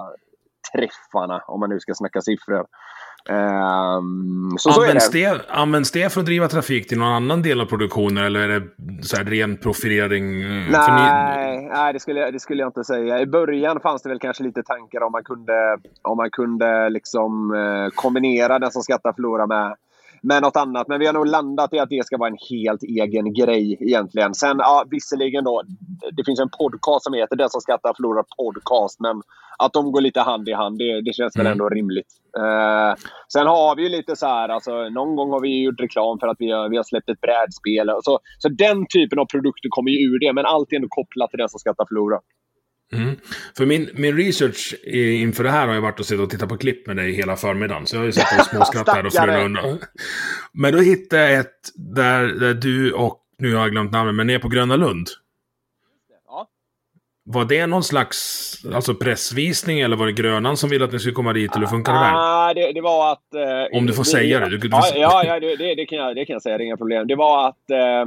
träffarna. 0.75 1.41
Om 1.47 1.59
man 1.59 1.69
nu 1.69 1.79
ska 1.79 1.93
snacka 1.93 2.21
siffror. 2.21 2.65
Ehm, 3.29 4.49
så 4.57 4.71
så 4.71 4.81
Används 4.81 5.09
det. 5.11 5.29
det, 5.29 5.41
används 5.49 5.91
det 5.91 6.13
för 6.13 6.19
att 6.19 6.25
driva 6.25 6.47
trafik 6.47 6.87
till 6.87 6.97
någon 6.99 7.07
annan 7.13 7.41
del 7.41 7.61
av 7.61 7.65
produktionen 7.65 8.23
eller 8.25 8.39
är 8.49 8.59
det 8.59 8.63
så 9.03 9.17
ren 9.17 9.57
profilering? 9.57 10.41
eh, 10.41 10.47
för 10.71 10.91
ni- 10.91 11.01
Nej, 11.01 11.69
nej 11.73 11.93
det, 11.93 11.99
skulle, 11.99 12.31
det 12.31 12.39
skulle 12.39 12.61
jag 12.61 12.69
inte 12.69 12.83
säga. 12.83 13.19
I 13.19 13.25
början 13.25 13.79
fanns 13.79 14.01
det 14.03 14.09
väl 14.09 14.19
kanske 14.19 14.43
lite 14.43 14.63
tankar 14.63 15.01
om 15.03 15.11
man 15.11 15.23
kunde, 15.23 15.77
om 16.01 16.17
man 16.17 16.29
kunde 16.31 16.89
liksom, 16.89 17.53
eh, 17.53 17.89
kombinera 17.95 18.59
den 18.59 18.71
som 18.71 18.81
skattar 18.83 19.13
förlora 19.13 19.47
med, 19.47 19.75
med 20.29 20.41
något 20.41 20.55
annat. 20.57 20.87
Men 20.87 20.99
vi 20.99 21.05
har 21.05 21.13
nog 21.13 21.27
landat 21.27 21.73
i 21.73 21.79
att 21.79 21.89
det 21.89 22.05
ska 22.05 22.17
vara 22.17 22.29
en 22.29 22.37
helt 22.49 22.83
egen 22.83 23.33
grej 23.33 23.77
egentligen. 23.81 24.33
Sen, 24.33 24.57
ja, 24.59 24.85
visserligen 24.91 25.43
då, 25.43 25.63
det 26.17 26.23
finns 26.25 26.39
en 26.39 26.49
podcast 26.59 27.03
som 27.03 27.13
heter 27.13 27.35
Den 27.35 27.49
som 27.49 27.61
skattar 27.61 27.93
förlorar 27.97 28.25
podcast. 28.37 28.99
Men 28.99 29.21
att 29.63 29.73
de 29.73 29.91
går 29.91 30.01
lite 30.01 30.21
hand 30.21 30.49
i 30.49 30.53
hand, 30.53 30.77
det, 30.77 31.01
det 31.01 31.13
känns 31.13 31.37
väl 31.37 31.45
Mm. 31.45 31.51
ändå 31.51 31.69
rimligt. 31.69 32.11
Eh, 32.37 32.91
sen 33.33 33.47
har 33.47 33.75
vi 33.75 33.83
ju 33.83 33.89
lite 33.89 34.15
så 34.15 34.25
här, 34.25 34.49
alltså, 34.49 34.89
någon 34.89 35.15
gång 35.15 35.29
har 35.31 35.41
vi 35.41 35.63
gjort 35.63 35.79
reklam 35.79 36.19
för 36.19 36.27
att 36.27 36.37
vi 36.39 36.51
har, 36.51 36.69
vi 36.69 36.77
har 36.77 36.83
släppt 36.83 37.09
ett 37.09 37.21
brädspel. 37.21 37.87
Så, 38.03 38.19
så 38.39 38.49
den 38.49 38.85
typen 38.95 39.19
av 39.19 39.25
produkter 39.25 39.69
kommer 39.69 39.91
ju 39.91 39.97
ur 40.07 40.19
det, 40.19 40.33
men 40.33 40.45
allt 40.45 40.71
är 40.71 40.75
ändå 40.75 40.87
kopplat 40.89 41.29
till 41.29 41.39
den 41.39 41.49
som 41.49 41.59
skattar 41.59 41.85
förlora. 41.89 42.19
Mm. 42.93 43.15
För 43.57 43.65
min, 43.65 43.89
min 43.93 44.17
research 44.17 44.75
inför 44.93 45.43
det 45.43 45.49
här 45.49 45.67
har 45.67 45.73
ju 45.73 45.79
varit 45.79 45.99
att 45.99 46.05
sitta 46.05 46.23
och 46.23 46.29
titta 46.29 46.47
på 46.47 46.57
klipp 46.57 46.87
med 46.87 46.95
dig 46.97 47.11
hela 47.11 47.35
förmiddagen. 47.35 47.85
Så 47.87 47.95
jag 47.95 48.01
har 48.01 48.05
ju 48.05 48.11
sett 48.11 48.39
och 48.39 48.45
småskrattat 48.55 49.15
här 49.17 49.37
och 49.39 49.45
undan. 49.45 49.79
Men 50.53 50.73
då 50.73 50.79
hittade 50.79 51.31
jag 51.31 51.39
ett 51.39 51.55
där, 51.75 52.23
där 52.27 52.53
du 52.53 52.91
och, 52.91 53.19
nu 53.37 53.53
har 53.55 53.61
jag 53.61 53.71
glömt 53.71 53.91
namnet, 53.91 54.15
men 54.15 54.29
är 54.29 54.39
på 54.39 54.47
Gröna 54.49 54.75
Lund. 54.75 55.07
Ja. 56.27 56.47
Var 57.25 57.45
det 57.45 57.67
någon 57.67 57.83
slags 57.83 58.51
alltså 58.73 58.95
pressvisning 58.95 59.79
eller 59.79 59.95
var 59.95 60.05
det 60.05 60.11
Grönan 60.11 60.57
som 60.57 60.69
ville 60.69 60.85
att 60.85 60.91
ni 60.91 60.99
skulle 60.99 61.13
komma 61.13 61.33
dit? 61.33 61.55
Eller 61.55 61.67
funkar 61.67 61.93
det 61.93 61.99
där? 61.99 62.11
Ah, 62.15 62.53
det, 62.53 62.71
det 62.71 62.81
var 62.81 63.11
att... 63.11 63.33
eh, 63.33 63.77
Om 63.77 63.85
du 63.85 63.93
får 63.93 64.03
vi- 64.03 64.09
säga 64.09 64.39
det, 64.39 64.49
du- 64.49 64.57
du 64.57 64.67
ja, 64.71 64.83
ja, 64.95 65.23
ja 65.25 65.39
det, 65.39 65.55
det, 65.55 65.75
det, 65.75 65.85
kan 65.85 65.97
jag, 65.97 66.15
det 66.15 66.25
kan 66.25 66.33
jag 66.33 66.41
säga. 66.41 66.57
Det 66.57 66.63
är 66.63 66.65
inga 66.65 66.77
problem. 66.77 67.07
Det 67.07 67.15
var 67.15 67.47
att... 67.49 67.69
Eh, 67.69 68.05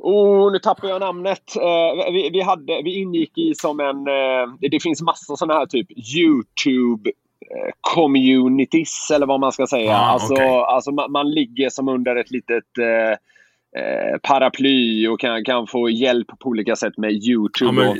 oh, 0.00 0.52
nu 0.52 0.58
tappar 0.58 0.88
jag 0.88 1.00
namnet. 1.00 1.56
Eh, 1.56 2.12
vi, 2.12 2.30
vi, 2.32 2.40
hade, 2.40 2.82
vi 2.84 3.00
ingick 3.00 3.38
i 3.38 3.54
som 3.54 3.80
en... 3.80 3.96
Eh, 3.96 4.54
det, 4.60 4.68
det 4.68 4.82
finns 4.82 5.02
massor 5.02 5.36
sådana 5.36 5.58
här 5.58 5.66
typ 5.66 5.86
YouTube 6.16 7.10
eh, 7.50 7.72
communities 7.80 9.10
eller 9.14 9.26
vad 9.26 9.40
man 9.40 9.52
ska 9.52 9.66
säga. 9.66 9.92
Ah, 9.92 10.12
alltså, 10.12 10.34
okej. 10.34 10.48
alltså 10.48 10.92
man, 10.92 11.12
man 11.12 11.30
ligger 11.30 11.68
som 11.68 11.88
under 11.88 12.16
ett 12.16 12.30
litet 12.30 12.78
eh, 12.78 13.16
eh, 13.76 14.18
paraply 14.22 15.08
och 15.08 15.20
kan, 15.20 15.44
kan 15.44 15.66
få 15.66 15.90
hjälp 15.90 16.26
på 16.38 16.48
olika 16.48 16.76
sätt 16.76 16.96
med 16.96 17.12
YouTube. 17.12 17.82
Ja, 17.82 17.90
och, 17.90 17.96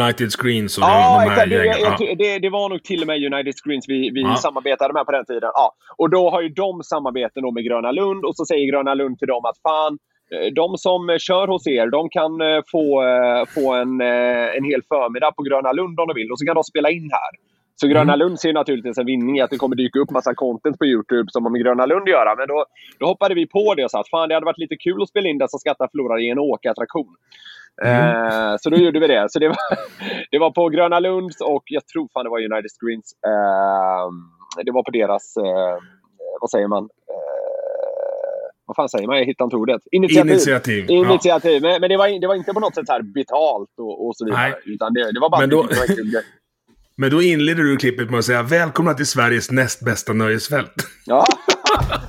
United 0.00 0.32
Screens 0.32 0.78
och 0.78 0.84
Ja, 0.84 1.24
de, 1.24 1.30
här 1.30 1.66
exakt. 1.66 1.98
Det, 1.98 2.04
jag, 2.04 2.18
det, 2.18 2.38
det 2.38 2.50
var 2.50 2.68
nog 2.68 2.82
till 2.82 3.00
och 3.00 3.06
med 3.06 3.32
United 3.32 3.54
Screens 3.64 3.88
vi, 3.88 4.10
vi 4.10 4.20
Ja. 4.20 4.36
samarbetade 4.36 4.94
med 4.94 5.06
på 5.06 5.12
den 5.12 5.24
tiden. 5.24 5.50
Ja. 5.54 5.74
Och 5.96 6.10
då 6.10 6.30
har 6.30 6.42
ju 6.42 6.48
de 6.48 6.82
samarbeten 6.82 7.54
med 7.54 7.64
Gröna 7.64 7.92
Lund 7.92 8.24
och 8.24 8.36
så 8.36 8.44
säger 8.44 8.72
Gröna 8.72 8.94
Lund 8.94 9.18
till 9.18 9.28
dem 9.28 9.44
att 9.44 9.58
fan, 9.62 9.98
de 10.52 10.78
som 10.78 11.10
eh, 11.10 11.18
kör 11.18 11.46
hos 11.48 11.66
er, 11.66 11.86
de 11.86 12.08
kan 12.08 12.40
eh, 12.40 12.60
få, 12.72 13.02
eh, 13.04 13.44
få 13.54 13.74
en, 13.74 14.00
eh, 14.00 14.56
en 14.56 14.64
hel 14.64 14.82
förmiddag 14.82 15.32
på 15.36 15.42
Gröna 15.42 15.72
Lund 15.72 16.00
om 16.00 16.06
de 16.08 16.14
vill 16.14 16.32
och 16.32 16.38
så 16.38 16.46
kan 16.46 16.54
de 16.54 16.64
spela 16.64 16.90
in 16.90 17.10
här. 17.12 17.32
Så 17.80 17.86
Gröna 17.86 18.12
Mm. 18.12 18.18
Lund 18.18 18.40
ser 18.40 18.52
naturligtvis 18.52 18.98
en 18.98 19.06
vinning 19.06 19.38
i 19.38 19.40
att 19.40 19.50
det 19.50 19.56
kommer 19.56 19.76
dyka 19.76 19.98
upp 19.98 20.10
massa 20.10 20.34
content 20.34 20.78
på 20.78 20.86
YouTube 20.86 21.28
som 21.30 21.44
har 21.44 21.50
med 21.50 21.62
Gröna 21.62 21.86
Lund 21.86 22.02
att 22.02 22.08
göra. 22.08 22.34
Men 22.36 22.48
då, 22.48 22.64
då 22.98 23.06
hoppade 23.06 23.34
vi 23.34 23.46
på 23.46 23.74
det 23.74 23.84
och 23.84 23.90
sa 23.90 24.00
att 24.00 24.08
fan, 24.08 24.28
det 24.28 24.34
hade 24.34 24.46
varit 24.46 24.58
lite 24.58 24.76
kul 24.76 25.02
att 25.02 25.08
spela 25.08 25.28
in 25.28 25.38
det 25.38 25.50
som 25.50 25.60
skattar 25.60 25.88
förlorar 25.92 26.20
i 26.20 26.30
en 26.30 26.38
åkattraktion. 26.38 27.16
Eh, 27.84 28.56
så 28.60 28.70
då 28.70 28.76
gjorde 28.76 29.00
vi 29.00 29.06
det. 29.06 29.26
Så 29.30 29.38
det 29.38 29.48
var, 29.48 29.56
det 30.30 30.38
var 30.38 30.50
på 30.50 30.68
Gröna 30.68 31.00
Lunds 31.00 31.40
och 31.40 31.62
jag 31.66 31.86
tror 31.86 32.08
fan 32.12 32.24
det 32.24 32.30
var 32.30 32.52
United 32.52 32.70
Screens. 32.80 33.16
Eh, 33.26 34.08
det 34.64 34.72
var 34.72 34.82
på 34.82 34.90
deras, 34.90 35.36
eh, 35.36 35.76
vad 36.40 36.50
säger 36.50 36.68
man? 36.68 36.88
Vad 38.68 38.76
fan 38.76 38.88
säger 38.88 39.06
man? 39.06 39.16
Jag 39.18 39.24
hittar 39.24 39.44
inte 39.44 39.56
ordet. 39.56 39.82
Initiativ. 39.92 40.30
Initiativ. 40.32 40.84
Ja. 40.88 40.94
Initiativ. 40.94 41.62
Men, 41.62 41.80
men 41.80 41.90
det, 41.90 41.96
var, 41.96 42.20
det 42.20 42.26
var 42.26 42.34
inte 42.34 42.52
på 42.52 42.60
något 42.60 42.74
sätt 42.74 42.86
så 42.86 42.92
här 42.92 43.02
betalt 43.02 43.70
och, 43.78 44.06
och 44.06 44.16
så 44.16 44.24
vidare. 44.24 44.40
Nej. 44.42 44.54
Utan 44.74 44.94
det, 44.94 45.12
det 45.12 45.20
var 45.20 45.30
bara 45.30 45.40
Men 45.40 45.50
då- 45.50 45.62
en. 45.62 46.22
Men 47.00 47.10
då 47.10 47.22
inleder 47.22 47.62
du 47.62 47.76
klippet 47.76 48.10
med 48.10 48.18
att 48.18 48.24
säga 48.24 48.42
välkomna 48.42 48.94
till 48.94 49.06
Sveriges 49.06 49.50
näst 49.50 49.84
bästa 49.84 50.12
nöjesfält. 50.12 50.72
Ja. 51.06 51.24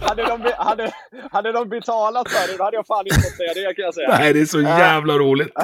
hade, 0.02 0.24
de, 0.26 0.52
hade, 0.58 0.92
hade 1.32 1.52
de 1.52 1.70
betalat 1.70 2.30
för 2.30 2.52
det, 2.52 2.58
då 2.58 2.64
hade 2.64 2.78
jag 2.78 2.88
fan 2.88 3.06
inte 3.06 3.16
fått 3.16 3.36
säga 3.38 3.54
det 3.54 3.74
kan 3.74 3.86
jag 3.86 3.94
säga. 3.94 4.08
Nej, 4.20 4.34
det 4.34 4.40
är 4.42 4.46
så 4.46 4.62
jävla 4.62 5.14
roligt. 5.18 5.52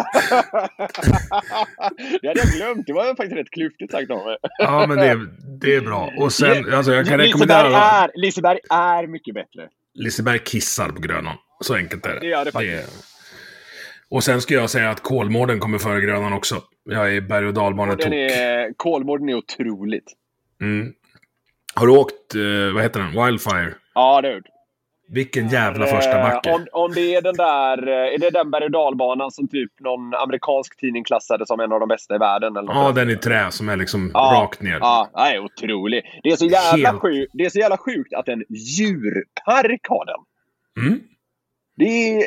det 2.21 2.27
hade 2.27 2.39
jag 2.39 2.47
glömt. 2.57 2.87
Det 2.87 2.93
var 2.93 3.05
faktiskt 3.05 3.35
rätt 3.37 3.49
klyftigt 3.49 3.91
sagt 3.91 4.11
av 4.11 4.25
mig. 4.25 4.37
Ja, 4.57 4.85
men 4.87 4.97
det, 4.97 5.07
är- 5.07 5.27
det 5.61 5.75
är 5.75 5.81
bra. 5.81 6.11
Och 6.17 6.33
sen, 6.33 6.73
alltså 6.73 6.93
jag 6.93 7.07
kan 7.07 7.17
rekommendera 7.19 7.67
är, 7.77 8.11
Liseberg 8.15 8.59
är 8.69 9.07
mycket 9.07 9.33
bättre. 9.35 9.67
Liseberg 9.95 10.39
kissar 10.39 10.89
på 10.89 11.01
Grönan. 11.01 11.35
Så 11.61 11.75
enkelt 11.75 12.05
är 12.05 12.13
det. 12.13 12.19
Det 12.19 12.27
gör 12.27 12.45
det 12.45 12.51
faktiskt. 12.51 12.73
är- 12.73 13.15
Och 14.09 14.23
sen 14.23 14.41
ska 14.41 14.53
jag 14.53 14.69
säga 14.69 14.89
att 14.89 15.03
Kolmården 15.03 15.59
kommer 15.59 15.77
före 15.77 16.01
Grönan 16.01 16.33
också. 16.33 16.63
Jag 16.89 17.15
är 17.15 17.21
berg 17.21 17.45
och 17.47 17.53
dalbanetok. 17.53 18.05
är, 18.13 18.73
Kolmården 18.77 19.29
är 19.29 19.33
otroligt. 19.35 20.13
Mm. 20.61 20.93
Har 21.75 21.87
du 21.87 21.93
åkt, 21.93 22.35
eh, 22.35 22.73
vad 22.73 22.83
heter 22.83 22.99
den, 22.99 23.25
Wildfire? 23.25 23.73
Ja, 23.93 24.21
det 24.21 24.27
är 24.27 24.33
det. 24.41 24.49
Vilken 25.07 25.47
jävla 25.47 25.85
första 25.85 26.21
backe. 26.21 26.49
Eh, 26.49 26.55
om, 26.55 26.65
om 26.71 26.91
det 26.91 27.15
är 27.15 27.21
den 27.21 27.35
där, 27.35 27.87
eh, 27.87 28.13
är 28.13 28.17
det 28.19 28.29
den 28.29 28.51
berg 28.51 28.63
och 28.65 28.71
dalbanan 28.71 29.31
som 29.31 29.47
typ 29.47 29.71
någon 29.79 30.13
amerikansk 30.13 30.77
tidning 30.79 31.03
klassade 31.03 31.45
som 31.47 31.59
en 31.59 31.71
av 31.71 31.79
de 31.79 31.89
bästa 31.89 32.15
i 32.15 32.17
världen? 32.17 32.57
Eller 32.57 32.73
Ja, 32.73 32.91
den 32.91 33.09
i 33.09 33.15
trä 33.17 33.51
som 33.51 33.69
är 33.69 33.77
liksom 33.77 34.11
Ja, 34.13 34.39
rakt 34.41 34.61
ner. 34.61 34.77
Ja, 34.81 35.09
det 35.13 35.19
är 35.21 35.39
otrolig. 35.39 36.03
Det 36.23 36.29
är, 36.29 36.35
så 36.35 36.45
jävla 36.45 36.89
Helt- 36.89 37.01
sjukt, 37.01 37.31
det 37.33 37.45
är 37.45 37.49
så 37.49 37.59
jävla 37.59 37.77
sjukt 37.77 38.13
att 38.13 38.27
en 38.27 38.43
djurpark 38.49 39.81
har 39.87 40.05
den. 40.05 40.19
Mm. 40.87 40.99
Det, 41.77 42.23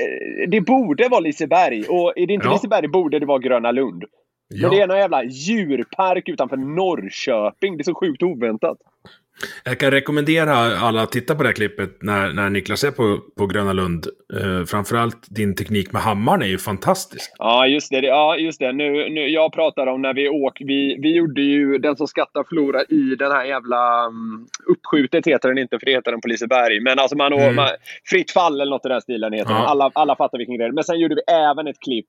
det 0.51 0.61
borde 0.61 1.09
vara 1.09 1.21
Liseberg. 1.21 1.85
Och 1.88 2.12
är 2.19 2.27
det 2.27 2.33
inte 2.33 2.47
Ja. 2.47 2.53
Liseberg 2.53 2.88
borde 2.88 3.19
det 3.19 3.27
vara 3.27 3.38
Gröna 3.38 3.71
Lund. 3.73 4.05
Ja. 4.49 4.69
Men 4.69 4.77
det 4.77 4.83
är 4.83 4.87
någon 4.87 4.99
jävla 4.99 5.25
djurpark 5.25 6.29
utanför 6.29 6.57
Norrköping. 6.57 7.77
Det 7.77 7.83
är 7.83 7.85
så 7.85 7.95
sjukt 7.95 8.23
oväntat. 8.23 8.79
Jag 9.64 9.79
kan 9.81 9.90
rekommendera 9.90 10.55
alla 10.79 11.03
att 11.03 11.12
titta 11.12 11.35
på 11.35 11.42
det 11.42 11.48
här 11.48 11.55
klippet 11.55 12.03
när, 12.03 12.33
när 12.33 12.51
Niklas 12.51 12.85
är 12.85 12.90
på, 12.90 13.18
på 13.38 13.46
Gröna 13.46 13.72
Lund. 13.72 14.07
Eh, 14.40 14.64
framförallt 14.64 15.27
din 15.31 15.55
teknik 15.57 15.92
med 15.92 16.03
hammaren 16.03 16.42
är 16.42 16.46
ju 16.46 16.59
fantastisk. 16.59 17.31
Ja, 17.38 17.66
just 17.66 17.90
det. 17.90 18.01
Ja, 18.01 18.37
just 18.37 18.59
det. 18.59 18.72
Nu, 18.72 18.90
nu, 19.11 19.29
jag 19.29 19.53
pratar 19.53 19.87
om 19.87 20.03
när 20.03 20.14
vi 20.14 20.29
åkte. 20.29 20.64
Vi, 20.64 20.98
vi 21.03 21.16
gjorde 21.16 21.42
ju 21.42 21.79
Den 21.79 21.96
som 21.96 22.07
skattar 22.07 22.44
förlorar 22.48 22.92
i 22.92 23.14
den 23.14 23.33
här 23.33 23.44
jävla... 23.44 24.07
Um, 24.07 24.46
uppskjutet 24.66 25.27
heter 25.27 25.48
den 25.48 25.59
inte, 25.59 25.79
för 25.79 25.87
det 25.87 25.92
heter 25.92 26.11
den 26.11 26.20
på 26.20 26.29
Liseberg. 26.29 26.81
Men 26.81 26.98
alltså 26.98 27.16
man, 27.16 27.33
Mm. 27.33 27.55
man 27.57 27.68
Fritt 28.05 28.31
fall 28.31 28.61
eller 28.61 28.70
något 28.70 28.87
i 28.87 28.88
den 28.88 29.01
stilen 29.01 29.33
heter 29.33 29.48
den. 29.48 29.62
Ja. 29.62 29.66
Alla, 29.68 29.90
alla 29.94 30.16
fattar 30.16 30.38
vilken 30.38 30.57
grej. 30.57 30.72
Men 30.72 30.85
sen 30.85 30.98
gjorde 31.01 31.14
vi 31.14 31.33
även 31.33 31.66
ett 31.66 31.81
klipp 31.81 32.07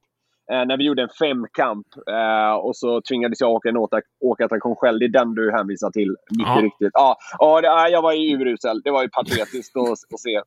när 0.50 0.78
vi 0.78 0.84
gjorde 0.84 1.02
en 1.02 1.10
femkamp. 1.20 1.88
Eh, 2.10 2.54
och 2.56 2.76
så 2.76 3.02
tvingades 3.02 3.42
jag 3.42 3.52
åka 3.52 3.70
en 3.70 3.78
åka, 3.78 4.02
åkattraktion 4.22 4.76
själv. 4.76 5.00
Det 5.00 5.06
är 5.06 5.10
den 5.10 5.36
du 5.36 5.52
hänvisar 5.52 5.92
till. 5.92 6.16
Mycket 6.38 6.56
Ja. 6.56 6.62
riktigt. 6.62 6.90
Ja, 6.94 7.18
ja 7.40 7.62
det, 7.62 7.68
ja, 7.68 7.88
jag 7.90 8.02
var 8.02 8.14
ju 8.14 8.36
urusel. 8.38 8.82
Det 8.84 8.92
var 8.92 9.02
ju 9.04 9.10
patetiskt 9.10 9.78
att, 9.78 9.90
att 10.14 10.20
se. 10.20 10.42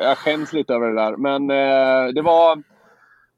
Jag 0.00 0.18
skäms 0.18 0.52
lite 0.52 0.74
över 0.74 0.86
det 0.88 0.94
där. 0.94 1.16
Men 1.16 1.50
eh, 1.50 2.12
det 2.14 2.22
var... 2.22 2.56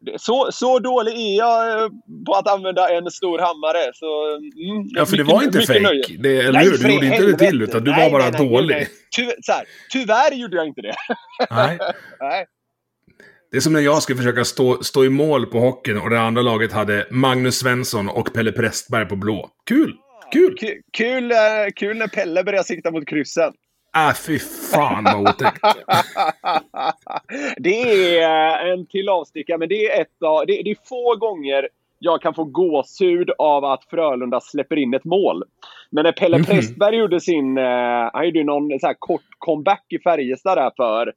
det- 0.00 0.20
Så, 0.20 0.48
så 0.52 0.78
dålig 0.78 1.12
är 1.12 1.38
jag 1.38 1.82
eh, 1.82 1.88
på 2.26 2.32
att 2.34 2.48
använda 2.48 2.88
en 2.88 3.10
stor 3.10 3.38
hammare. 3.38 3.90
Så, 3.94 4.34
mm, 4.36 4.86
Ja, 4.96 5.06
för 5.06 5.16
det 5.16 5.22
mycket- 5.22 5.36
var 5.36 5.42
inte 5.42 5.60
fake. 5.60 6.16
Det, 6.22 6.38
eller 6.40 6.52
Nej, 6.52 6.64
hur? 6.64 6.78
Du 6.78 6.92
gjorde 6.94 7.06
inte 7.06 7.26
det 7.26 7.38
till, 7.38 7.62
utan 7.62 7.84
du 7.84 7.90
Nej, 7.90 8.10
var 8.12 8.18
bara 8.20 8.30
nej, 8.30 8.48
dålig. 8.50 8.74
nej. 8.76 8.88
Ty, 9.16 9.22
så 9.42 9.52
här, 9.52 9.64
tyvärr 9.92 10.34
gjorde 10.34 10.56
jag 10.56 10.66
inte 10.66 10.80
det. 10.82 10.94
Nej. 11.50 11.78
Nej. 12.20 12.46
Det 13.52 13.56
är 13.56 13.60
som 13.60 13.72
när 13.72 13.80
jag 13.80 14.02
skulle 14.02 14.16
försöka 14.16 14.44
stå, 14.44 14.82
stå 14.82 15.04
i 15.04 15.08
mål 15.08 15.46
på 15.46 15.58
hockeyn 15.58 16.00
och 16.00 16.10
det 16.10 16.20
andra 16.20 16.42
laget 16.42 16.72
hade 16.72 17.06
Magnus 17.10 17.58
Svensson 17.58 18.08
och 18.08 18.32
Pelle 18.32 18.52
Prästberg 18.52 19.08
på 19.08 19.16
blå. 19.16 19.50
Kul! 19.66 19.96
Kul! 20.32 20.56
Kul, 20.58 20.80
kul, 20.92 21.32
eh, 21.32 21.36
kul 21.76 21.96
när 21.96 22.06
Pelle 22.06 22.44
börjar 22.44 22.62
sikta 22.62 22.90
mot 22.90 23.06
kryssen. 23.06 23.52
Äh, 23.96 24.14
fy 24.26 24.38
fan 24.72 25.04
vad 25.04 25.20
otäckt. 25.20 25.60
det 27.56 27.82
är 27.82 28.66
eh, 28.66 28.72
en 28.72 28.86
till 28.86 29.08
avstickare, 29.08 29.58
men 29.58 29.68
det 29.68 29.86
är, 29.86 30.00
ett 30.00 30.22
av, 30.22 30.46
det, 30.46 30.62
det 30.62 30.70
är 30.70 30.76
få 30.88 31.16
gånger 31.16 31.68
jag 31.98 32.22
kan 32.22 32.34
få 32.34 32.44
gåshud 32.44 33.30
av 33.38 33.64
att 33.64 33.84
Frölunda 33.90 34.40
släpper 34.40 34.76
in 34.76 34.94
ett 34.94 35.04
mål. 35.04 35.44
Men 35.90 36.04
när 36.04 36.12
Pelle 36.12 36.36
mm. 36.36 36.46
Prästberg 36.46 36.96
gjorde 36.96 37.20
sin, 37.20 37.58
eh, 37.58 38.10
han 38.12 38.26
gjorde 38.26 38.44
någon 38.44 38.80
så 38.80 38.94
kort 38.98 39.24
comeback 39.38 39.84
i 39.88 39.98
Färjestad 39.98 40.58
där 40.58 40.72
för 40.76 41.12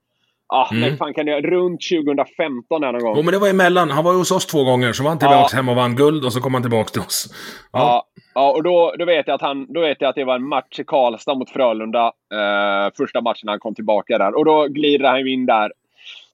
Ah, 0.56 0.70
mm. 0.72 0.82
men 0.82 0.98
fan 0.98 1.14
kan 1.14 1.28
jag, 1.28 1.52
runt 1.52 1.82
2015 1.82 2.84
här 2.84 2.92
någon 2.92 3.02
gång. 3.02 3.14
Jo, 3.18 3.24
men 3.24 3.34
det 3.34 3.40
var 3.40 3.50
emellan. 3.50 3.90
Han 3.90 4.04
var 4.04 4.14
hos 4.14 4.32
oss 4.32 4.46
två 4.46 4.64
gånger, 4.64 4.94
så 4.94 5.04
var 5.04 5.10
han 5.10 5.20
tillbaka 5.20 5.50
ja. 5.52 5.56
hem 5.56 5.70
och 5.70 5.76
vann 5.76 5.96
guld 5.96 6.26
och 6.26 6.34
så 6.34 6.42
kom 6.42 6.54
han 6.54 6.64
tillbaka 6.64 6.90
till 6.90 7.02
oss. 7.02 7.26
Ja, 7.72 7.80
ja, 7.80 8.22
ja 8.34 8.52
och 8.52 8.64
då, 8.64 8.96
då, 9.00 9.06
vet 9.06 9.28
jag 9.28 9.36
att 9.36 9.42
han, 9.42 9.74
då 9.74 9.82
vet 9.82 9.98
jag 10.00 10.10
att 10.10 10.16
det 10.16 10.24
var 10.24 10.36
en 10.36 10.48
match 10.48 10.80
i 10.80 10.84
Karlstad 10.84 11.36
mot 11.36 11.50
Frölunda. 11.50 12.06
Eh, 12.34 12.94
första 12.98 13.22
matchen 13.22 13.48
han 13.48 13.60
kom 13.60 13.76
tillbaka 13.76 14.18
där. 14.18 14.38
Och 14.38 14.46
då 14.46 14.68
glider 14.68 15.10
han 15.10 15.28
in 15.28 15.46
där 15.46 15.72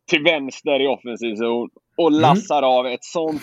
till 0.10 0.24
vänster 0.24 0.82
i 0.82 0.88
offensiv 0.88 1.36
zon 1.36 1.70
och 1.98 2.08
mm. 2.08 2.22
lassar 2.22 2.58
mm. 2.58 2.70
av 2.70 2.88
ett 2.88 3.04
sånt 3.04 3.42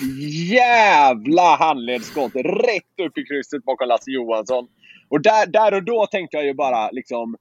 jävla 0.51 1.57
handledsskott 1.57 2.35
rätt 2.35 3.07
upp 3.07 3.19
i 3.19 3.25
krysset 3.25 3.65
bakom 3.65 3.89
Lasse 3.89 4.11
Johansson. 4.11 4.69
Och 5.09 5.21
där, 5.21 5.47
där 5.47 5.75
och 5.75 5.83
då 5.83 6.07
tänkte 6.07 6.37
jag 6.37 6.47
ju 6.47 6.55
bara 6.55 6.91
liksom 6.91 7.37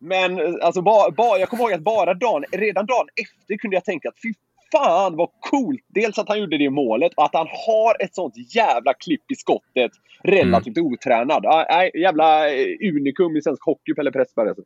men 0.00 0.62
alltså, 0.62 0.82
ba, 0.82 1.10
ba, 1.10 1.36
jag 1.38 1.48
kommer 1.48 1.64
ihåg 1.64 1.72
att 1.72 1.80
bara 1.80 2.14
dagen, 2.14 2.44
redan 2.52 2.86
dagen 2.86 3.06
efter 3.16 3.56
kunde 3.56 3.76
jag 3.76 3.84
tänka 3.84 4.08
att 4.08 4.20
fy 4.22 4.34
fan 4.72 5.16
vad 5.16 5.28
coolt! 5.40 5.84
Dels 5.88 6.18
att 6.18 6.28
han 6.28 6.40
gjorde 6.40 6.58
det 6.58 6.70
målet 6.70 7.14
och 7.14 7.24
att 7.24 7.34
han 7.34 7.46
har 7.66 8.02
ett 8.04 8.14
sånt 8.14 8.54
jävla 8.54 8.94
klipp 8.94 9.30
i 9.30 9.34
skottet. 9.34 9.92
Relativt 10.22 10.76
mm. 10.76 10.92
otränad. 10.92 11.44
Äh, 11.44 12.00
jävla 12.00 12.48
unikum 12.80 13.36
i 13.36 13.42
svensk 13.42 13.64
hockey, 13.64 13.94
Pelle 13.94 14.12
Pressberg. 14.12 14.48
Alltså. 14.48 14.64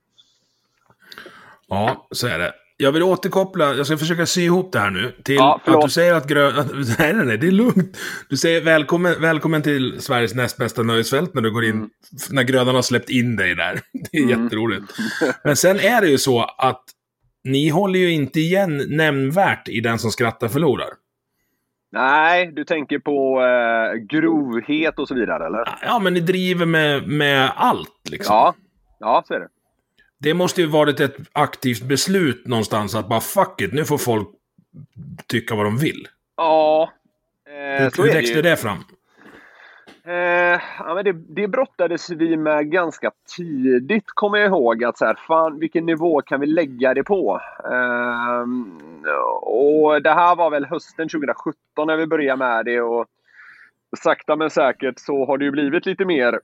Ja, 1.69 2.07
så 2.11 2.27
är 2.27 2.39
det. 2.39 2.53
Jag 2.77 2.93
vill 2.93 3.03
återkoppla, 3.03 3.75
jag 3.75 3.87
ska 3.87 3.97
försöka 3.97 4.27
sy 4.27 4.43
ihop 4.43 4.73
det 4.73 4.79
här 4.79 4.91
nu. 4.91 5.13
Till 5.25 5.35
ja, 5.35 5.61
att 5.65 5.81
du 5.81 5.89
säger 5.89 6.15
att 6.15 6.29
grön... 6.29 6.55
Nej, 6.99 7.15
nej, 7.15 7.27
nej, 7.27 7.39
det 7.39 7.47
är 7.47 7.51
lugnt. 7.51 7.99
Du 8.29 8.37
säger 8.37 8.61
välkommen, 8.61 9.21
välkommen 9.21 9.63
till 9.63 10.01
Sveriges 10.01 10.35
näst 10.35 10.57
bästa 10.57 10.83
nöjesfält 10.83 11.35
när 11.35 11.43
du 11.43 11.51
går 11.51 11.65
in, 11.65 11.71
mm. 11.71 11.91
när 12.31 12.43
grödan 12.43 12.75
har 12.75 12.83
släppt 12.83 13.11
in 13.11 13.37
dig 13.37 13.55
där. 13.55 13.81
Det 14.13 14.19
är 14.19 14.23
mm. 14.23 14.43
jätteroligt. 14.43 14.93
Men 15.45 15.57
sen 15.57 15.77
är 15.81 16.01
det 16.01 16.09
ju 16.09 16.19
så 16.19 16.43
att 16.43 16.85
ni 17.45 17.69
håller 17.69 17.99
ju 17.99 18.13
inte 18.13 18.41
igen 18.41 18.83
nämnvärt 18.89 19.69
i 19.69 19.81
den 19.81 19.99
som 19.99 20.11
skrattar 20.11 20.49
förlorar. 20.49 20.89
Nej, 21.93 22.53
du 22.53 22.65
tänker 22.65 22.99
på 22.99 23.43
eh, 23.43 24.19
grovhet 24.19 24.99
och 24.99 25.09
så 25.09 25.15
vidare, 25.15 25.47
eller? 25.47 25.79
Ja, 25.83 25.99
men 25.99 26.15
ni 26.15 26.21
driver 26.21 26.67
med, 26.67 27.09
med 27.09 27.51
allt, 27.57 28.11
liksom. 28.11 28.35
Ja, 28.35 28.55
ja 28.99 29.25
så 29.27 29.35
är 29.35 29.41
det. 29.41 29.49
Det 30.25 30.35
måste 30.35 30.61
ju 30.61 30.67
varit 30.67 31.01
ett 31.01 31.17
aktivt 31.33 31.83
beslut 31.83 32.47
någonstans 32.47 32.95
att 32.95 33.09
bara 33.09 33.21
fuck 33.21 33.61
it, 33.61 33.73
nu 33.73 33.85
får 33.85 33.99
folk 33.99 34.29
tycka 35.27 35.55
vad 35.55 35.67
de 35.67 35.77
vill. 35.79 36.09
Ja. 36.37 36.93
Eh, 37.47 37.91
hur 37.97 38.13
växte 38.13 38.43
det, 38.43 38.51
det 38.51 38.57
fram? 38.57 38.79
Eh, 40.07 40.61
ja, 40.79 40.95
men 40.95 41.05
det, 41.05 41.13
det 41.13 41.49
brottades 41.49 42.11
vi 42.11 42.37
med 42.37 42.71
ganska 42.71 43.11
tidigt, 43.37 44.05
kommer 44.07 44.39
jag 44.39 44.49
ihåg. 44.49 44.85
Att 44.85 44.99
så 44.99 45.05
här, 45.05 45.19
fan, 45.27 45.59
vilken 45.59 45.87
nivå 45.87 46.23
kan 46.23 46.41
vi 46.41 46.47
lägga 46.47 46.95
det 46.95 47.05
på? 47.05 47.41
Eh, 47.65 48.43
och 49.43 50.03
Det 50.03 50.13
här 50.13 50.37
var 50.37 50.51
väl 50.51 50.65
hösten 50.65 51.09
2017 51.09 51.87
när 51.87 51.97
vi 51.97 52.07
började 52.07 52.39
med 52.39 52.65
det. 52.65 52.81
Och 52.81 53.07
sakta 53.99 54.37
men 54.37 54.51
säkert 54.51 54.99
så 54.99 55.27
har 55.27 55.39
det 55.39 55.45
ju 55.45 55.51
blivit 55.51 55.87
lite 55.87 56.05
mer 56.05 56.41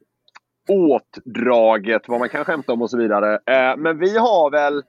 åtdraget, 0.70 2.08
vad 2.08 2.20
man 2.20 2.28
kan 2.28 2.44
skämta 2.44 2.72
om 2.72 2.82
och 2.82 2.90
så 2.90 2.98
vidare. 2.98 3.34
Eh, 3.34 3.76
men 3.76 3.98
vi 3.98 4.18
har 4.18 4.50
väl 4.50 4.82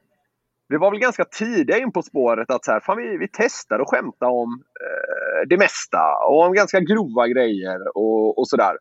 vi 0.72 0.78
var 0.78 0.92
väl 0.92 1.00
ganska 1.00 1.26
tidiga 1.26 1.78
in 1.78 1.92
på 1.92 2.02
spåret 2.02 2.52
att 2.52 2.66
så 2.66 2.72
här, 2.72 2.80
fan, 2.80 2.98
vi, 2.98 3.18
vi 3.18 3.28
testar 3.34 3.80
att 3.80 3.90
skämta 3.90 4.28
om 4.28 4.64
eh, 4.82 5.48
det 5.50 5.58
mesta 5.58 6.04
och 6.30 6.46
om 6.46 6.54
ganska 6.54 6.80
grova 6.80 7.28
grejer 7.28 7.98
och, 7.98 8.40
och 8.40 8.48
sådär. 8.48 8.78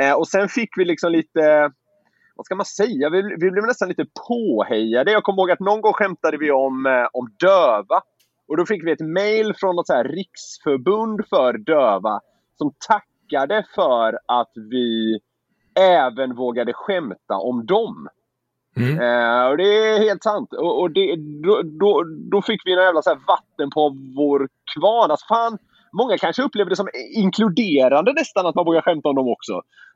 Eh, 0.00 0.12
och 0.12 0.28
sen 0.28 0.48
fick 0.48 0.78
vi 0.78 0.84
liksom 0.84 1.12
lite, 1.12 1.72
vad 2.36 2.46
ska 2.46 2.54
man 2.54 2.66
säga, 2.66 3.10
vi, 3.10 3.22
vi 3.22 3.50
blev 3.50 3.66
nästan 3.66 3.88
lite 3.88 4.06
påhejade. 4.28 5.12
Jag 5.12 5.22
kommer 5.22 5.42
ihåg 5.42 5.50
att 5.50 5.60
någon 5.60 5.80
gång 5.80 5.92
skämtade 5.92 6.36
vi 6.36 6.50
om, 6.50 6.86
eh, 6.86 7.08
om 7.12 7.28
döva. 7.38 8.02
Och 8.48 8.56
då 8.56 8.66
fick 8.66 8.84
vi 8.86 8.92
ett 8.92 9.00
mail 9.00 9.54
från 9.54 9.76
något 9.76 9.86
så 9.86 9.94
här 9.94 10.04
riksförbund 10.04 11.20
för 11.30 11.58
döva 11.58 12.20
som 12.58 12.72
tackade 12.88 13.66
för 13.74 14.18
att 14.26 14.52
vi 14.54 15.18
även 15.74 16.34
vågade 16.34 16.72
skämta 16.72 17.34
om 17.34 17.66
dem. 17.66 18.08
Mm. 18.76 19.00
Eh, 19.00 19.50
och 19.50 19.56
det 19.56 19.64
är 19.64 19.98
helt 19.98 20.22
sant. 20.22 20.52
Och, 20.52 20.80
och 20.80 20.90
det, 20.90 21.16
då, 21.16 21.62
då, 21.62 22.04
då, 22.30 22.42
fick 22.42 22.60
vi 22.64 22.72
en 22.72 22.78
jävla 22.78 23.02
så 23.02 23.10
vatten 23.10 23.70
på 23.70 23.96
vår 24.16 24.48
kvarn. 24.74 25.10
Alltså 25.10 25.26
fan, 25.26 25.58
många 25.92 26.18
kanske 26.18 26.42
upplever 26.42 26.70
det 26.70 26.76
som 26.76 26.88
inkluderande 27.16 28.12
nästan 28.12 28.46
att 28.46 28.54
man 28.54 28.64
vågar 28.64 28.80
skämta 28.80 29.08
om 29.08 29.14
dem 29.14 29.28
också. 29.28 29.52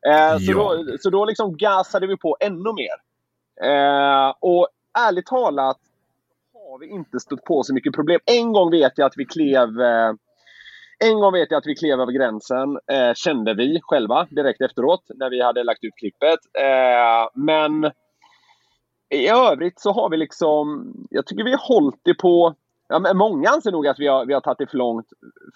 Eh, 0.09 0.39
så, 0.39 0.53
då, 0.53 0.85
så 1.01 1.11
då 1.11 1.25
liksom 1.25 1.57
gasade 1.57 2.07
vi 2.07 2.17
på 2.17 2.37
ännu 2.41 2.73
mer. 2.73 2.97
Eh, 3.71 4.35
och 4.41 4.69
ärligt 5.09 5.27
talat 5.27 5.79
har 6.75 6.79
vi 6.79 6.87
inte 6.87 7.21
stött 7.21 7.45
på 7.45 7.63
så 7.63 7.75
mycket 7.75 7.95
problem. 7.95 8.21
En 8.25 8.53
gång 8.53 8.71
vet 8.71 8.93
jag 8.97 9.07
att 9.07 9.17
vi 9.17 9.25
klev 9.25 9.81
eh, 9.81 10.13
en 11.11 11.21
gång 11.21 11.33
vet 11.33 11.51
jag 11.51 11.59
att 11.59 11.67
vi 11.67 11.75
klev 11.75 12.01
över 12.01 12.13
gränsen, 12.13 12.79
eh, 12.93 13.15
kände 13.15 13.55
vi 13.55 13.81
själva 13.83 14.27
direkt 14.31 14.61
efteråt 14.61 15.05
när 15.15 15.31
vi 15.31 15.43
hade 15.43 15.65
lagt 15.65 15.85
ut 15.85 15.95
klippet. 15.97 16.39
Eh, 16.59 17.29
men 17.35 17.85
i 19.11 19.29
övrigt 19.29 19.81
så 19.81 19.93
har 19.93 20.11
vi 20.11 20.17
liksom, 20.17 20.95
jag 21.11 21.27
tycker 21.27 21.45
vi 21.45 21.51
har 21.51 21.69
hållit 21.75 22.01
det 22.03 22.15
på, 22.15 22.55
ja, 22.89 23.15
många 23.15 23.49
anser 23.49 23.73
nog 23.73 23.87
att 23.87 23.99
vi 23.99 24.07
har, 24.07 24.27
vi 24.27 24.35
har 24.35 24.41
tagit 24.41 24.59
det 24.59 24.71
för 24.71 24.79
långt 24.79 25.07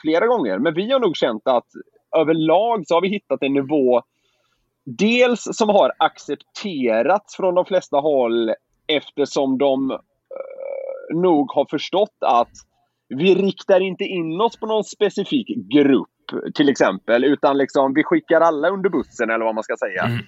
flera 0.02 0.26
gånger. 0.26 0.58
Men 0.58 0.74
vi 0.74 0.92
har 0.92 1.00
nog 1.00 1.16
känt 1.16 1.42
att 1.44 1.66
överlag 2.16 2.86
så 2.86 2.94
har 2.94 3.00
vi 3.00 3.08
hittat 3.08 3.42
en 3.42 3.54
nivå 3.54 4.02
Dels 4.96 5.48
som 5.52 5.68
har 5.68 5.92
accepterats 5.98 7.36
från 7.36 7.54
de 7.54 7.64
flesta 7.64 7.96
håll 7.96 8.54
eftersom 8.86 9.58
de 9.58 9.90
eh, 9.90 11.16
nog 11.16 11.50
har 11.52 11.66
förstått 11.70 12.16
att 12.20 12.52
vi 13.08 13.34
riktar 13.34 13.80
inte 13.80 14.04
in 14.04 14.40
oss 14.40 14.56
på 14.60 14.66
någon 14.66 14.84
specifik 14.84 15.46
grupp 15.74 16.08
till 16.54 16.68
exempel, 16.68 17.24
utan 17.24 17.58
liksom, 17.58 17.94
vi 17.94 18.04
skickar 18.04 18.40
alla 18.40 18.70
under 18.70 18.90
bussen 18.90 19.30
eller 19.30 19.44
vad 19.44 19.54
man 19.54 19.64
ska 19.64 19.76
säga. 19.76 20.04
Mm. 20.04 20.18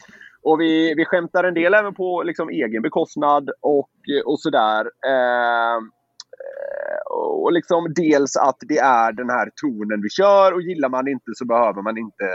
Och 0.42 0.60
vi, 0.60 0.94
vi 0.94 1.04
skämtar 1.04 1.44
en 1.44 1.54
del 1.54 1.74
även 1.74 1.94
på 1.94 2.22
liksom, 2.22 2.48
egen 2.48 2.82
bekostnad 2.82 3.50
och, 3.60 3.90
och 4.24 4.40
sådär. 4.40 4.80
Eh, 4.80 5.78
och 7.42 7.52
liksom 7.52 7.92
dels 7.94 8.36
att 8.36 8.56
det 8.60 8.78
är 8.78 9.12
den 9.12 9.30
här 9.30 9.50
tonen 9.62 10.02
vi 10.02 10.10
kör 10.10 10.52
och 10.52 10.62
gillar 10.62 10.88
man 10.88 11.08
inte 11.08 11.30
så 11.34 11.44
behöver 11.44 11.82
man 11.82 11.98
inte 11.98 12.26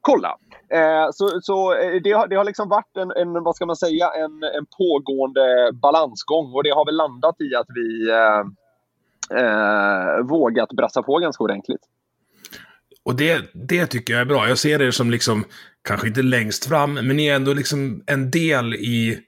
kolla. 0.00 0.36
Eh, 0.72 1.08
så 1.12 1.38
så 1.42 1.74
eh, 1.74 2.02
det, 2.04 2.12
har, 2.12 2.28
det 2.28 2.36
har 2.36 2.44
liksom 2.44 2.68
varit 2.68 2.96
en, 2.96 3.10
en, 3.10 3.44
vad 3.44 3.56
ska 3.56 3.66
man 3.66 3.76
säga, 3.76 4.06
en, 4.24 4.42
en 4.58 4.66
pågående 4.78 5.72
balansgång 5.72 6.54
och 6.54 6.64
det 6.64 6.70
har 6.70 6.84
väl 6.84 6.96
landat 6.96 7.40
i 7.40 7.54
att 7.54 7.70
vi 7.74 8.10
eh, 8.10 8.42
eh, 9.30 10.24
vågat 10.24 10.68
brassa 10.72 11.02
på 11.02 11.18
ganska 11.18 11.44
ordentligt. 11.44 11.80
Och 13.04 13.14
det, 13.14 13.50
det 13.54 13.86
tycker 13.86 14.12
jag 14.12 14.20
är 14.20 14.26
bra. 14.26 14.48
Jag 14.48 14.58
ser 14.58 14.82
er 14.82 14.90
som 14.90 15.10
liksom, 15.10 15.44
kanske 15.82 16.08
inte 16.08 16.22
längst 16.22 16.68
fram, 16.68 16.94
men 16.94 17.16
ni 17.16 17.26
är 17.26 17.36
ändå 17.36 17.52
liksom 17.52 18.02
en 18.06 18.30
del 18.30 18.74
i, 18.74 19.18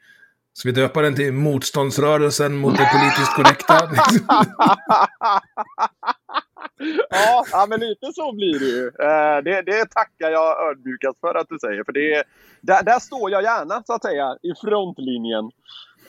ska 0.52 0.68
vi 0.68 0.72
döpa 0.72 1.02
den 1.02 1.14
till 1.14 1.32
motståndsrörelsen 1.32 2.56
mot 2.56 2.78
det 2.78 2.88
politiskt 2.92 3.34
korrekta? 3.34 3.74
ja, 7.10 7.44
ja, 7.52 7.66
men 7.68 7.80
lite 7.80 8.12
så 8.14 8.32
blir 8.32 8.58
det 8.58 8.66
ju. 8.66 8.86
Eh, 8.86 9.42
det, 9.44 9.62
det 9.62 9.90
tackar 9.90 10.30
jag 10.30 10.70
ödmjukast 10.70 11.20
för 11.20 11.34
att 11.34 11.48
du 11.48 11.58
säger. 11.58 11.84
För 11.84 11.92
det, 11.92 12.24
där, 12.60 12.82
där 12.82 12.98
står 12.98 13.30
jag 13.30 13.42
gärna, 13.42 13.82
så 13.86 13.92
att 13.92 14.02
säga, 14.02 14.36
i 14.42 14.52
frontlinjen. 14.60 15.50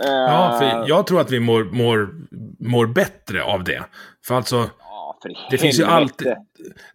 Ja, 0.04 0.56
för 0.60 0.66
eh, 0.66 0.84
jag 0.88 1.08
tror 1.08 1.22
att 1.22 1.32
vi 1.32 1.40
mår, 1.40 1.64
mår, 1.64 2.10
mår 2.60 2.86
bättre 2.86 3.44
av 3.44 3.64
det. 3.64 3.84
För 4.28 4.36
alltså, 4.36 4.70
för 5.22 5.32
det 5.52 5.58
finns 5.58 5.80
ju 5.80 5.84
alltid... 5.84 6.28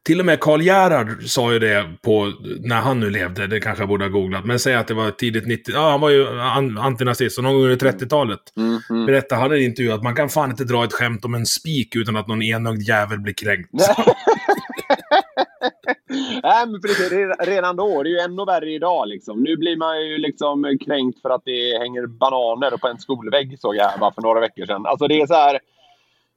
Till 0.03 0.21
och 0.21 0.27
med 0.27 0.41
Karl 0.41 0.63
Gerhard 0.63 1.23
sa 1.27 1.53
ju 1.53 1.59
det 1.59 1.85
på, 2.03 2.33
när 2.61 2.81
han 2.81 3.01
nu 3.01 3.11
levde, 3.11 3.47
det 3.47 3.61
kanske 3.61 3.83
jag 3.83 3.89
borde 3.89 4.05
ha 4.05 4.11
googlat, 4.11 4.45
men 4.45 4.59
säg 4.59 4.75
att 4.75 4.89
det 4.89 4.95
var 4.95 5.11
tidigt 5.11 5.47
90 5.47 5.75
ja 5.75 5.91
han 5.91 6.01
var 6.01 6.11
ju 6.11 6.41
antinazist, 6.79 7.39
och 7.39 7.45
någon 7.45 7.55
gång 7.55 7.63
under 7.63 7.93
30-talet 7.93 8.41
mm, 8.57 8.79
mm. 8.91 9.07
berättade 9.07 9.41
han 9.41 9.53
i 9.53 9.57
en 9.57 9.63
intervju 9.63 9.93
att 9.93 10.03
man 10.03 10.15
kan 10.15 10.29
fan 10.29 10.51
inte 10.51 10.65
dra 10.65 10.85
ett 10.85 10.93
skämt 10.93 11.25
om 11.25 11.35
en 11.35 11.47
spik 11.47 11.97
utan 11.97 12.17
att 12.17 12.27
någon 12.27 12.43
enögd 12.43 12.83
jävel 12.83 13.21
blir 13.21 13.35
kränkt. 13.35 13.71
Nej, 16.43 16.66
men 16.66 16.80
precis, 16.80 17.11
redan 17.39 17.76
då. 17.76 18.03
Det 18.03 18.09
är 18.09 18.12
ju 18.12 18.18
ännu 18.18 18.45
värre 18.45 18.70
idag. 18.72 19.09
Liksom. 19.09 19.43
Nu 19.43 19.57
blir 19.57 19.76
man 19.76 20.07
ju 20.07 20.18
liksom 20.18 20.78
kränkt 20.84 21.22
för 21.22 21.30
att 21.30 21.43
det 21.45 21.78
hänger 21.78 22.07
bananer 22.07 22.76
på 22.76 22.89
en 22.89 22.99
skolvägg, 22.99 23.61
såg 23.61 23.76
jag 23.76 24.01
bara 24.01 24.12
för 24.12 24.22
några 24.22 24.41
veckor 24.41 24.66
sedan. 24.66 24.87
Alltså 24.87 25.09
det 25.09 25.20
är 25.20 25.26
så 25.26 25.34
här... 25.34 25.61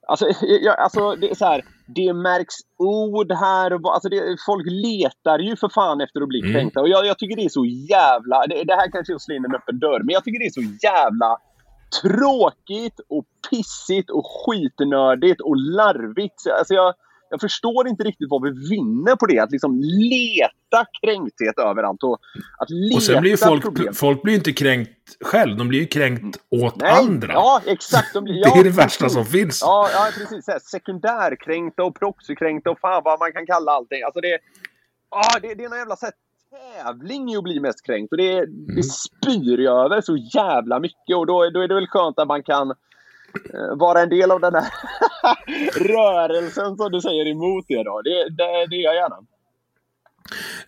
Alltså, 0.07 0.25
jag, 0.41 0.79
alltså 0.79 1.15
det 1.15 1.31
är 1.31 1.35
så 1.35 1.45
här, 1.45 1.61
det 1.87 2.13
märks 2.13 2.55
ord 2.77 3.31
här 3.31 3.73
och 3.73 3.93
alltså 3.93 4.09
det, 4.09 4.37
Folk 4.45 4.65
letar 4.65 5.39
ju 5.39 5.55
för 5.55 5.69
fan 5.69 6.01
efter 6.01 6.21
att 6.21 6.27
bli 6.27 6.39
mm. 6.39 6.53
kränkta. 6.53 6.81
Och 6.81 6.89
jag, 6.89 7.05
jag, 7.05 7.17
tycker 7.17 7.35
det 7.35 7.45
är 7.45 7.49
så 7.49 7.65
jävla... 7.65 8.47
Det, 8.47 8.63
det 8.63 8.75
här 8.75 8.91
kanske 8.91 9.13
är 9.13 9.15
att 9.15 9.21
slå 9.21 9.35
in 9.35 9.45
en 9.45 9.55
öppen 9.55 9.79
dörr, 9.79 9.99
men 9.99 10.13
jag 10.13 10.23
tycker 10.23 10.39
det 10.39 10.45
är 10.45 10.61
så 10.61 10.77
jävla 10.83 11.37
tråkigt 12.01 12.99
och 13.09 13.25
pissigt 13.49 14.09
och 14.09 14.25
skitnördigt 14.25 15.41
och 15.41 15.57
larvigt. 15.57 16.47
Alltså 16.59 16.73
jag, 16.73 16.93
jag 17.29 17.41
förstår 17.41 17.87
inte 17.87 18.03
riktigt 18.03 18.27
vad 18.29 18.43
vi 18.43 18.69
vinner 18.69 19.15
på 19.15 19.25
det. 19.25 19.39
Att 19.39 19.51
liksom 19.51 19.79
leta 19.81 20.85
kränkthet 21.01 21.59
överallt. 21.59 22.03
Och, 22.03 22.19
att 22.57 22.69
leta 22.69 22.95
Och 22.95 23.03
sen 23.03 23.21
blir 23.21 23.31
ju 23.31 23.37
folk, 23.37 23.63
problem. 23.63 23.93
folk 23.93 24.21
blir 24.21 24.35
inte 24.35 24.53
kränkt 24.53 24.91
själv, 25.25 25.57
de 25.57 25.67
blir 25.67 25.79
ju 25.79 25.85
kränkt 25.87 26.37
åt 26.49 26.75
Nej, 26.75 26.91
andra. 26.91 27.33
Ja, 27.33 27.61
exakt. 27.65 28.13
De 28.13 28.23
blir, 28.23 28.33
det 28.43 28.49
ja, 28.49 28.59
är 28.59 28.63
det 28.63 28.69
värsta 28.69 29.09
som 29.09 29.25
finns. 29.25 29.59
Ja, 29.61 29.89
ja 29.93 30.07
precis. 30.17 30.47
Här, 30.47 30.59
sekundärkränkta 30.59 31.83
och 31.83 31.95
proxykränkta 31.99 32.69
och 32.71 32.79
fan 32.79 33.01
vad 33.05 33.19
man 33.19 33.31
kan 33.33 33.45
kalla 33.45 33.71
allting. 33.71 34.03
Alltså 34.03 34.21
det, 34.21 34.39
ja, 35.11 35.39
det, 35.41 35.53
det 35.55 35.63
är 35.63 35.69
någon 35.69 35.77
jävla 35.79 35.97
här, 36.01 36.11
tävling 36.83 37.31
i 37.33 37.37
att 37.37 37.43
bli 37.43 37.59
mest 37.59 37.85
kränkt. 37.85 38.11
Och 38.11 38.17
det, 38.17 38.33
Mm. 38.37 38.75
det 38.75 38.83
spyr 38.83 39.57
ju 39.59 39.67
över 39.69 40.01
så 40.01 40.17
jävla 40.17 40.79
mycket. 40.79 41.15
Och 41.17 41.25
då, 41.25 41.49
då 41.49 41.61
är 41.61 41.67
det 41.67 41.75
väl 41.75 41.87
skönt 41.87 42.19
att 42.19 42.27
man 42.27 42.43
kan 42.43 42.73
vara 43.77 44.01
en 44.01 44.09
del 44.09 44.31
av 44.31 44.39
den 44.41 44.53
här 44.55 44.65
rörelsen 45.87 46.77
som 46.77 46.91
du 46.91 47.01
säger 47.01 47.27
emot 47.27 47.65
det. 47.67 47.83
Då. 47.83 48.01
Det, 48.01 48.29
det, 48.29 48.65
det 48.69 48.75
är 48.75 48.83
jag 48.83 48.95
gärna. 48.95 49.15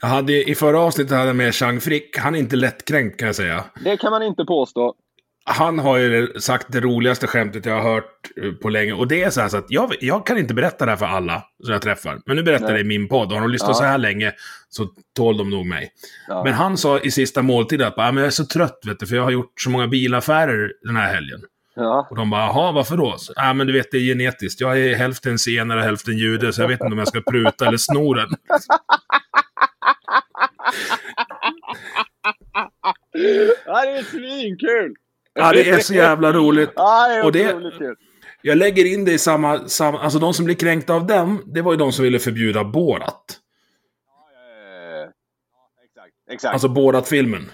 Jag 0.02 0.08
hade, 0.08 0.50
I 0.50 0.56
förra 0.56 0.80
avsnittet 0.80 1.12
hade 1.12 1.28
jag 1.28 1.36
med 1.36 1.56
Chang 1.56 1.80
Frick. 1.82 2.18
Han 2.18 2.36
är 2.36 2.40
inte 2.40 2.56
lättkränkt 2.56 3.20
kan 3.20 3.26
jag 3.26 3.36
säga. 3.36 3.64
Det 3.84 3.98
kan 3.98 4.12
man 4.12 4.24
inte 4.24 4.46
påstå. 4.46 4.96
Han 5.44 5.80
har 5.80 5.98
ju 5.98 6.28
sagt 6.40 6.66
det 6.70 6.80
roligaste 6.80 7.28
skämtet 7.28 7.66
jag 7.66 7.82
har 7.82 7.94
hört 7.94 8.32
eh, 8.44 8.52
på 8.52 8.70
länge. 8.70 8.94
Och 8.94 9.08
det 9.08 9.24
är 9.24 9.30
så 9.30 9.42
här 9.42 9.48
så 9.50 9.58
att 9.58 9.66
jag, 9.70 9.94
jag 10.02 10.26
kan 10.26 10.38
inte 10.38 10.54
berätta 10.54 10.86
det 10.86 10.92
här 10.92 10.98
för 10.98 11.06
alla 11.06 11.44
som 11.64 11.74
jag 11.74 11.82
träffar. 11.82 12.20
Men 12.26 12.36
nu 12.36 12.44
berättar 12.44 12.66
Nej. 12.66 12.74
det 12.74 12.80
i 12.80 12.84
min 12.84 13.08
podd. 13.08 13.32
Har 13.32 13.42
de 13.42 13.50
lyssnat 13.50 13.70
Ja. 13.70 13.74
så 13.74 13.84
här 13.84 13.98
länge 13.98 14.34
så 14.70 14.88
tål 15.16 15.38
de 15.38 15.50
nog 15.50 15.66
mig. 15.66 15.92
Ja. 16.28 16.44
Men 16.44 16.54
han 16.54 16.78
sa 16.78 17.00
i 17.00 17.12
sista 17.12 17.42
måltiden 17.42 17.88
att 17.88 17.98
"Ah, 17.98 18.12
men 18.12 18.18
jag 18.18 18.26
är 18.28 18.32
så 18.32 18.46
trött 18.46 18.80
vet 18.88 19.00
du, 19.00 19.08
för 19.08 19.16
jag 19.16 19.24
har 19.24 19.32
gjort 19.32 19.54
så 19.62 19.70
många 19.70 19.88
bilaffärer 19.88 20.72
den 20.84 20.96
här 20.96 21.14
helgen. 21.14 21.40
Ja. 21.76 22.08
Och 22.10 22.16
de 22.16 22.30
bara, 22.30 22.42
jaha, 22.42 22.72
varför 22.72 22.98
då? 22.98 23.16
Så, 23.18 23.34
Ja, 23.36 23.54
men 23.54 23.68
du 23.68 23.74
vet, 23.74 23.92
det 23.92 23.98
är 23.98 24.02
genetiskt. 24.02 24.62
Jag 24.62 24.80
är 24.80 24.96
hälften 24.96 25.40
senare 25.40 25.80
och 25.80 25.86
hälften 25.86 26.18
jude, 26.18 26.54
så 26.54 26.62
jag 26.62 26.68
vet 26.68 26.82
inte 26.82 26.94
om 26.94 26.98
jag 26.98 27.08
ska 27.08 27.22
pruta 27.22 27.68
eller 27.68 27.78
sno 27.78 28.14
den. 28.14 28.30
ja, 33.66 33.82
det 33.86 33.92
är 33.98 34.04
svinkul! 34.04 34.96
Ja, 35.34 35.52
det 35.52 35.70
är 35.70 35.80
så 35.80 35.94
jävla 35.94 36.32
roligt. 36.34 36.70
Ja, 36.76 37.08
det 37.08 37.14
är 37.16 37.26
Och 37.26 37.32
det- 37.32 37.74
kul. 37.78 37.96
Jag 38.44 38.58
lägger 38.58 38.86
in 38.86 39.06
det 39.06 39.12
i 39.14 39.18
samma, 39.20 39.68
samma... 39.68 40.00
Alltså 40.00 40.20
de 40.20 40.34
som 40.34 40.46
blir 40.46 40.56
kränkta 40.56 40.94
av 40.94 41.08
dem, 41.08 41.42
det 41.46 41.62
var 41.62 41.72
ju 41.74 41.78
de 41.78 41.92
som 41.92 42.04
ville 42.04 42.20
förbjuda 42.20 42.64
Borat. 42.64 43.38
Eh, 44.36 45.10
Exakt. 45.86 46.14
Exakt. 46.32 46.54
Alltså 46.54 46.68
Borat-filmen. 46.68 47.52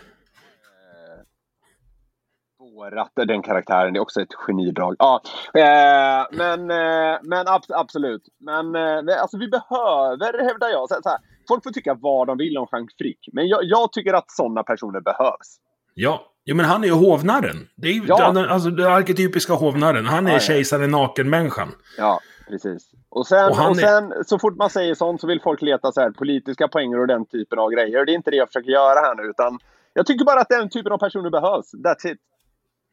Borat, 2.91 3.11
den 3.27 3.41
karaktären, 3.41 3.95
är 3.95 3.99
också 3.99 4.21
ett 4.21 4.33
genidrag. 4.33 4.95
Ja, 4.99 5.21
eh, 5.53 6.25
men, 6.31 6.71
eh, 6.71 7.17
men 7.23 7.45
abs- 7.47 7.73
absolut. 7.73 8.21
Men 8.39 8.75
eh, 8.75 9.21
alltså, 9.21 9.37
vi 9.37 9.47
behöver, 9.47 10.43
hävdar 10.47 10.69
jag, 10.69 10.89
så, 10.89 10.95
så 11.03 11.09
här, 11.09 11.17
folk 11.47 11.63
får 11.63 11.71
tycka 11.71 11.97
vad 12.01 12.27
de 12.27 12.37
vill 12.37 12.57
om 12.57 12.67
Jean 12.71 12.87
Frick. 12.97 13.19
Men 13.33 13.47
jag, 13.47 13.59
jag 13.63 13.91
tycker 13.91 14.13
att 14.13 14.31
sådana 14.31 14.63
personer 14.63 14.99
behövs. 15.01 15.57
Ja. 15.93 16.21
Jo, 16.45 16.55
men 16.55 16.65
han 16.65 16.83
är 16.83 16.87
ju 16.87 16.93
hovnarren. 16.93 17.67
Det 17.75 17.87
är 17.87 17.93
ju 17.93 18.03
Ja. 18.07 18.31
den, 18.31 18.49
alltså, 18.49 18.69
den 18.69 18.87
arketypiska 18.93 19.53
hovnarren. 19.53 20.05
Han 20.05 20.25
är 20.27 20.29
Ja, 20.31 20.35
ja. 20.35 20.39
kejsaren 20.39 20.91
naken-människan. 20.91 21.67
Ja, 21.97 22.19
precis. 22.47 22.91
Och 23.09 23.27
sen, 23.27 23.45
Och 23.45 23.51
och 23.51 23.57
han 23.57 23.71
är- 23.71 23.75
sen 23.75 24.13
så 24.25 24.39
fort 24.39 24.55
man 24.57 24.69
säger 24.69 24.95
sånt 24.95 25.21
så 25.21 25.27
vill 25.27 25.41
folk 25.41 25.61
leta 25.61 25.91
så 25.91 26.01
här, 26.01 26.11
politiska 26.11 26.67
poänger 26.67 26.99
och 26.99 27.07
den 27.07 27.25
typen 27.25 27.59
av 27.59 27.69
grejer. 27.69 28.05
Det 28.05 28.11
är 28.11 28.15
inte 28.15 28.31
det 28.31 28.37
jag 28.37 28.47
försöker 28.47 28.71
göra 28.71 28.99
här 28.99 29.15
nu, 29.15 29.23
utan 29.23 29.59
jag 29.93 30.05
tycker 30.05 30.25
bara 30.25 30.39
att 30.41 30.49
den 30.49 30.69
typen 30.69 30.91
av 30.91 30.97
personer 30.97 31.29
behövs. 31.29 31.73
That's 31.73 32.11
it. 32.11 32.17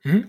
Mm. 0.05 0.23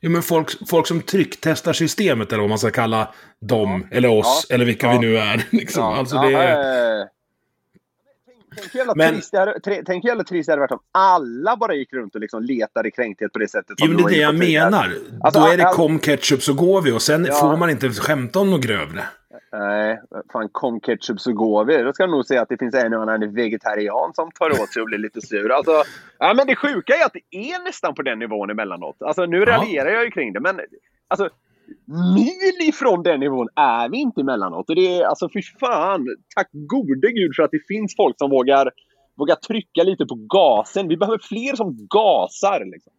Jo, 0.00 0.10
men 0.10 0.22
folk, 0.22 0.68
folk 0.68 0.86
som 0.86 1.00
trycktestar 1.02 1.72
systemet, 1.72 2.32
eller 2.32 2.40
vad 2.40 2.48
man 2.48 2.58
ska 2.58 2.70
kalla 2.70 3.14
dem, 3.40 3.86
eller 3.90 4.08
oss, 4.08 4.46
Ja. 4.48 4.54
eller 4.54 4.64
vilka 4.64 4.86
Ja. 4.86 4.92
vi 4.92 4.98
nu 4.98 5.16
är. 5.18 5.46
Liksom. 5.52 5.84
Alltså, 5.84 6.16
det 6.18 6.30
ja, 6.30 6.42
är... 6.42 7.06
Tänk 8.58 8.74
hur 8.74 8.78
jävla 8.78 8.94
Men- 8.94 9.14
trist 9.14 9.32
det 9.32 9.38
hade- 9.38 9.82
tänk 9.86 10.04
jävla 10.04 10.24
trist 10.24 10.46
det 10.46 10.52
hade 10.52 10.60
varit 10.60 10.70
om 10.70 10.78
alla 10.92 11.56
bara 11.56 11.74
gick 11.74 11.92
runt 11.92 12.14
och 12.14 12.20
liksom 12.20 12.42
letade 12.42 12.90
kränkthet 12.90 13.32
på 13.32 13.38
det 13.38 13.48
sättet. 13.48 13.76
Jo, 13.80 13.86
men 13.88 13.96
det 13.96 14.02
är 14.02 14.08
det 14.08 14.16
jag 14.16 14.34
menar. 14.34 14.92
Alltså, 15.22 15.40
Då 15.40 15.46
är 15.46 15.56
det 15.56 15.66
all- 15.66 15.74
kom 15.74 15.98
ketchup 15.98 16.42
så 16.42 16.52
går 16.52 16.82
vi 16.82 16.92
och 16.92 17.02
sen 17.02 17.24
Ja. 17.24 17.34
får 17.34 17.56
man 17.56 17.70
inte 17.70 17.90
skämta 17.90 18.38
om 18.38 18.50
något 18.50 18.60
grövre. 18.60 19.04
Nej, 19.58 20.00
fan 20.32 20.48
kom 20.52 20.80
ketchup 20.80 21.20
så 21.20 21.32
går 21.32 21.64
vi. 21.64 21.82
Då 21.82 21.92
ska 21.92 22.02
jag 22.02 22.10
nog 22.10 22.26
säga 22.26 22.42
att 22.42 22.48
det 22.48 22.58
finns 22.58 22.74
en 22.74 22.94
och 22.94 23.02
annan 23.02 23.34
vegetarian 23.34 24.14
som 24.14 24.30
tar 24.30 24.50
åt 24.50 24.72
sig 24.72 24.82
och 24.82 24.86
blir 24.86 24.98
lite 24.98 25.20
sur. 25.20 25.52
Alltså, 25.52 25.82
ja, 26.18 26.34
men 26.34 26.46
det 26.46 26.56
sjuka 26.56 26.94
är 26.94 27.06
att 27.06 27.12
det 27.12 27.36
är 27.36 27.64
nästan 27.64 27.94
på 27.94 28.02
den 28.02 28.18
nivån 28.18 28.50
emellanåt. 28.50 28.96
Alltså, 29.02 29.26
nu 29.26 29.44
raljerar 29.44 29.90
jag 29.90 30.04
ju 30.04 30.10
kring 30.10 30.32
det, 30.32 30.40
men 30.40 30.60
alltså, 31.08 31.28
mil 32.14 32.68
ifrån 32.68 33.02
den 33.02 33.20
nivån 33.20 33.48
är 33.54 33.88
vi 33.88 33.96
inte 33.96 34.20
emellanåt. 34.20 34.68
Och 34.70 34.76
det 34.76 35.00
är, 35.00 35.04
alltså 35.04 35.28
fy 35.34 35.42
fan, 35.42 36.06
tack 36.36 36.48
gode 36.52 37.12
gud 37.12 37.32
för 37.36 37.42
att 37.42 37.50
det 37.50 37.66
finns 37.68 37.96
folk 37.96 38.18
som 38.18 38.30
vågar, 38.30 38.70
vågar 39.16 39.34
trycka 39.34 39.82
lite 39.82 40.06
på 40.06 40.14
gasen. 40.14 40.88
Vi 40.88 40.96
behöver 40.96 41.18
fler 41.18 41.56
som 41.56 41.86
gasar. 41.90 42.64
Liksom. 42.64 42.92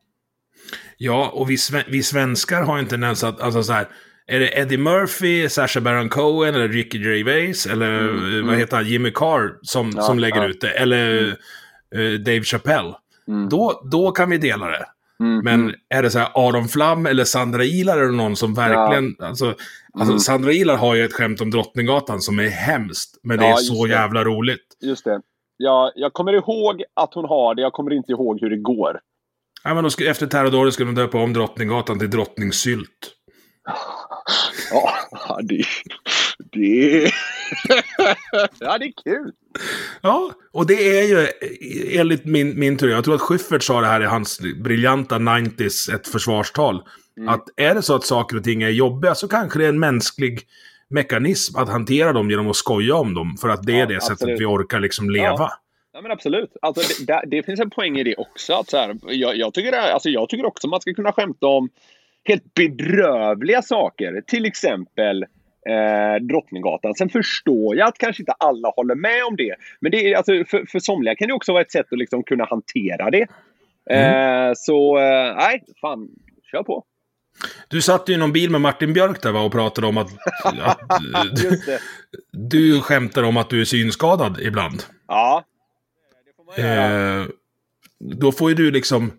Ja, 0.98 1.32
och 1.34 1.50
vi, 1.50 1.58
vi 1.88 2.04
svenskar 2.04 2.64
har 2.64 2.78
en 2.78 2.88
tendens 2.88 3.24
att, 3.24 3.42
alltså 3.42 3.64
så 3.64 3.74
här, 3.74 3.88
är 4.28 4.40
det 4.40 4.60
Eddie 4.60 4.78
Murphy, 4.78 5.50
Sacha 5.50 5.82
Baron 5.82 6.10
Cohen 6.10 6.56
eller 6.56 6.68
Ricky 6.68 6.98
Gervais 6.98 7.66
eller 7.66 8.00
Mm, 8.00 8.18
eh, 8.18 8.34
mm. 8.34 8.48
vad 8.48 8.56
heter 8.58 8.78
han, 8.78 8.86
Jimmy 8.86 9.12
Carr 9.12 9.58
som, 9.62 9.92
Ja, 9.96 10.02
som 10.02 10.20
lägger 10.20 10.42
ja. 10.42 10.48
ut 10.48 10.62
det, 10.62 10.70
eller 10.70 11.28
eh, 11.96 12.12
Dave 12.26 12.44
Chappelle. 12.44 12.94
Mm. 13.28 13.50
Då, 13.50 13.82
då 13.92 14.12
kan 14.12 14.30
vi 14.30 14.38
dela 14.38 14.66
det. 14.68 14.86
Mm, 15.20 15.40
Men 15.44 15.54
mm. 15.62 15.76
är 15.90 16.04
det 16.04 16.10
så 16.10 16.20
här 16.20 16.30
Aron 16.36 16.68
Flam 16.68 17.06
eller 17.06 17.24
Sandra 17.24 17.64
Ilar 17.64 17.98
eller 17.98 18.12
någon 18.12 18.36
som 18.36 18.54
verkligen... 18.54 19.16
Alltså, 19.20 19.46
alltså 19.46 20.12
Mm. 20.12 20.20
Sandra 20.20 20.52
Ilar 20.52 20.78
har 20.78 20.96
ju 20.96 21.06
ett 21.06 21.14
skämt 21.14 21.42
om 21.42 21.52
Drottninggatan 21.52 22.22
som 22.22 22.40
är 22.40 22.48
hemskt. 22.50 23.20
Men 23.24 23.38
det 23.38 23.44
Ja, 23.46 23.50
är 23.50 23.54
just 23.54 23.68
så 23.68 23.86
det. 23.86 23.92
jävla 23.92 24.24
roligt. 24.24 24.66
Just 24.82 25.06
det. 25.06 25.22
Ja, 25.58 25.92
jag 25.96 26.14
kommer 26.14 26.34
ihåg 26.34 26.84
att 26.94 27.14
hon 27.14 27.26
har 27.26 27.56
det, 27.56 27.62
jag 27.62 27.74
kommer 27.74 27.94
inte 27.94 28.12
ihåg 28.12 28.42
hur 28.42 28.50
det 28.50 28.58
går. 28.58 29.00
Ja, 29.64 29.74
men 29.74 29.84
då 29.84 29.90
skulle, 29.90 30.10
efter 30.10 30.28
terrordådet 30.28 30.74
skulle 30.74 30.90
de 30.92 30.96
döpa 31.02 31.18
om 31.18 31.34
Drottninggatan 31.34 32.00
till 32.00 32.10
Drottningsylt. 32.10 33.14
Ja, 34.72 35.40
det... 35.44 35.64
Det... 36.52 37.12
ja, 38.60 38.78
det 38.78 38.86
är 38.86 38.94
kul. 39.04 39.32
Ja, 40.02 40.32
och 40.52 40.68
det 40.68 41.00
är 41.00 41.04
ju 41.04 41.28
enligt 42.00 42.26
min, 42.26 42.60
min 42.60 42.78
teori, 42.78 42.92
jag 42.92 43.04
tror 43.04 43.16
att 43.16 43.22
Schyffert 43.22 43.64
sa 43.64 43.82
det 43.82 43.88
här 43.88 44.02
i 44.02 44.06
hans 44.06 44.40
briljanta 44.64 45.16
90s, 45.16 45.96
ett 45.96 46.08
försvarstal. 46.08 46.84
Mm. 47.18 47.30
Att 47.30 47.44
är 47.56 47.76
det 47.76 47.82
så 47.82 47.96
att 47.96 48.06
saker 48.06 48.38
och 48.38 48.44
ting 48.44 48.64
är 48.64 48.70
jobbiga 48.70 49.16
så 49.16 49.28
kanske 49.28 49.60
det 49.60 49.66
är 49.66 49.70
en 49.70 49.80
mänsklig 49.80 50.42
mekanism 50.90 51.58
att 51.58 51.70
hantera 51.70 52.14
dem 52.14 52.30
genom 52.30 52.50
att 52.50 52.56
skoja 52.56 52.96
om 52.96 53.14
dem. 53.14 53.38
För 53.42 53.50
att 53.50 53.64
det 53.64 53.74
är 53.74 53.78
Ja, 53.80 53.86
det 53.86 54.02
sättet 54.02 54.12
absolut. 54.12 54.40
vi 54.42 54.46
orkar 54.46 54.80
liksom 54.80 55.10
leva. 55.10 55.36
Ja. 55.38 55.52
Ja, 55.94 56.02
men 56.02 56.12
absolut. 56.12 56.50
Alltså, 56.62 57.04
det, 57.06 57.14
det, 57.14 57.24
det 57.38 57.44
finns 57.44 57.60
en 57.60 57.70
poäng 57.70 57.98
i 57.98 58.04
det 58.04 58.16
också. 58.16 58.54
Att 58.54 58.70
så 58.70 58.78
här, 58.78 58.96
jag, 59.08 59.38
jag, 59.38 59.54
tycker, 59.54 59.72
det- 59.72 59.94
alltså, 59.94 60.10
jag 60.10 60.30
tycker 60.30 60.46
också 60.46 60.68
man 60.68 60.82
ska 60.82 60.94
kunna 60.94 61.12
skämta 61.12 61.48
om 61.48 61.70
helt 62.24 62.54
bedrövliga 62.54 63.62
saker. 63.62 64.22
Till 64.28 64.46
exempel 64.46 65.24
eh, 65.70 66.26
Drottninggatan. 66.28 66.96
Sen 66.96 67.10
förstår 67.10 67.76
jag 67.76 67.88
att 67.88 67.98
kanske 67.98 68.22
inte 68.22 68.32
alla 68.32 68.70
håller 68.76 68.96
med 68.96 69.24
om 69.24 69.36
det. 69.36 69.56
Men 69.80 69.92
det 69.92 70.12
är, 70.12 70.18
alltså, 70.18 70.32
för, 70.48 70.66
för 70.72 70.80
somliga 70.80 71.16
kan 71.16 71.28
det 71.28 71.34
också 71.34 71.54
vara 71.54 71.62
ett 71.62 71.72
sätt 71.72 71.86
att 71.92 72.00
liksom 72.00 72.24
kunna 72.24 72.46
hantera 72.46 73.12
det. 73.12 73.28
Eh, 73.90 74.52
så, 74.56 74.98
eh, 74.98 75.36
nej, 75.36 75.64
fan, 75.82 76.10
kör 76.52 76.64
på. 76.64 76.84
Du 77.68 77.82
satt 77.82 78.10
ju 78.10 78.14
i 78.14 78.18
någon 78.18 78.34
bil 78.34 78.50
med 78.50 78.62
Martin 78.62 78.94
Björk 78.94 79.22
där 79.22 79.32
va, 79.32 79.42
och 79.42 79.52
pratade 79.52 79.88
om 79.88 79.98
att, 79.98 80.08
att 80.44 80.80
det. 81.66 81.80
du 82.32 82.82
skämtar 82.82 83.24
om 83.24 83.38
att 83.38 83.50
du 83.50 83.62
är 83.62 83.66
synskadad 83.66 84.40
ibland. 84.42 84.84
Ja. 85.08 85.44
Det 86.26 86.36
får 86.36 86.44
man 86.44 86.78
göra. 86.78 87.22
Eh, 87.22 87.28
då 88.00 88.32
får 88.32 88.50
ju 88.50 88.56
du 88.56 88.72
liksom... 88.72 89.12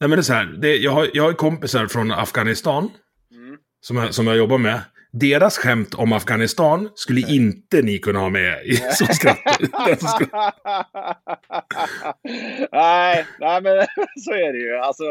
Nej 0.00 0.08
men 0.08 0.10
det 0.10 0.20
är 0.20 0.22
så 0.22 0.32
här, 0.32 0.44
det, 0.58 0.76
jag, 0.76 0.90
har, 0.92 1.08
jag 1.14 1.22
har 1.24 1.32
kompisar 1.32 1.86
från 1.86 2.12
Afghanistan 2.12 2.90
Mm. 3.32 3.56
som, 3.80 3.96
jag, 3.96 4.14
som 4.14 4.26
jag 4.26 4.36
jobbar 4.36 4.58
med. 4.58 4.80
Deras 5.12 5.58
skämt 5.58 5.94
om 5.94 6.12
Afghanistan 6.12 6.90
skulle 6.94 7.20
inte 7.20 7.82
ni 7.82 7.98
kunna 7.98 8.18
ha 8.18 8.28
med 8.28 8.64
i 8.66 8.76
skratt. 8.76 9.38
Som 9.98 10.08
ska- 10.08 10.26
nej, 12.72 13.26
nej, 13.40 13.60
men 13.62 13.86
så 14.24 14.32
är 14.32 14.52
det 14.52 14.58
ju. 14.58 14.76
Alltså, 14.76 15.04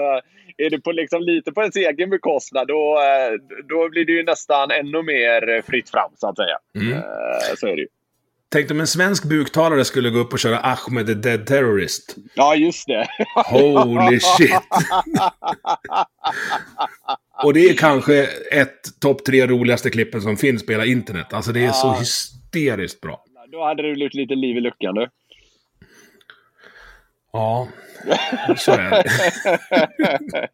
är 0.58 0.70
det 0.70 0.80
på 0.80 0.92
liksom 0.92 1.22
lite 1.22 1.52
på 1.52 1.62
ens 1.62 1.76
egen 1.76 2.10
bekostnad 2.10 2.68
då, 2.68 2.98
eh, 3.00 3.34
då 3.70 3.90
blir 3.90 4.06
det 4.06 4.12
ju 4.12 4.24
nästan 4.24 4.72
ännu 4.72 5.04
mer 5.04 5.62
fritt 5.62 5.90
fram 5.90 6.12
så 6.18 6.30
att 6.30 6.36
säga. 6.38 6.58
Mm. 6.76 6.94
Eh, 6.94 7.02
Så 7.58 7.68
är 7.68 7.76
det 7.76 7.82
ju. 7.82 7.88
Tänk 8.52 8.72
om 8.72 8.80
en 8.80 8.88
svensk 8.88 9.24
buktalare 9.24 9.86
skulle 9.86 10.10
gå 10.10 10.20
upp 10.20 10.34
och 10.34 10.40
köra 10.40 10.60
Ahmed 10.60 11.06
the 11.08 11.14
Dead 11.14 11.46
Terrorist. 11.48 12.16
Ja, 12.34 12.56
just 12.56 12.88
det. 12.88 13.08
Holy 13.46 14.20
shit! 14.38 14.52
och 17.44 17.54
det 17.54 17.70
är 17.70 17.74
kanske 17.74 18.24
ett 18.52 19.00
topp 19.02 19.26
tre 19.26 19.48
roligaste 19.48 19.90
klippen 19.90 20.22
som 20.22 20.38
finns 20.38 20.66
på 20.66 20.72
hela 20.72 20.86
internet. 20.86 21.34
Alltså 21.34 21.52
det 21.52 21.66
är 21.66 21.72
så 21.72 21.88
Ja. 21.88 21.96
hysteriskt 22.00 23.02
bra. 23.02 23.24
Då 23.52 23.64
hade 23.66 23.84
det 23.88 23.94
blivit 23.94 24.14
lite 24.14 24.36
liv 24.36 24.58
i 24.58 24.62
luckan 24.62 24.96
du. 24.96 25.08
Ja, 27.34 27.68
så 28.58 28.72
är 28.72 28.90
det. 28.92 29.04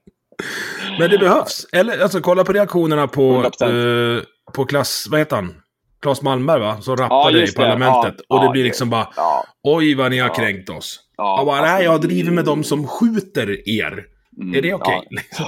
Men 1.00 1.10
det 1.10 1.18
behövs. 1.18 1.68
Eller 1.72 2.00
alltså 2.00 2.22
kolla 2.22 2.44
på 2.44 2.54
reaktionerna 2.54 3.08
på, 3.08 3.44
100%. 3.44 4.18
eh, 4.18 4.24
på 4.54 4.66
klass... 4.66 5.08
Vad 5.10 5.20
heter 5.20 5.36
han? 5.36 5.62
Claes 6.02 6.22
Malmberg 6.22 6.60
va? 6.60 6.82
Som 6.82 6.98
rappade 6.98 7.40
just 7.40 7.54
i 7.54 7.58
parlamentet. 7.58 8.16
Ja, 8.18 8.36
och 8.36 8.40
det 8.40 8.46
ja, 8.46 8.52
blir 8.52 8.64
liksom 8.64 8.90
bara 8.90 9.08
Ja, 9.16 9.46
Oj 9.64 9.96
vad 9.96 10.12
ni 10.12 10.18
har 10.20 10.28
Ja. 10.28 10.34
kränkt 10.34 10.70
oss. 10.70 11.00
ja, 11.18 11.38
jag 11.38 11.46
bara, 11.46 11.58
alltså, 11.60 11.74
nej 11.76 11.84
jag 11.84 12.02
driver 12.02 12.32
med 12.32 12.46
dem 12.46 12.64
som 12.64 12.88
skjuter 12.88 13.70
er. 13.70 14.04
mm, 14.42 14.56
Är 14.56 14.62
det 14.62 14.74
okej? 14.74 14.94
ja. 14.96 15.04
Liksom. 15.10 15.46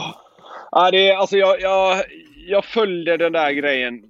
Ja, 0.72 0.92
det 0.92 1.10
är, 1.10 1.18
alltså 1.18 1.38
jag, 1.38 1.62
jag, 1.62 2.04
jag 2.48 2.66
följde 2.66 3.18
den 3.18 3.32
där 3.34 3.52
grejen 3.52 4.04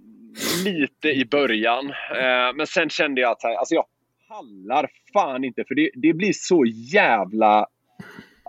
lite 0.65 1.07
i 1.07 1.25
början. 1.31 1.89
Eh, 1.89 2.55
men 2.55 2.67
sen 2.67 2.89
kände 2.89 3.21
jag 3.21 3.31
att 3.31 3.45
alltså 3.45 3.75
jag 3.75 3.85
pallar 4.29 4.89
fan 5.13 5.43
inte. 5.43 5.63
För 5.67 5.75
det, 5.75 5.89
det 5.95 6.13
blir 6.13 6.33
så 6.33 6.65
jävla... 6.93 7.65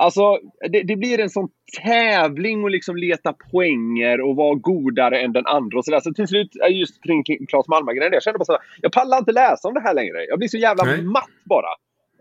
Alltså, 0.00 0.38
det, 0.72 0.82
det 0.82 0.96
blir 0.96 1.20
en 1.20 1.30
sån 1.30 1.48
tävling 1.82 2.64
att 2.64 2.72
liksom 2.72 2.96
leta 2.96 3.32
poänger 3.32 4.20
och 4.20 4.36
vara 4.36 4.54
godare 4.54 5.20
än 5.20 5.32
den 5.32 5.46
andra. 5.46 5.78
Och 5.78 5.84
så, 5.84 5.90
där. 5.90 6.00
så 6.00 6.12
till 6.12 6.28
slut, 6.28 6.50
just 6.70 7.02
kring 7.02 7.24
Claes 7.48 7.68
Malmberg, 7.68 7.96
jag 8.12 8.22
kände 8.22 8.38
bara 8.38 8.44
så 8.44 8.52
här, 8.52 8.60
jag 8.80 8.92
pallar 8.92 9.18
inte 9.18 9.32
läsa 9.32 9.68
om 9.68 9.74
det 9.74 9.80
här 9.80 9.94
längre. 9.94 10.24
Jag 10.28 10.38
blir 10.38 10.48
så 10.48 10.58
jävla 10.58 10.84
Nej. 10.84 11.02
matt 11.02 11.38
bara. 11.44 11.72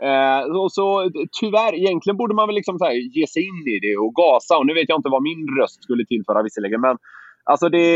Eh, 0.07 0.41
och 0.63 0.71
så 0.71 1.11
tyvärr, 1.39 1.75
egentligen 1.75 2.17
borde 2.17 2.35
man 2.35 2.47
väl 2.47 2.55
liksom 2.55 2.79
så 2.79 2.85
här, 2.85 2.93
ge 2.93 3.27
sig 3.27 3.41
in 3.43 3.61
i 3.75 3.79
det 3.79 3.97
och 3.97 4.13
gasa. 4.15 4.57
Och 4.57 4.65
nu 4.65 4.73
vet 4.73 4.89
jag 4.89 4.99
inte 4.99 5.09
vad 5.09 5.23
min 5.23 5.47
röst 5.59 5.83
skulle 5.83 6.05
tillföra 6.05 6.43
visserligen, 6.43 6.81
men 6.81 6.97
alltså 7.43 7.69
det, 7.69 7.91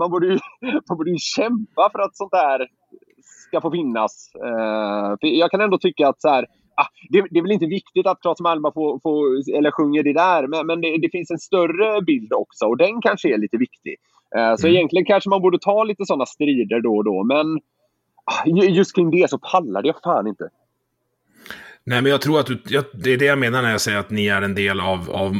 man, 0.00 0.10
borde 0.10 0.26
ju, 0.26 0.38
man 0.88 0.98
borde 0.98 1.10
ju 1.10 1.18
kämpa 1.18 1.90
för 1.92 1.98
att 1.98 2.16
sånt 2.16 2.30
där 2.30 2.66
ska 3.46 3.60
få 3.60 3.70
finnas. 3.70 4.30
Eh, 4.46 5.14
jag 5.20 5.50
kan 5.50 5.60
ändå 5.60 5.78
tycka 5.78 6.08
att 6.08 6.20
så 6.20 6.28
här, 6.28 6.46
det, 7.10 7.24
det 7.30 7.38
är 7.38 7.42
väl 7.42 7.52
inte 7.52 7.66
viktigt 7.66 8.06
att 8.06 8.20
Claes 8.20 8.40
Malmberg 8.40 8.72
får, 8.74 9.00
får, 9.02 9.56
eller 9.56 9.70
sjunger 9.70 10.02
det 10.02 10.12
där, 10.12 10.46
men, 10.46 10.66
men 10.66 10.80
det, 10.80 10.98
det 11.02 11.08
finns 11.12 11.30
en 11.30 11.38
större 11.38 12.02
bild 12.02 12.32
också 12.32 12.64
och 12.66 12.76
den 12.76 13.00
kanske 13.00 13.34
är 13.34 13.38
lite 13.38 13.56
viktig. 13.56 13.96
Eh, 14.36 14.56
så 14.56 14.66
Mm. 14.66 14.76
egentligen 14.76 15.04
kanske 15.04 15.30
man 15.30 15.42
borde 15.42 15.58
ta 15.58 15.84
lite 15.84 16.04
sådana 16.06 16.26
strider 16.26 16.80
då 16.80 16.96
och 16.96 17.04
då, 17.04 17.24
men 17.24 17.46
ah, 18.24 18.46
ju- 18.46 18.70
just 18.70 18.94
kring 18.94 19.10
det 19.10 19.30
så 19.30 19.38
pallade 19.38 19.88
jag 19.88 19.96
fan 20.04 20.26
inte. 20.26 20.48
Nej, 21.88 22.02
men 22.02 22.12
jag 22.12 22.20
tror 22.20 22.40
att 22.40 22.46
du, 22.46 22.58
jag, 22.68 22.84
det 22.92 23.12
är 23.12 23.16
det 23.16 23.24
jag 23.24 23.38
menar 23.38 23.62
när 23.62 23.70
jag 23.70 23.80
säger 23.80 23.98
att 23.98 24.10
ni 24.10 24.26
är 24.26 24.42
en 24.42 24.54
del 24.54 24.80
av, 24.80 25.10
av 25.10 25.34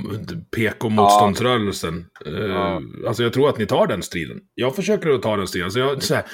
PK-motståndsrörelsen. 0.56 2.04
Eh, 2.26 2.32
Ja. 2.32 2.80
Alltså 3.08 3.22
jag 3.22 3.32
tror 3.32 3.48
att 3.48 3.58
ni 3.58 3.66
tar 3.66 3.86
den 3.86 4.02
striden. 4.02 4.36
Jag 4.54 4.76
försöker 4.76 5.10
att 5.10 5.22
ta 5.22 5.36
den 5.36 5.46
striden. 5.46 5.70
Så 5.70 5.78
jag, 5.78 6.02
så 6.02 6.14
här, 6.14 6.24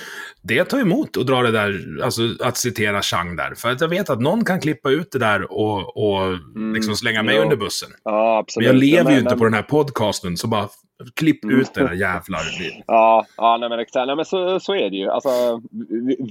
det 0.43 0.65
tar 0.65 0.81
emot 0.81 1.17
att 1.17 1.27
dra 1.27 1.43
det 1.43 1.51
där, 1.51 1.81
alltså 2.05 2.23
att 2.41 2.57
citera 2.57 3.03
Chang 3.03 3.37
där. 3.37 3.55
För 3.57 3.71
att 3.71 3.81
jag 3.81 3.89
vet 3.89 4.11
att 4.11 4.21
någon 4.21 4.45
kan 4.45 4.61
klippa 4.61 4.91
ut 4.91 5.12
det 5.12 5.19
där 5.19 5.53
och, 5.53 5.97
och 5.97 6.39
liksom 6.75 6.97
slänga 6.97 7.23
mig 7.23 7.35
Mm. 7.35 7.47
ja. 7.49 7.53
under 7.53 7.65
bussen. 7.65 7.89
Ja, 8.05 8.11
Men 8.31 8.39
absolut. 8.39 8.67
jag 8.67 8.77
lever 8.77 8.97
ju 9.11 9.17
Men- 9.17 9.19
inte 9.19 9.31
men- 9.31 9.39
på 9.39 9.45
den 9.45 9.55
här 9.55 9.62
podcasten, 9.62 10.37
så 10.37 10.47
bara 10.49 10.69
klipp 11.17 11.45
Mm. 11.45 11.61
ut 11.61 11.75
det 11.75 11.81
där 11.81 11.93
jävlar. 11.95 12.41
Ja, 12.87 13.27
ja 13.37 13.57
nej, 13.61 13.69
men 13.69 13.79
exakt. 13.79 14.07
Nej, 14.07 14.17
men 14.17 14.25
så, 14.25 14.61
så 14.61 14.75
är 14.75 14.91
det 14.91 14.97
ju. 14.97 15.09
Alltså, 15.11 15.61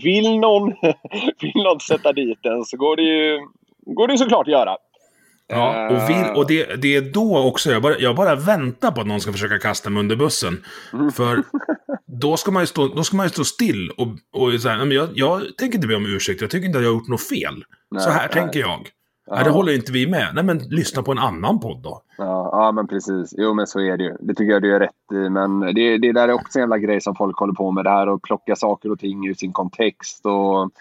vill, 0.03 0.39
någon, 0.39 0.67
vill 1.41 1.63
någon 1.63 1.79
sätta 1.79 2.13
dit 2.13 2.39
den 2.43 2.63
så 2.65 2.77
går 2.77 2.95
det 2.95 3.01
ju, 3.03 3.39
går 3.85 4.07
det 4.07 4.17
såklart 4.17 4.47
att 4.47 4.51
göra. 4.51 4.77
Ja, 5.47 5.89
och, 5.89 6.09
vi, 6.09 6.39
och 6.39 6.47
det, 6.47 6.81
det 6.81 6.95
är 6.95 7.01
då 7.01 7.37
också, 7.37 7.71
jag 7.71 7.81
bara, 7.81 7.97
jag 7.97 8.15
bara 8.15 8.35
väntar 8.35 8.91
på 8.91 9.01
att 9.01 9.07
någon 9.07 9.19
ska 9.21 9.31
försöka 9.31 9.59
kasta 9.59 9.89
mig 9.89 9.99
under 9.99 10.15
bussen. 10.15 10.63
Mm. 10.93 11.11
För 11.11 11.43
då 12.21 12.37
ska 12.37 12.51
man 12.51 12.63
ju 12.63 12.67
stå, 12.67 12.87
då 12.87 13.03
ska 13.03 13.17
man 13.17 13.29
stå 13.29 13.43
still 13.43 13.91
och, 13.97 14.07
och 14.41 14.61
så 14.61 14.69
här, 14.69 14.85
"Nej, 14.85 14.97
jag, 14.97 15.09
jag 15.13 15.41
tänker 15.57 15.75
inte 15.77 15.87
be 15.87 15.95
om 15.95 16.05
ursäkt, 16.05 16.41
jag 16.41 16.49
tycker 16.49 16.67
inte 16.67 16.77
att 16.77 16.83
jag 16.83 16.91
har 16.91 16.95
gjort 16.95 17.07
något 17.07 17.27
fel. 17.27 17.63
så 17.99 18.09
här 18.09 18.29
nej. 18.33 18.43
tänker 18.43 18.59
jag. 18.59 18.89
Nej, 19.31 19.43
det 19.43 19.49
håller 19.49 19.73
inte 19.75 19.91
vi 19.91 20.07
med. 20.07 20.31
Nej, 20.35 20.43
men 20.43 20.57
lyssna 20.57 21.03
på 21.03 21.11
en 21.11 21.19
annan 21.19 21.59
podd 21.59 21.81
då. 21.83 22.01
Ja, 22.17 22.49
ja, 22.51 22.71
men 22.71 22.87
precis. 22.87 23.33
Jo, 23.37 23.53
men 23.53 23.67
så 23.67 23.79
är 23.79 23.97
det 23.97 24.03
ju. 24.03 24.17
Det 24.19 24.33
tycker 24.35 24.53
jag 24.53 24.61
du 24.61 24.75
är 24.75 24.79
rätt 24.79 25.11
i. 25.13 25.29
Men 25.29 25.59
det, 25.59 25.97
det 25.97 26.11
där 26.11 26.27
är 26.27 26.33
också 26.33 26.59
en 26.59 26.61
jävla 26.61 26.77
grej 26.77 27.01
som 27.01 27.15
folk 27.15 27.37
håller 27.39 27.53
på 27.53 27.71
med. 27.71 27.83
Det 27.83 27.89
här 27.89 28.13
att 28.13 28.21
plocka 28.21 28.55
saker 28.55 28.91
och 28.91 28.99
ting 28.99 29.27
ur 29.27 29.33
sin 29.33 29.53
kontext 29.53 30.25
och, 30.25 30.71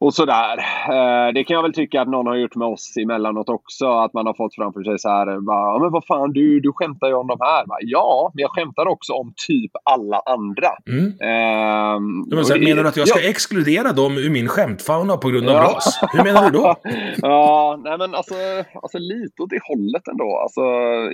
och 0.00 0.14
sådär. 0.14 0.58
Eh, 0.88 1.32
det 1.34 1.44
kan 1.44 1.54
jag 1.54 1.62
väl 1.62 1.72
tycka 1.72 2.02
att 2.02 2.08
någon 2.08 2.26
har 2.26 2.36
gjort 2.36 2.54
med 2.56 2.68
oss 2.68 2.96
emellanåt 2.96 3.48
också. 3.48 3.86
Att 3.86 4.12
man 4.12 4.26
har 4.26 4.34
fått 4.34 4.54
framför 4.54 4.82
sig 4.82 4.98
så 4.98 5.08
här. 5.08 5.40
Bara, 5.40 5.74
"Ja, 5.74 5.78
men 5.82 5.92
vad 5.92 6.04
fan, 6.06 6.32
du, 6.32 6.60
du 6.60 6.72
skämtar 6.72 7.08
ju 7.08 7.14
om 7.14 7.26
de 7.26 7.36
här. 7.40 7.66
Bara, 7.66 7.78
ja, 7.80 8.30
men 8.34 8.42
jag 8.42 8.50
skämtar 8.50 8.86
också 8.88 9.12
om 9.12 9.32
typ 9.46 9.70
alla 9.84 10.20
andra. 10.26 10.68
Mm. 10.88 11.12
Ja, 11.18 11.98
men 12.36 12.44
sen, 12.44 12.60
det- 12.60 12.64
menar 12.66 12.82
du 12.82 12.88
att 12.88 12.96
jag 12.96 13.08
ska 13.08 13.20
ja. 13.22 13.28
exkludera 13.30 13.92
dem 13.92 14.18
ur 14.18 14.30
min 14.30 14.48
skämtfauna 14.48 15.16
på 15.16 15.28
grund 15.28 15.48
av 15.48 15.54
Ja. 15.54 15.62
ras? 15.62 16.00
Hur 16.12 16.24
menar 16.24 16.50
du 16.50 16.58
då? 16.58 16.74
ja, 17.22 17.78
nej 17.84 17.98
men 17.98 18.14
alltså, 18.14 18.34
alltså 18.82 18.98
lite 18.98 19.42
åt 19.42 19.50
det 19.50 19.60
hållet 19.68 20.08
ändå. 20.08 20.38
Alltså, 20.42 20.60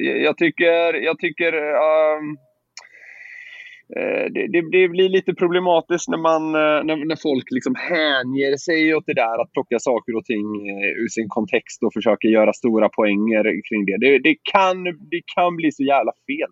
jag, 0.07 0.21
jag 0.23 0.37
tycker, 0.37 1.05
jag 1.05 1.19
tycker 1.19 1.53
eh, 1.53 2.19
det, 3.89 4.47
det, 4.53 4.71
det 4.71 4.89
blir 4.89 5.09
lite 5.09 5.35
problematiskt 5.35 6.09
när, 6.09 6.19
man, 6.19 6.43
eh, 6.55 6.85
när, 6.85 7.05
när 7.05 7.17
folk 7.17 7.45
liksom 7.51 7.75
hänger 7.75 8.57
sig 8.57 8.95
åt 8.95 9.07
det 9.07 9.15
där 9.15 9.43
att 9.43 9.53
plocka 9.53 9.79
saker 9.79 10.17
och 10.17 10.25
ting 10.25 10.69
eh, 10.69 11.03
ur 11.03 11.09
sin 11.09 11.29
kontext 11.29 11.83
och 11.83 11.93
försöker 11.93 12.29
göra 12.29 12.53
stora 12.53 12.89
poänger 12.89 13.45
kring 13.69 13.85
det. 13.87 13.97
Det, 13.99 14.19
det, 14.19 14.37
kan, 14.53 14.85
det 14.85 15.21
kan 15.35 15.57
bli 15.57 15.73
så 15.73 15.83
jävla 15.83 16.13
fel. 16.27 16.51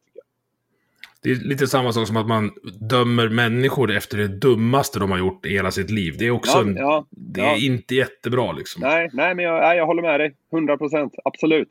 Det 1.23 1.31
är 1.31 1.35
lite 1.35 1.67
samma 1.67 1.93
sak 1.93 2.07
som 2.07 2.17
att 2.17 2.29
man 2.29 2.51
dömer 2.91 3.29
människor 3.29 3.93
efter 3.93 4.19
det 4.19 4.29
dummaste 4.29 4.99
de 4.99 5.11
har 5.11 5.19
gjort 5.19 5.47
i 5.47 5.49
hela 5.49 5.71
sitt 5.71 5.91
liv. 5.91 6.15
Det 6.19 6.27
är 6.27 6.31
också 6.31 6.59
Ja, 6.59 6.63
en, 6.63 6.77
ja, 6.77 7.07
det 7.11 7.41
ja. 7.41 7.57
är 7.57 7.67
inte 7.67 7.95
jättebra 7.95 8.53
liksom. 8.53 8.83
Nej, 8.83 9.11
nej, 9.13 9.35
men 9.35 9.45
jag, 9.45 9.61
nej, 9.61 9.77
jag 9.77 9.87
håller 9.87 10.03
med 10.03 10.21
dig. 10.21 10.35
100 10.53 10.77
procent. 10.79 11.13
Absolut. 11.25 11.69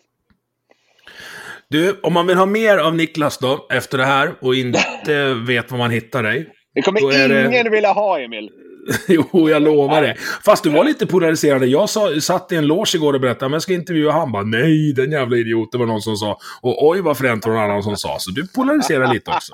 Du, 1.74 1.99
om 2.03 2.13
man 2.13 2.28
vill 2.28 2.38
ha 2.38 2.45
mer 2.45 2.78
av 2.78 2.95
Niklas 2.95 3.38
då, 3.38 3.65
efter 3.74 3.97
det 3.97 4.05
här, 4.05 4.32
och 4.41 4.55
inte 4.55 5.34
vet 5.47 5.71
var 5.71 5.78
man 5.78 5.91
hittar 5.91 6.24
dig. 6.24 6.47
Det 6.76 6.82
kommer 6.82 7.13
är 7.15 7.30
det- 7.30 7.47
ingen 7.47 7.71
vilja 7.71 7.91
ha, 7.91 8.19
Emil. 8.19 8.49
jo, 9.07 9.49
jag 9.49 9.61
lovar 9.61 10.01
det. 10.01 10.15
Fast 10.45 10.63
du 10.63 10.69
var 10.69 10.84
lite 10.84 11.05
polariserande. 11.07 11.65
Jag 11.67 11.89
sa, 11.89 12.09
satt 12.21 12.51
i 12.51 12.55
en 12.55 12.67
loge 12.67 12.95
igår 12.95 13.13
och 13.13 13.21
berättade 13.21 13.49
men 13.49 13.53
jag 13.53 13.61
ska 13.61 13.74
intervjua 13.74 14.11
han. 14.11 14.32
bara 14.32 14.43
nej, 14.43 14.93
den 14.93 15.11
jävla 15.11 15.38
idioten 15.38 15.80
var 15.80 15.88
någon 15.88 16.01
som 16.01 16.15
sa. 16.15 16.38
Och 16.61 16.88
oj, 16.89 17.01
vad 17.01 17.17
fränt 17.17 17.45
var 17.45 17.53
någon 17.53 17.63
annan 17.63 17.84
som 17.84 17.97
sa. 17.97 18.15
Så 18.19 18.32
du 18.32 18.47
polariserar 18.47 19.13
lite 19.13 19.32
också. 19.32 19.53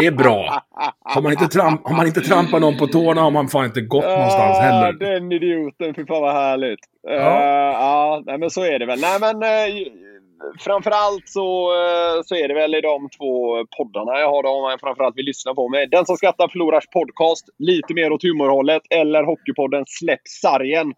Det 0.00 0.06
är 0.06 0.10
bra. 0.12 0.62
Har 1.04 1.22
man 1.22 1.32
inte, 1.32 1.46
tramp, 1.48 1.80
har 1.88 1.96
man 1.96 2.06
inte 2.06 2.20
trampat 2.20 2.60
någon 2.60 2.76
på 2.78 2.86
tårna 2.86 3.20
har 3.20 3.30
man 3.30 3.48
fan 3.48 3.64
inte 3.64 3.80
gått 3.80 4.04
någonstans 4.04 4.58
heller. 4.58 4.92
Den 4.92 5.32
idioten, 5.32 5.94
fy 5.94 6.06
fan 6.06 6.22
vad 6.22 6.32
härligt. 6.34 6.80
Ja, 7.02 7.12
Ja. 7.12 7.72
ja 7.72 8.22
nej, 8.26 8.38
men 8.38 8.50
så 8.50 8.64
är 8.64 8.78
det 8.78 8.86
väl. 8.86 9.00
Nej, 9.00 9.18
men 9.20 9.36
uh, 9.42 9.48
framförallt 10.60 11.28
så, 11.28 11.72
eh, 11.72 12.22
så 12.24 12.34
är 12.34 12.48
det 12.48 12.54
väl 12.54 12.74
i 12.74 12.80
de 12.80 13.08
två 13.18 13.64
poddarna 13.76 14.20
jag 14.20 14.28
har 14.28 14.62
man 14.70 14.78
framförallt 14.78 15.16
vill 15.16 15.24
lyssna 15.24 15.54
på. 15.54 15.68
Med 15.68 15.90
Den 15.90 16.06
som 16.06 16.16
skrattar 16.16 16.48
förlorars 16.48 16.86
podcast, 16.86 17.44
lite 17.58 17.94
mer 17.94 18.12
åt 18.12 18.22
humorhållet, 18.22 18.82
eller 18.90 19.22
Hockeypodden 19.24 19.84
Släpp 19.86 20.28
sargen. 20.42 20.92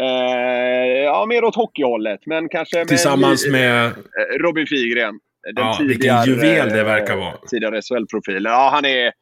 Eh, 0.00 1.02
ja, 1.04 1.26
mer 1.26 1.44
åt 1.44 1.56
hockeyhållet, 1.56 2.20
men 2.26 2.48
kanske 2.48 2.78
med 2.78 2.88
Tillsammans 2.88 3.46
med... 3.50 3.84
eh, 3.86 3.92
Robin 4.40 4.66
Figren. 4.66 5.14
Den 5.54 5.64
Ja, 5.64 5.78
vilken 5.80 6.24
juvel 6.24 6.68
det 6.68 6.84
verkar 6.84 7.16
vara. 7.16 7.36
Tidigare 7.50 7.82
SHL-profilen. 7.82 8.52
Ja, 8.52 8.70
han 8.72 8.84
är... 8.84 9.12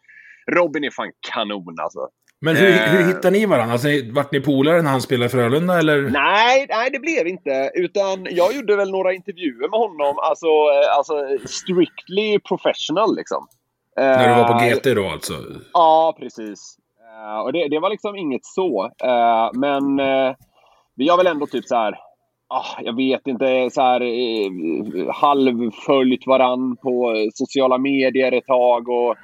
Robin 0.52 0.84
är 0.84 0.90
fan 0.90 1.12
kanon 1.32 1.76
alltså. 1.80 2.08
Men 2.40 2.56
hur, 2.56 2.68
Eh. 2.70 2.76
hur 2.78 3.04
hittar 3.06 3.30
ni 3.30 3.46
varandra? 3.46 3.72
Alltså, 3.72 3.88
vart 4.12 4.32
ni 4.32 4.40
polare 4.40 4.82
när 4.82 4.90
han 4.90 5.00
spelade 5.00 5.26
i 5.26 5.28
Frölunda 5.28 5.78
eller? 5.78 6.02
Nej, 6.10 6.66
nej, 6.68 6.90
det 6.92 6.98
blev 6.98 7.26
inte. 7.26 7.70
Utan 7.74 8.26
jag 8.30 8.54
gjorde 8.54 8.76
väl 8.76 8.90
några 8.90 9.12
intervjuer 9.12 9.68
med 9.70 9.78
honom. 9.80 10.18
Alltså, 10.18 10.46
eh, 10.46 10.96
alltså 10.96 11.14
strictly 11.48 12.38
professional 12.38 13.16
liksom. 13.16 13.46
När 13.96 14.28
du 14.28 14.34
var 14.42 14.48
på 14.48 14.64
Eh, 14.64 14.70
GT 14.76 14.94
då 14.94 15.08
alltså? 15.08 15.32
Ja, 15.72 16.16
precis. 16.20 16.76
Eh, 17.24 17.40
och 17.40 17.52
det, 17.52 17.68
det 17.68 17.78
var 17.78 17.90
liksom 17.90 18.16
inget 18.16 18.44
så. 18.44 18.90
Men 19.54 19.96
vi 20.96 21.08
har 21.08 21.16
väl 21.16 21.26
ändå 21.26 21.46
typ 21.46 21.64
så 21.64 21.74
här... 21.76 21.94
ah, 22.48 22.80
jag 22.82 22.96
vet 22.96 23.26
inte, 23.26 23.70
så 23.72 23.80
här 23.82 24.00
eh, 24.00 24.50
halvföljt 25.14 26.26
varann 26.26 26.76
på 26.76 27.14
sociala 27.34 27.78
medier 27.78 28.32
ett 28.32 28.46
tag. 28.46 28.88
Och 28.88 29.16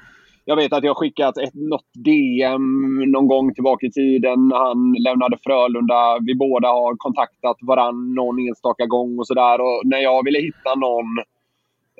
jag 0.49 0.55
vet 0.55 0.73
att 0.73 0.83
jag 0.83 0.97
skickat 0.97 1.37
ett, 1.37 1.53
något 1.53 1.85
DM 1.93 3.11
någon 3.11 3.27
gång 3.27 3.53
tillbaka 3.53 3.85
i 3.85 3.91
tiden 3.91 4.47
när 4.47 4.57
han 4.57 4.93
lämnade 4.93 5.37
Frölunda. 5.43 6.19
Vi 6.21 6.35
båda 6.35 6.67
har 6.67 6.95
kontaktat 6.97 7.57
varann 7.61 8.13
någon 8.13 8.39
enstaka 8.39 8.85
gång 8.85 9.19
och 9.19 9.27
sådär. 9.27 9.61
Och 9.61 9.81
när 9.83 9.97
jag 9.97 10.25
ville 10.25 10.39
hitta 10.39 10.75
någon 10.75 11.05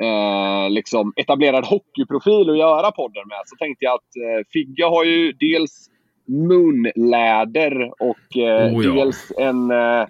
eh, 0.02 0.70
liksom 0.70 1.14
etablerad 1.16 1.66
hockeyprofil 1.66 2.50
att 2.50 2.58
göra 2.58 2.92
podden 2.92 3.28
med 3.28 3.42
så 3.46 3.56
tänkte 3.56 3.86
jag 3.86 3.94
att 3.94 4.16
eh, 4.26 4.48
Figge 4.54 4.86
har 4.86 5.04
ju 5.04 5.32
dels 5.32 5.90
munläder 6.28 7.92
och 8.00 8.38
eh, 8.38 8.76
Oh 8.76 8.86
ja. 8.86 8.94
dels 8.94 9.32
en, 9.38 9.72
eh, 9.72 10.06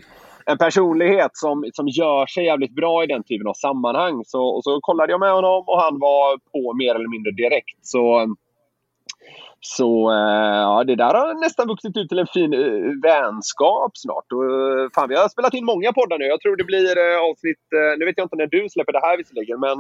en 0.49 0.57
personlighet 0.57 1.31
som, 1.33 1.65
som 1.73 1.87
gör 1.87 2.25
sig 2.25 2.45
jävligt 2.45 2.75
bra 2.75 3.03
i 3.03 3.07
den 3.07 3.23
typen 3.23 3.47
av 3.47 3.53
sammanhang. 3.53 4.23
Så, 4.25 4.41
och 4.55 4.63
så 4.63 4.79
kollade 4.81 5.11
jag 5.13 5.19
med 5.19 5.31
honom 5.31 5.63
och 5.67 5.81
han 5.81 5.99
var 5.99 6.37
på 6.51 6.73
mer 6.73 6.95
eller 6.95 7.11
mindre 7.15 7.31
direkt. 7.31 7.79
Så, 7.81 8.35
så 9.59 10.11
eh, 10.11 10.61
ja, 10.71 10.83
det 10.87 10.95
där 10.95 11.13
har 11.13 11.41
nästan 11.45 11.67
vuxit 11.67 11.97
ut 11.97 12.09
till 12.09 12.19
en 12.19 12.33
fin 12.33 12.53
eh, 12.53 12.59
vänskap 13.03 13.91
snart. 13.93 14.27
Och, 14.35 14.45
eh, 14.45 14.87
fan, 14.95 15.09
vi 15.09 15.15
har 15.15 15.29
spelat 15.29 15.53
in 15.53 15.65
många 15.65 15.93
poddar 15.93 16.19
nu. 16.19 16.25
Jag 16.25 16.41
tror 16.41 16.55
det 16.55 16.63
blir 16.63 16.95
avsnitt... 17.29 17.63
Nu 17.97 18.05
vet 18.05 18.17
jag 18.17 18.25
inte 18.25 18.35
när 18.35 18.47
du 18.47 18.69
släpper 18.69 18.93
det 18.93 19.05
här 19.07 19.17
visserligen, 19.17 19.59
men 19.59 19.77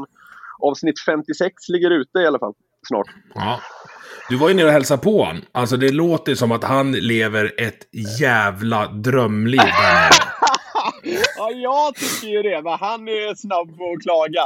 avsnitt 0.59 0.99
56 1.05 1.69
ligger 1.69 1.91
ute 1.91 2.19
i 2.19 2.27
alla 2.27 2.39
fall. 2.39 2.53
snart. 2.87 3.07
Ja. 3.35 3.59
Du 4.29 4.37
var 4.37 4.49
ju 4.49 4.55
nere 4.55 4.65
och 4.65 4.71
hälsade 4.71 5.01
på 5.01 5.23
honom. 5.23 5.41
Alltså 5.51 5.77
det 5.77 5.91
låter 5.91 6.35
som 6.35 6.51
att 6.51 6.63
han 6.63 6.91
lever 6.91 7.53
ett 7.57 7.87
jävla 8.19 8.87
drömliv 8.87 9.59
där 9.59 10.09
nere. 10.09 10.27
ja, 11.37 11.51
jag 11.51 11.95
tycker 11.95 12.27
ju 12.27 12.41
det, 12.41 12.61
men 12.61 12.73
han 12.73 13.07
är 13.07 13.35
snabb 13.35 13.77
på 13.77 13.91
att 13.91 14.01
klaga. 14.03 14.45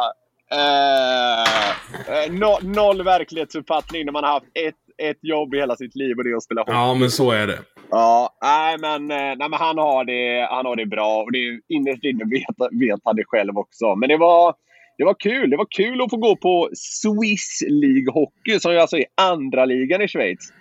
Eh, 0.52 2.32
no, 2.32 2.76
noll 2.76 3.04
verklighetsuppfattning 3.04 4.06
när 4.06 4.12
man 4.12 4.24
har 4.24 4.32
haft 4.32 4.46
ett, 4.46 5.10
ett 5.10 5.20
jobb 5.22 5.54
i 5.54 5.58
hela 5.58 5.76
sitt 5.76 5.96
liv 5.96 6.18
och 6.18 6.24
det 6.24 6.30
är 6.30 6.36
att 6.36 6.44
spela 6.44 6.62
hockey. 6.62 6.74
Ja, 6.74 6.94
men 6.94 7.12
så 7.12 7.32
är 7.32 7.48
det. 7.48 7.60
Ja, 7.92 8.38
nej 8.42 8.78
men, 8.78 9.12
eh, 9.12 9.38
nej, 9.38 9.50
men 9.50 9.54
han, 9.54 9.78
har 9.78 10.06
det, 10.06 10.48
han 10.50 10.66
har 10.66 10.76
det 10.76 10.86
bra 10.86 11.24
och 11.24 11.32
det 11.32 11.38
är 11.38 11.60
innerst 11.68 12.04
inne 12.04 12.24
vet, 12.26 12.82
vet 12.82 13.00
han 13.04 13.16
det 13.16 13.24
själv 13.28 13.58
också. 13.58 13.96
Men 13.96 14.10
det 14.10 14.18
var, 14.18 14.56
det 14.98 15.04
var 15.04 15.16
kul. 15.20 15.50
Det 15.50 15.58
var 15.58 15.68
kul 15.70 16.02
att 16.02 16.10
få 16.10 16.18
gå 16.18 16.36
på 16.36 16.70
Swiss 16.74 17.64
League 17.68 18.14
Hockey 18.14 18.60
som 18.60 18.74
ju 18.74 18.80
alltså 18.80 18.98
är 18.98 19.06
andra 19.22 19.66
ligan 19.66 20.02
i 20.02 20.08
Schweiz. 20.08 20.54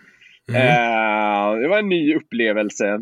Mm. 0.48 0.62
Eh, 0.62 1.60
det 1.60 1.68
var 1.68 1.78
en 1.78 1.88
ny 1.88 2.14
upplevelse. 2.14 3.00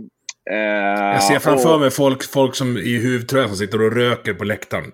Eh, 0.51 1.13
jag 1.13 1.23
ser 1.23 1.39
framför 1.39 1.75
och... 1.75 1.81
mig 1.81 1.91
folk, 1.91 2.33
folk 2.33 2.55
som 2.55 2.77
i 2.77 2.99
huvudtröja 2.99 3.49
som 3.49 3.57
sitter 3.57 3.83
och 3.83 3.93
röker 3.93 4.35
på 4.35 4.45
läktaren. 4.45 4.93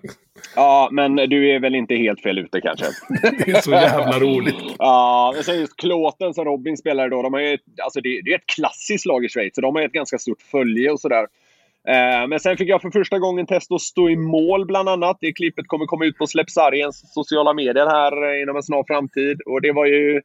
Ja, 0.56 0.88
men 0.92 1.16
du 1.16 1.54
är 1.54 1.60
väl 1.60 1.74
inte 1.74 1.94
helt 1.94 2.22
fel 2.22 2.38
ute 2.38 2.60
kanske? 2.60 2.86
det 3.44 3.50
är 3.50 3.60
så 3.60 3.70
jävla 3.70 4.18
roligt. 4.18 4.54
ja, 4.78 5.32
men 5.34 5.44
sen 5.44 5.60
just 5.60 5.76
Klåten 5.76 6.34
som 6.34 6.44
Robin 6.44 6.76
spelar 6.76 7.08
då. 7.08 7.22
De 7.22 7.32
har 7.32 7.40
ju, 7.40 7.58
alltså 7.82 8.00
det, 8.00 8.20
det 8.24 8.30
är 8.30 8.36
ett 8.36 8.46
klassiskt 8.56 9.06
lag 9.06 9.24
i 9.24 9.28
Schweiz, 9.28 9.54
så 9.54 9.60
de 9.60 9.74
har 9.74 9.82
ett 9.82 9.92
ganska 9.92 10.18
stort 10.18 10.42
följe 10.42 10.90
och 10.90 11.00
sådär. 11.00 11.26
Eh, 11.88 12.28
men 12.28 12.40
sen 12.40 12.56
fick 12.56 12.68
jag 12.68 12.82
för 12.82 12.90
första 12.90 13.18
gången 13.18 13.46
testa 13.46 13.74
att 13.74 13.80
stå 13.80 14.10
i 14.10 14.16
mål 14.16 14.66
bland 14.66 14.88
annat. 14.88 15.18
Det 15.20 15.32
klippet 15.32 15.68
kommer 15.68 15.86
komma 15.86 16.04
ut 16.04 16.18
på 16.18 16.26
Släppsargens 16.26 17.14
sociala 17.14 17.52
medier 17.52 17.86
här 17.86 18.42
inom 18.42 18.56
en 18.56 18.62
snar 18.62 18.84
framtid. 18.86 19.40
Och 19.46 19.60
det 19.62 19.72
var 19.72 19.86
ju 19.86 20.20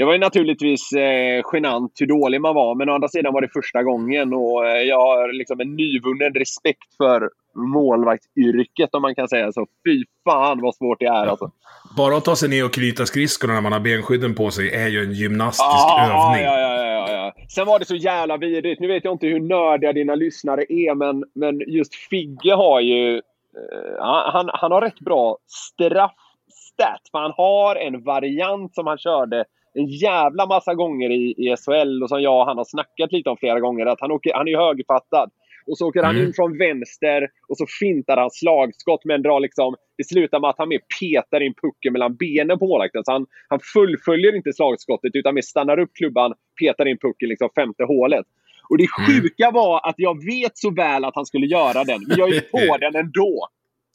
det 0.00 0.06
var 0.06 0.12
ju 0.12 0.18
naturligtvis 0.18 0.92
eh, 0.92 1.42
genant 1.52 1.92
hur 2.00 2.06
dålig 2.06 2.40
man 2.40 2.54
var, 2.54 2.74
men 2.74 2.88
å 2.88 2.94
andra 2.94 3.08
sidan 3.08 3.32
var 3.32 3.40
det 3.40 3.48
första 3.48 3.82
gången 3.82 4.34
och 4.34 4.66
eh, 4.66 4.82
jag 4.82 4.98
har 4.98 5.32
liksom 5.32 5.60
en 5.60 5.76
nyvunnen 5.76 6.34
respekt 6.34 6.96
för 6.96 7.30
målvaktsyrket 7.56 8.94
om 8.94 9.02
man 9.02 9.14
kan 9.14 9.28
säga 9.28 9.52
så. 9.52 9.66
Fy 9.86 10.04
fan 10.24 10.60
vad 10.60 10.74
svårt 10.74 11.00
det 11.00 11.06
är 11.06 11.26
alltså. 11.26 11.50
Bara 11.96 12.16
att 12.16 12.24
ta 12.24 12.36
sig 12.36 12.48
ner 12.48 12.64
och 12.64 12.72
knyta 12.72 13.06
skridskorna 13.06 13.54
när 13.54 13.60
man 13.60 13.72
har 13.72 13.80
benskydden 13.80 14.34
på 14.34 14.50
sig 14.50 14.74
är 14.74 14.88
ju 14.88 15.02
en 15.04 15.12
gymnastisk 15.12 15.64
ah, 15.64 16.04
övning. 16.04 16.44
Ja, 16.44 16.60
ja, 16.60 16.84
ja, 16.86 17.12
ja, 17.12 17.32
Sen 17.48 17.66
var 17.66 17.78
det 17.78 17.84
så 17.84 17.96
jävla 17.96 18.36
vidrigt. 18.36 18.80
Nu 18.80 18.88
vet 18.88 19.04
jag 19.04 19.14
inte 19.14 19.26
hur 19.26 19.40
nördiga 19.40 19.92
dina 19.92 20.14
lyssnare 20.14 20.62
är, 20.68 20.94
men, 20.94 21.24
men 21.34 21.60
just 21.66 21.94
Figge 21.94 22.54
har 22.54 22.80
ju... 22.80 23.16
Eh, 23.16 24.02
han, 24.32 24.50
han 24.52 24.72
har 24.72 24.80
rätt 24.80 25.00
bra 25.00 25.38
straffstat. 25.46 27.02
För 27.10 27.18
han 27.18 27.32
har 27.36 27.76
en 27.76 28.04
variant 28.04 28.74
som 28.74 28.86
han 28.86 28.98
körde 28.98 29.44
en 29.74 29.86
jävla 29.86 30.46
massa 30.46 30.74
gånger 30.74 31.10
i, 31.10 31.34
i 31.38 31.56
SHL 31.56 32.02
och 32.02 32.08
som 32.08 32.22
jag 32.22 32.40
och 32.40 32.46
han 32.46 32.56
har 32.56 32.64
snackat 32.64 33.12
lite 33.12 33.30
om 33.30 33.36
flera 33.36 33.60
gånger. 33.60 33.86
Att 33.86 34.00
han, 34.00 34.10
åker, 34.10 34.34
han 34.34 34.48
är 34.48 34.56
högerfattad. 34.56 35.30
Och 35.66 35.78
så 35.78 35.88
åker 35.88 36.00
mm. 36.00 36.16
han 36.16 36.24
in 36.26 36.32
från 36.32 36.58
vänster 36.58 37.28
och 37.48 37.56
så 37.56 37.66
fintar 37.80 38.16
han 38.16 38.30
slagskott 38.30 39.04
men 39.04 39.22
drar 39.22 39.40
liksom... 39.40 39.74
Det 39.96 40.04
slutar 40.04 40.40
med 40.40 40.50
att 40.50 40.58
han 40.58 40.68
mer 40.68 40.80
petar 41.00 41.40
in 41.40 41.54
pucken 41.54 41.92
mellan 41.92 42.16
benen 42.16 42.58
på 42.58 42.66
målvakten. 42.66 43.04
Så 43.04 43.12
han, 43.12 43.26
han 43.48 43.60
fullföljer 43.72 44.36
inte 44.36 44.52
slagskottet 44.52 45.14
utan 45.14 45.34
mer 45.34 45.42
stannar 45.42 45.78
upp 45.78 45.90
klubban, 45.94 46.34
petar 46.60 46.88
in 46.88 46.98
pucken 46.98 47.28
liksom 47.28 47.48
femte 47.54 47.84
hålet. 47.84 48.26
Och 48.70 48.78
det 48.78 48.86
mm. 48.98 49.06
sjuka 49.06 49.44
mm. 49.44 49.54
var 49.54 49.88
att 49.88 49.94
jag 49.96 50.24
vet 50.24 50.58
så 50.58 50.70
väl 50.70 51.04
att 51.04 51.14
han 51.14 51.26
skulle 51.26 51.46
göra 51.46 51.84
den, 51.84 52.04
men 52.08 52.18
jag 52.18 52.34
är 52.34 52.40
på 52.40 52.76
den 52.80 52.96
ändå. 52.96 53.48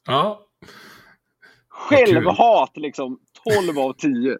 Ja. 0.07 0.41
Självhat 1.69 2.77
liksom. 2.77 3.19
12 3.73 3.79
av 3.79 3.93
10. 3.93 4.37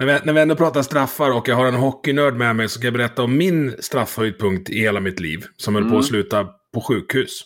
När 0.00 0.06
vi, 0.06 0.18
när 0.24 0.32
vi 0.32 0.40
ändå 0.40 0.56
pratar 0.56 0.82
straffar 0.82 1.30
och 1.30 1.48
jag 1.48 1.56
har 1.56 1.66
en 1.66 1.74
hockeynörd 1.74 2.34
med 2.34 2.56
mig 2.56 2.68
så 2.68 2.78
ska 2.78 2.86
jag 2.86 2.94
berätta 2.94 3.22
om 3.22 3.36
min 3.36 3.74
straffhöjdpunkt 3.78 4.70
i 4.70 4.80
hela 4.80 5.00
mitt 5.00 5.20
liv. 5.20 5.44
Som 5.56 5.74
höll 5.74 5.82
mm. 5.82 5.92
på 5.92 5.98
att 5.98 6.04
mm. 6.04 6.08
sluta 6.08 6.48
på 6.74 6.80
sjukhus. 6.80 7.42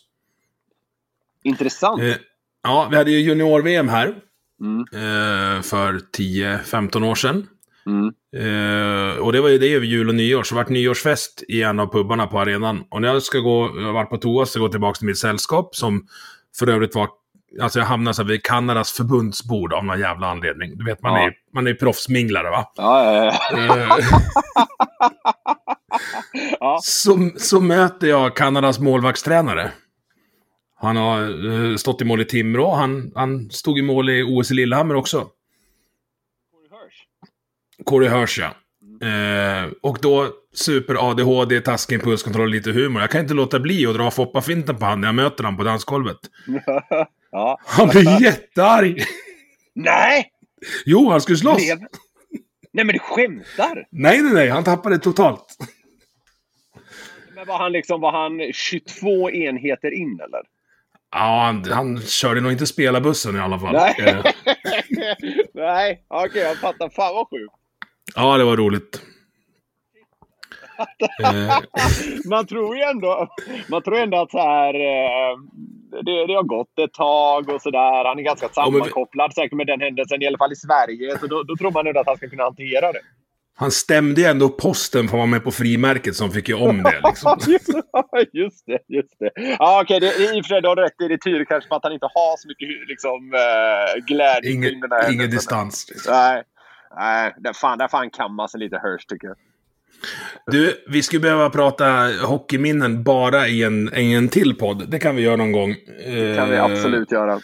Intressant. 1.45 2.03
Eh, 2.03 2.15
ja, 2.63 2.89
vi 2.91 2.97
hade 2.97 3.11
ju 3.11 3.19
junior-VM 3.19 3.89
här. 3.89 4.15
Mm. 4.61 4.81
Eh, 4.81 5.63
för 5.63 6.01
10-15 6.19 7.11
år 7.11 7.15
sedan. 7.15 7.47
Mm. 7.87 8.07
Eh, 8.37 9.17
och 9.19 9.33
det 9.33 9.41
var 9.41 9.49
ju 9.49 9.59
det 9.59 9.75
över 9.75 9.87
jul 9.87 10.09
och 10.09 10.15
nyår. 10.15 10.43
Så 10.43 10.55
det 10.55 10.63
var 10.63 10.71
nyårsfest 10.71 11.43
i 11.49 11.63
en 11.63 11.81
av 11.81 11.93
pubbarna 11.93 12.27
på 12.27 12.41
arenan. 12.41 12.85
Och 12.91 13.01
när 13.01 13.09
jag 13.09 13.23
ska 13.23 13.39
gå, 13.39 13.81
jag 13.81 13.93
varit 13.93 14.11
på 14.11 14.17
toa, 14.17 14.47
så 14.47 14.59
jag 14.59 14.61
går 14.61 14.69
tillbaka 14.69 14.99
till 14.99 15.07
mitt 15.07 15.19
sällskap. 15.19 15.77
Som 15.77 16.07
för 16.59 16.69
övrigt 16.69 16.95
var 16.95 17.09
Alltså 17.61 17.79
jag 17.79 17.87
hamnar 17.87 18.13
så 18.13 18.25
vid 18.25 18.43
Kanadas 18.43 18.93
förbundsbord 18.93 19.73
av 19.73 19.85
någon 19.85 20.01
jävla 20.01 20.27
anledning. 20.27 20.79
Du 20.79 20.85
vet, 20.85 21.03
man, 21.03 21.13
ja. 21.13 21.27
är, 21.27 21.35
man 21.55 21.67
är 21.67 21.75
proffsminglare 21.75 22.51
va? 22.51 22.73
Ja, 22.77 23.15
ja, 23.15 23.35
ja. 23.51 23.59
Eh, 23.59 23.99
ja. 26.61 26.79
Så, 26.83 27.31
så 27.37 27.61
möter 27.61 28.07
jag 28.07 28.37
Kanadas 28.37 28.79
målvaktstränare. 28.79 29.71
Han 30.77 30.97
har 30.97 31.45
uh, 31.45 31.77
stått 31.77 32.03
i 32.03 32.05
mål 32.05 32.21
i 32.21 32.25
Timrå. 32.25 32.75
Han, 32.75 33.13
han 33.15 33.51
stod 33.51 33.79
i 33.79 33.83
mål 33.83 34.11
i 34.11 34.23
OS 34.23 34.51
i 34.51 34.55
Lillehammer 34.55 34.95
också. 34.95 35.27
Corey 37.85 38.09
Hirsch. 38.09 38.39
Corey 38.39 38.45
ja. 38.45 38.55
Uh, 39.03 39.73
och 39.83 39.99
då 40.03 40.29
super-ADHD, 40.55 41.61
taskig 41.61 41.95
impulskontroll, 41.95 42.51
lite 42.51 42.71
humor. 42.73 43.01
Jag 43.01 43.11
kan 43.11 43.21
inte 43.21 43.35
låta 43.35 43.61
bli 43.61 43.87
att 43.87 43.95
dra 43.95 44.11
Foppa-finten 44.11 44.77
på 44.77 44.85
honom 44.85 45.01
när 45.01 45.09
jag 45.09 45.15
möter 45.15 45.45
honom 45.45 45.59
på 45.59 45.65
dansgolvet. 45.65 46.19
Ja. 47.35 47.59
Han 47.65 47.89
blev 47.89 48.23
jättearg! 48.23 49.05
Nej! 49.75 50.31
Jo, 50.87 51.11
han 51.11 51.21
skulle 51.21 51.39
slåss! 51.39 51.57
Blev... 51.57 51.79
Nej 52.73 52.85
men 52.85 52.93
du 52.93 52.99
skämtar? 52.99 53.87
Nej, 53.91 54.23
nej, 54.23 54.33
nej. 54.33 54.49
Han 54.49 54.65
tappade 54.65 54.99
totalt. 54.99 55.57
Men 57.35 57.47
var 57.47 57.59
han 57.59 57.73
liksom, 57.73 58.01
var 58.01 58.13
han 58.13 58.53
22 58.53 59.31
enheter 59.31 59.95
in 59.95 60.21
eller? 60.21 60.41
Ja, 61.11 61.43
han, 61.45 61.65
han 61.73 62.01
körde 62.01 62.41
nog 62.41 62.53
inte 62.53 62.67
spelarbussen 62.67 63.37
i 63.37 63.39
alla 63.39 63.59
fall. 63.59 63.73
Nej, 63.73 63.95
eh. 63.99 64.25
nej 65.55 66.05
okej, 66.09 66.29
okay, 66.29 66.43
jag 66.43 66.57
fattar. 66.57 66.89
Fan 66.89 67.15
vad 67.15 67.29
sjukt. 67.29 67.55
Ja, 68.15 68.39
det 68.39 68.45
var 68.45 68.57
roligt. 68.57 69.03
Man 72.29 72.47
tror 72.47 72.77
ju 72.77 72.83
ändå, 72.83 73.29
man 73.69 73.83
tror 73.83 73.99
ändå 73.99 74.23
att 74.23 74.31
så 74.31 74.39
här, 74.39 74.75
eh, 74.75 75.37
det, 76.03 76.27
det 76.27 76.35
har 76.35 76.43
gått 76.43 76.79
ett 76.79 76.93
tag 76.93 77.49
och 77.49 77.63
sådär. 77.63 78.05
Han 78.05 78.19
är 78.19 78.23
ganska 78.23 78.49
sammankopplad 78.49 79.31
ja, 79.31 79.43
säkert 79.43 79.57
med 79.57 79.67
den 79.67 79.81
händelsen, 79.81 80.23
i 80.23 80.27
alla 80.27 80.39
fall 80.39 80.53
i 80.53 80.57
Sverige. 80.57 81.19
Så 81.19 81.27
då, 81.27 81.43
då 81.43 81.57
tror 81.57 81.71
man 81.71 81.87
ändå 81.87 82.01
att 82.01 82.07
han 82.07 82.17
ska 82.17 82.29
kunna 82.29 82.43
hantera 82.43 82.93
det. 82.93 83.01
Han 83.57 83.71
stämde 83.71 84.21
ju 84.21 84.27
ändå 84.27 84.49
posten 84.49 85.09
för 85.09 85.17
att 85.17 85.19
vara 85.19 85.27
med 85.27 85.45
på 85.45 85.51
frimärket 85.51 86.17
som 86.17 86.31
fick 86.31 86.49
ju 86.49 86.55
om 86.55 86.83
det. 86.83 87.01
Liksom. 87.05 87.39
just 88.33 88.67
det, 88.67 88.79
just 88.89 89.19
det. 89.19 89.31
Ja, 89.59 89.81
okej, 89.83 89.97
okay, 89.97 90.09
i 90.09 90.41
och 90.41 90.45
för 90.45 90.49
sig, 90.49 90.63
du 90.63 90.69
har 90.69 90.77
rätt. 90.77 90.93
Det 90.99 91.19
tyder 91.19 91.45
kanske 91.45 91.69
på 91.69 91.77
att 91.77 91.85
han 91.85 91.93
inte 91.93 92.07
har 92.15 92.37
så 92.37 92.49
mycket 92.49 92.69
liksom, 92.89 93.35
äh, 93.35 94.05
glädje 94.07 94.53
Inge, 94.53 94.71
den 94.71 94.93
här 94.93 95.13
Ingen 95.13 95.31
distans. 95.31 95.87
Liksom. 95.91 96.13
Nej, 96.15 96.43
nej 96.97 97.35
där, 97.39 97.53
fan, 97.53 97.79
där 97.79 97.89
får 97.89 97.99
han 97.99 98.11
kamma 98.11 98.49
sig 98.49 98.61
lite 98.61 98.77
Hirsch 98.85 99.07
tycker 99.09 99.29
jag. 99.29 99.37
Du, 100.47 100.85
vi 100.89 101.03
skulle 101.03 101.21
behöva 101.21 101.51
prata 101.51 102.11
hockeyminnen 102.23 103.03
bara 103.03 103.49
i 103.49 103.63
en, 103.63 103.97
i 103.97 104.13
en 104.13 104.29
till 104.29 104.55
podd. 104.55 104.91
Det 104.91 104.99
kan 104.99 105.17
vi 105.17 105.23
göra 105.23 105.37
någon 105.37 105.53
gång. 105.53 105.77
Det 106.07 106.37
kan 106.37 106.51
vi 106.51 106.57
eh, 106.57 106.65
absolut 106.65 107.13
göra. 107.13 107.41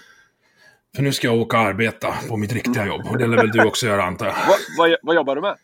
För 0.97 1.03
nu 1.03 1.13
ska 1.13 1.27
jag 1.27 1.37
åka 1.37 1.59
och 1.59 1.65
arbeta 1.65 2.15
på 2.29 2.37
mitt 2.37 2.53
riktiga 2.53 2.87
jobb. 2.87 3.07
Och 3.11 3.19
det 3.19 3.27
lär 3.27 3.37
väl 3.37 3.51
du 3.51 3.65
också 3.65 3.87
göra, 3.87 4.03
antar 4.03 4.27
jag. 4.27 4.35
vad, 4.49 4.59
vad, 4.79 4.97
vad 5.03 5.17
jobbar 5.17 5.35
du 5.35 5.41
med? 5.41 5.57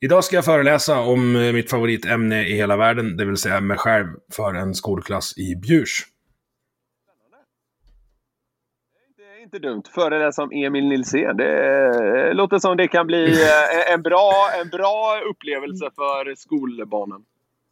Idag 0.00 0.24
ska 0.24 0.36
jag 0.36 0.44
föreläsa 0.44 0.98
om 0.98 1.32
mitt 1.32 1.70
favoritämne 1.70 2.46
i 2.46 2.54
hela 2.54 2.76
världen, 2.76 3.16
det 3.16 3.24
vill 3.24 3.36
säga 3.36 3.60
mig 3.60 3.76
själv, 3.76 4.06
för 4.32 4.54
en 4.54 4.74
skolklass 4.74 5.38
i 5.38 5.56
Bjurs. 5.56 6.06
Inte 9.54 9.68
dumt. 9.68 9.82
Föreläsa 9.94 10.42
om 10.42 10.52
Emil 10.52 10.88
Nilsén. 10.88 11.36
Det 11.36 12.32
låter 12.34 12.58
som 12.58 12.76
det 12.76 12.88
kan 12.88 13.06
bli 13.06 13.42
eh, 13.42 13.92
en 13.92 14.02
bra, 14.02 14.32
en 14.62 14.68
bra 14.68 15.20
upplevelse 15.30 15.90
för 15.94 16.34
skolbarnen. 16.34 17.22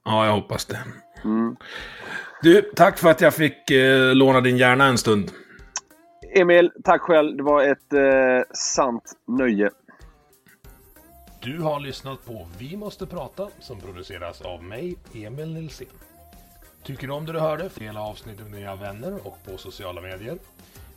Ja, 0.04 0.26
jag 0.26 0.32
hoppas 0.32 0.66
det. 0.66 0.78
Mm. 1.24 1.56
Du, 2.42 2.62
tack 2.62 2.98
för 2.98 3.10
att 3.10 3.20
jag 3.20 3.34
fick 3.34 3.70
eh, 3.70 4.14
låna 4.14 4.40
din 4.40 4.56
hjärna 4.56 4.84
en 4.84 4.98
stund. 4.98 5.30
Emil, 6.34 6.70
tack 6.84 7.00
själv. 7.00 7.36
Det 7.36 7.42
var 7.42 7.62
ett 7.62 7.92
eh, 7.92 8.54
sant 8.54 9.12
nöje. 9.26 9.70
Du 11.42 11.60
har 11.60 11.80
lyssnat 11.80 12.26
på 12.26 12.48
Vi 12.58 12.76
måste 12.76 13.06
prata 13.06 13.48
som 13.60 13.80
produceras 13.80 14.40
av 14.40 14.64
mig, 14.64 14.96
Emil 15.14 15.54
Nilsén. 15.54 15.88
Tycker 16.82 17.06
du 17.06 17.12
om 17.12 17.26
det 17.26 17.32
du 17.32 17.38
hörde? 17.38 17.70
Dela 17.78 18.00
avsnittet 18.00 18.50
med 18.50 18.60
dina 18.60 18.76
vänner 18.76 19.26
och 19.26 19.38
på 19.44 19.56
sociala 19.58 20.00
medier. 20.00 20.38